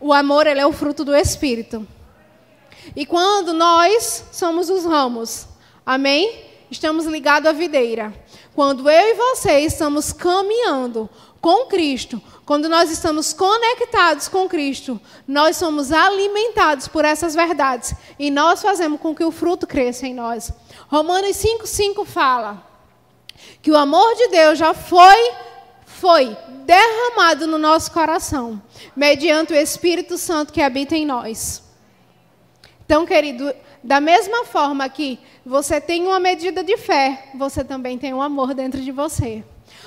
O 0.00 0.10
amor 0.10 0.46
ele 0.46 0.60
é 0.60 0.66
o 0.66 0.72
fruto 0.72 1.04
do 1.04 1.14
espírito. 1.14 1.86
E 2.94 3.04
quando 3.04 3.52
nós 3.52 4.24
somos 4.32 4.70
os 4.70 4.86
ramos, 4.86 5.46
amém? 5.84 6.46
Estamos 6.70 7.04
ligados 7.04 7.48
à 7.48 7.52
videira. 7.52 8.12
Quando 8.56 8.88
eu 8.88 9.08
e 9.10 9.14
você 9.14 9.58
estamos 9.60 10.14
caminhando 10.14 11.10
com 11.42 11.66
Cristo, 11.66 12.22
quando 12.46 12.70
nós 12.70 12.90
estamos 12.90 13.34
conectados 13.34 14.28
com 14.28 14.48
Cristo, 14.48 14.98
nós 15.28 15.58
somos 15.58 15.92
alimentados 15.92 16.88
por 16.88 17.04
essas 17.04 17.34
verdades 17.34 17.94
e 18.18 18.30
nós 18.30 18.62
fazemos 18.62 18.98
com 18.98 19.14
que 19.14 19.22
o 19.22 19.30
fruto 19.30 19.66
cresça 19.66 20.06
em 20.06 20.14
nós. 20.14 20.50
Romanos 20.88 21.36
5:5 21.36 22.06
fala 22.06 22.66
que 23.60 23.70
o 23.70 23.76
amor 23.76 24.14
de 24.14 24.28
Deus 24.28 24.58
já 24.58 24.72
foi 24.72 25.32
foi 25.84 26.34
derramado 26.64 27.46
no 27.46 27.58
nosso 27.58 27.92
coração, 27.92 28.62
mediante 28.96 29.52
o 29.52 29.56
Espírito 29.56 30.16
Santo 30.16 30.50
que 30.50 30.62
habita 30.62 30.96
em 30.96 31.04
nós. 31.04 31.62
Então, 32.86 33.04
querido, 33.04 33.52
da 33.86 34.00
mesma 34.00 34.44
forma 34.44 34.88
que 34.88 35.16
você 35.44 35.80
tem 35.80 36.08
uma 36.08 36.18
medida 36.18 36.64
de 36.64 36.76
fé, 36.76 37.30
você 37.36 37.62
também 37.62 37.96
tem 37.96 38.12
um 38.12 38.20
amor 38.20 38.52
dentro 38.52 38.80
de 38.80 38.90
você. 38.90 39.44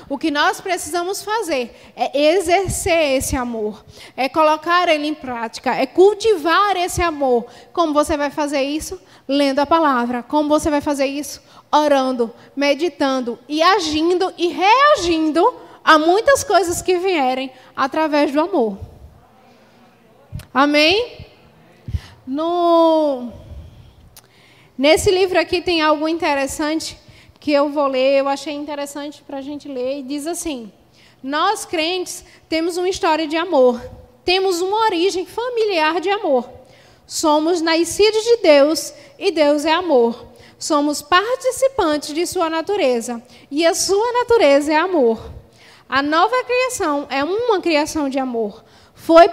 O 0.07 0.17
que 0.17 0.31
nós 0.31 0.61
precisamos 0.61 1.21
fazer 1.21 1.75
é 1.97 2.17
exercer 2.17 3.17
esse 3.17 3.35
amor, 3.35 3.83
é 4.15 4.29
colocar 4.29 4.87
ele 4.87 5.05
em 5.05 5.13
prática, 5.13 5.75
é 5.75 5.85
cultivar 5.85 6.77
esse 6.77 7.01
amor. 7.01 7.45
Como 7.73 7.93
você 7.93 8.15
vai 8.15 8.29
fazer 8.29 8.61
isso? 8.61 9.01
Lendo 9.27 9.59
a 9.59 9.65
palavra. 9.65 10.23
Como 10.23 10.47
você 10.47 10.69
vai 10.69 10.79
fazer 10.79 11.05
isso? 11.05 11.41
Orando, 11.69 12.33
meditando 12.55 13.37
e 13.49 13.61
agindo 13.61 14.33
e 14.37 14.47
reagindo 14.47 15.55
a 15.83 15.99
muitas 15.99 16.41
coisas 16.41 16.81
que 16.81 16.97
vierem 16.97 17.51
através 17.75 18.31
do 18.31 18.39
amor. 18.39 18.77
Amém? 20.53 21.27
No 22.25 23.48
Nesse 24.79 25.11
livro 25.11 25.37
aqui 25.37 25.61
tem 25.61 25.81
algo 25.81 26.07
interessante 26.07 26.97
que 27.37 27.51
eu 27.51 27.67
vou 27.67 27.85
ler, 27.85 28.17
eu 28.17 28.29
achei 28.29 28.53
interessante 28.53 29.21
para 29.21 29.39
a 29.39 29.41
gente 29.41 29.67
ler, 29.67 29.99
e 29.99 30.03
diz 30.03 30.25
assim: 30.25 30.71
Nós 31.21 31.65
crentes 31.65 32.23
temos 32.47 32.77
uma 32.77 32.87
história 32.87 33.27
de 33.27 33.35
amor, 33.35 33.77
temos 34.23 34.61
uma 34.61 34.85
origem 34.85 35.25
familiar 35.25 35.99
de 35.99 36.09
amor. 36.09 36.49
Somos 37.05 37.59
nascidos 37.59 38.23
de 38.23 38.37
Deus 38.37 38.93
e 39.17 39.31
Deus 39.31 39.65
é 39.65 39.73
amor. 39.73 40.25
Somos 40.57 41.01
participantes 41.01 42.13
de 42.13 42.25
Sua 42.25 42.49
natureza 42.49 43.21
e 43.51 43.65
a 43.65 43.75
Sua 43.75 44.13
natureza 44.13 44.71
é 44.71 44.77
amor. 44.77 45.29
A 45.89 46.01
nova 46.01 46.41
criação 46.45 47.05
é 47.09 47.21
uma 47.21 47.59
criação 47.59 48.07
de 48.07 48.17
amor. 48.17 48.63
Foi 48.95 49.25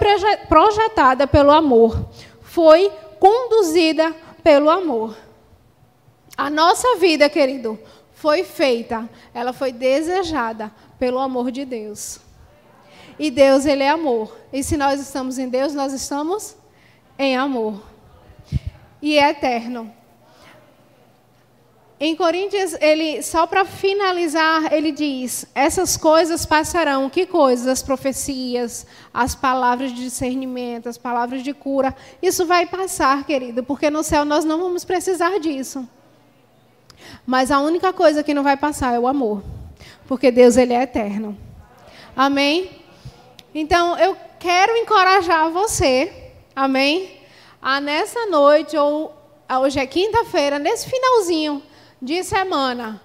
projetada 0.49 1.25
pelo 1.25 1.51
amor. 1.51 2.05
Foi 2.41 2.91
conduzida 3.17 4.13
pelo 4.43 4.69
amor. 4.69 5.26
A 6.37 6.51
nossa 6.51 6.97
vida, 6.97 7.27
querido, 7.29 7.79
foi 8.13 8.43
feita, 8.43 9.09
ela 9.33 9.51
foi 9.51 9.71
desejada 9.71 10.71
pelo 10.99 11.17
amor 11.17 11.51
de 11.51 11.65
Deus. 11.65 12.19
E 13.17 13.31
Deus, 13.31 13.65
ele 13.65 13.81
é 13.81 13.89
amor. 13.89 14.37
E 14.53 14.61
se 14.63 14.77
nós 14.77 15.01
estamos 15.01 15.39
em 15.39 15.49
Deus, 15.49 15.73
nós 15.73 15.93
estamos 15.93 16.55
em 17.17 17.35
amor. 17.35 17.81
E 19.01 19.17
é 19.17 19.31
eterno. 19.31 19.91
Em 21.99 22.15
Coríntios, 22.15 22.75
ele 22.79 23.23
só 23.23 23.47
para 23.47 23.65
finalizar, 23.65 24.71
ele 24.71 24.91
diz: 24.91 25.47
essas 25.55 25.97
coisas 25.97 26.45
passarão. 26.45 27.09
Que 27.09 27.25
coisas? 27.25 27.67
As 27.67 27.81
profecias, 27.81 28.85
as 29.11 29.33
palavras 29.33 29.91
de 29.91 30.03
discernimento, 30.03 30.87
as 30.87 30.97
palavras 30.99 31.41
de 31.41 31.53
cura. 31.55 31.95
Isso 32.21 32.45
vai 32.45 32.67
passar, 32.67 33.25
querido, 33.25 33.63
porque 33.63 33.89
no 33.89 34.03
céu 34.03 34.23
nós 34.23 34.45
não 34.45 34.59
vamos 34.59 34.85
precisar 34.85 35.39
disso. 35.39 35.89
Mas 37.25 37.51
a 37.51 37.59
única 37.59 37.91
coisa 37.93 38.23
que 38.23 38.33
não 38.33 38.43
vai 38.43 38.57
passar 38.57 38.93
é 38.93 38.99
o 38.99 39.07
amor. 39.07 39.43
Porque 40.07 40.31
Deus 40.31 40.57
ele 40.57 40.73
é 40.73 40.83
eterno. 40.83 41.37
Amém? 42.15 42.69
Então 43.53 43.97
eu 43.97 44.15
quero 44.39 44.75
encorajar 44.77 45.49
você, 45.51 46.31
amém? 46.55 47.19
A 47.61 47.81
nessa 47.81 48.25
noite 48.27 48.77
ou 48.77 49.15
hoje 49.61 49.79
é 49.79 49.85
quinta-feira, 49.85 50.59
nesse 50.59 50.89
finalzinho 50.89 51.61
de 52.01 52.23
semana, 52.23 53.01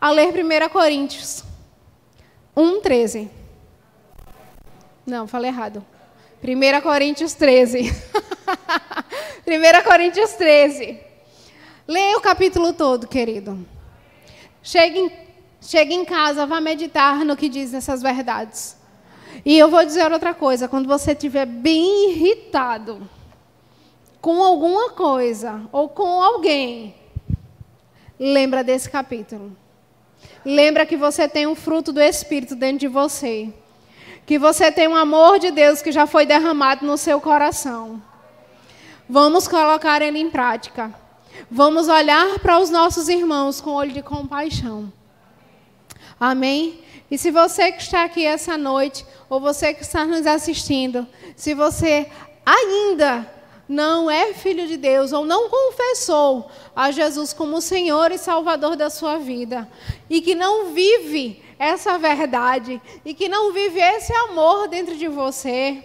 a 0.00 0.10
ler 0.10 0.28
1 0.28 0.68
Coríntios 0.68 1.42
1:13. 2.56 3.28
Não, 5.06 5.26
falei 5.26 5.50
errado. 5.50 5.84
1 6.42 6.80
Coríntios 6.80 7.34
13. 7.34 7.90
1 9.46 9.82
Coríntios 9.84 10.32
13. 10.32 11.00
Leia 11.86 12.16
o 12.16 12.20
capítulo 12.20 12.72
todo, 12.72 13.06
querido. 13.06 13.66
Chegue 14.62 14.98
em, 14.98 15.12
chegue 15.60 15.94
em 15.94 16.04
casa, 16.04 16.46
vá 16.46 16.58
meditar 16.60 17.24
no 17.24 17.36
que 17.36 17.48
diz 17.48 17.74
essas 17.74 18.00
verdades. 18.00 18.76
E 19.44 19.58
eu 19.58 19.68
vou 19.70 19.84
dizer 19.84 20.10
outra 20.10 20.32
coisa: 20.32 20.66
quando 20.66 20.86
você 20.86 21.12
estiver 21.12 21.44
bem 21.44 22.10
irritado 22.10 23.06
com 24.18 24.42
alguma 24.42 24.90
coisa 24.90 25.68
ou 25.70 25.86
com 25.86 26.22
alguém, 26.22 26.94
lembra 28.18 28.64
desse 28.64 28.88
capítulo. 28.88 29.54
Lembra 30.42 30.86
que 30.86 30.96
você 30.96 31.28
tem 31.28 31.46
um 31.46 31.54
fruto 31.54 31.92
do 31.92 32.00
Espírito 32.00 32.56
dentro 32.56 32.78
de 32.78 32.88
você. 32.88 33.52
Que 34.24 34.38
você 34.38 34.72
tem 34.72 34.88
um 34.88 34.96
amor 34.96 35.38
de 35.38 35.50
Deus 35.50 35.82
que 35.82 35.92
já 35.92 36.06
foi 36.06 36.24
derramado 36.24 36.86
no 36.86 36.96
seu 36.96 37.20
coração. 37.20 38.02
Vamos 39.06 39.46
colocar 39.46 40.00
ele 40.00 40.18
em 40.18 40.30
prática. 40.30 41.03
Vamos 41.50 41.88
olhar 41.88 42.38
para 42.38 42.58
os 42.58 42.70
nossos 42.70 43.08
irmãos 43.08 43.60
com 43.60 43.70
olho 43.70 43.92
de 43.92 44.02
compaixão. 44.02 44.92
Amém? 46.18 46.80
E 47.10 47.18
se 47.18 47.30
você 47.30 47.72
que 47.72 47.82
está 47.82 48.04
aqui 48.04 48.24
essa 48.24 48.56
noite, 48.56 49.04
ou 49.28 49.40
você 49.40 49.74
que 49.74 49.82
está 49.82 50.04
nos 50.04 50.26
assistindo, 50.26 51.06
se 51.36 51.54
você 51.54 52.10
ainda 52.44 53.30
não 53.68 54.10
é 54.10 54.32
filho 54.34 54.66
de 54.66 54.76
Deus 54.76 55.12
ou 55.12 55.24
não 55.24 55.48
confessou 55.48 56.50
a 56.74 56.90
Jesus 56.90 57.32
como 57.32 57.60
Senhor 57.60 58.12
e 58.12 58.18
Salvador 58.18 58.76
da 58.76 58.90
sua 58.90 59.18
vida, 59.18 59.68
e 60.08 60.20
que 60.20 60.34
não 60.34 60.72
vive 60.72 61.42
essa 61.58 61.98
verdade, 61.98 62.80
e 63.04 63.14
que 63.14 63.28
não 63.28 63.52
vive 63.52 63.80
esse 63.80 64.12
amor 64.12 64.68
dentro 64.68 64.96
de 64.96 65.08
você, 65.08 65.82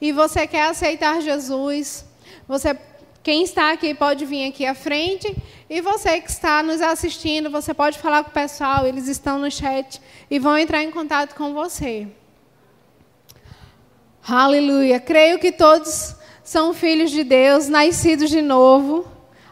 e 0.00 0.12
você 0.12 0.46
quer 0.46 0.68
aceitar 0.68 1.20
Jesus, 1.20 2.04
você 2.46 2.76
quem 3.26 3.42
está 3.42 3.72
aqui 3.72 3.92
pode 3.92 4.24
vir 4.24 4.48
aqui 4.48 4.64
à 4.64 4.72
frente. 4.72 5.36
E 5.68 5.80
você 5.80 6.20
que 6.20 6.30
está 6.30 6.62
nos 6.62 6.80
assistindo, 6.80 7.50
você 7.50 7.74
pode 7.74 7.98
falar 7.98 8.22
com 8.22 8.30
o 8.30 8.32
pessoal, 8.32 8.86
eles 8.86 9.08
estão 9.08 9.36
no 9.36 9.50
chat 9.50 10.00
e 10.30 10.38
vão 10.38 10.56
entrar 10.56 10.80
em 10.84 10.92
contato 10.92 11.34
com 11.34 11.52
você. 11.52 12.06
Aleluia. 14.28 15.00
Creio 15.00 15.40
que 15.40 15.50
todos 15.50 16.14
são 16.44 16.72
filhos 16.72 17.10
de 17.10 17.24
Deus, 17.24 17.66
nascidos 17.66 18.30
de 18.30 18.40
novo. 18.40 19.04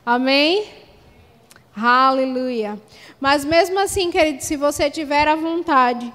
Amém? 0.06 0.68
Aleluia. 1.76 2.80
Mas 3.18 3.44
mesmo 3.44 3.80
assim, 3.80 4.08
querido, 4.08 4.40
se 4.40 4.56
você 4.56 4.88
tiver 4.88 5.26
a 5.26 5.34
vontade 5.34 6.14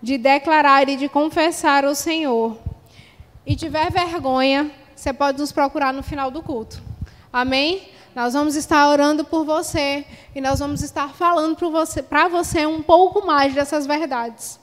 de 0.00 0.16
declarar 0.16 0.88
e 0.88 0.94
de 0.94 1.08
confessar 1.08 1.84
o 1.84 1.92
Senhor 1.92 2.56
e 3.44 3.56
tiver 3.56 3.90
vergonha, 3.90 4.70
você 4.94 5.12
pode 5.12 5.40
nos 5.40 5.50
procurar 5.50 5.92
no 5.92 6.04
final 6.04 6.30
do 6.30 6.40
culto. 6.40 6.89
Amém? 7.32 7.88
Nós 8.14 8.34
vamos 8.34 8.56
estar 8.56 8.88
orando 8.88 9.24
por 9.24 9.44
você 9.44 10.04
e 10.34 10.40
nós 10.40 10.58
vamos 10.58 10.82
estar 10.82 11.10
falando 11.10 11.56
para 11.56 11.68
você, 11.68 12.04
você 12.28 12.66
um 12.66 12.82
pouco 12.82 13.24
mais 13.24 13.54
dessas 13.54 13.86
verdades. 13.86 14.58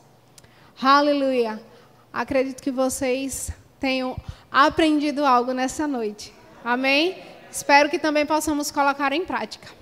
Aleluia. 0.82 1.61
Acredito 2.11 2.61
que 2.61 2.72
vocês 2.72 3.51
tenham 3.80 4.18
aprendido 4.51 5.26
algo 5.26 5.53
nessa 5.53 5.88
noite. 5.88 6.34
Amém? 6.63 7.18
Espero 7.49 7.89
que 7.89 7.97
também 7.97 8.26
possamos 8.26 8.70
colocar 8.70 9.13
em 9.13 9.26
prática. 9.26 9.76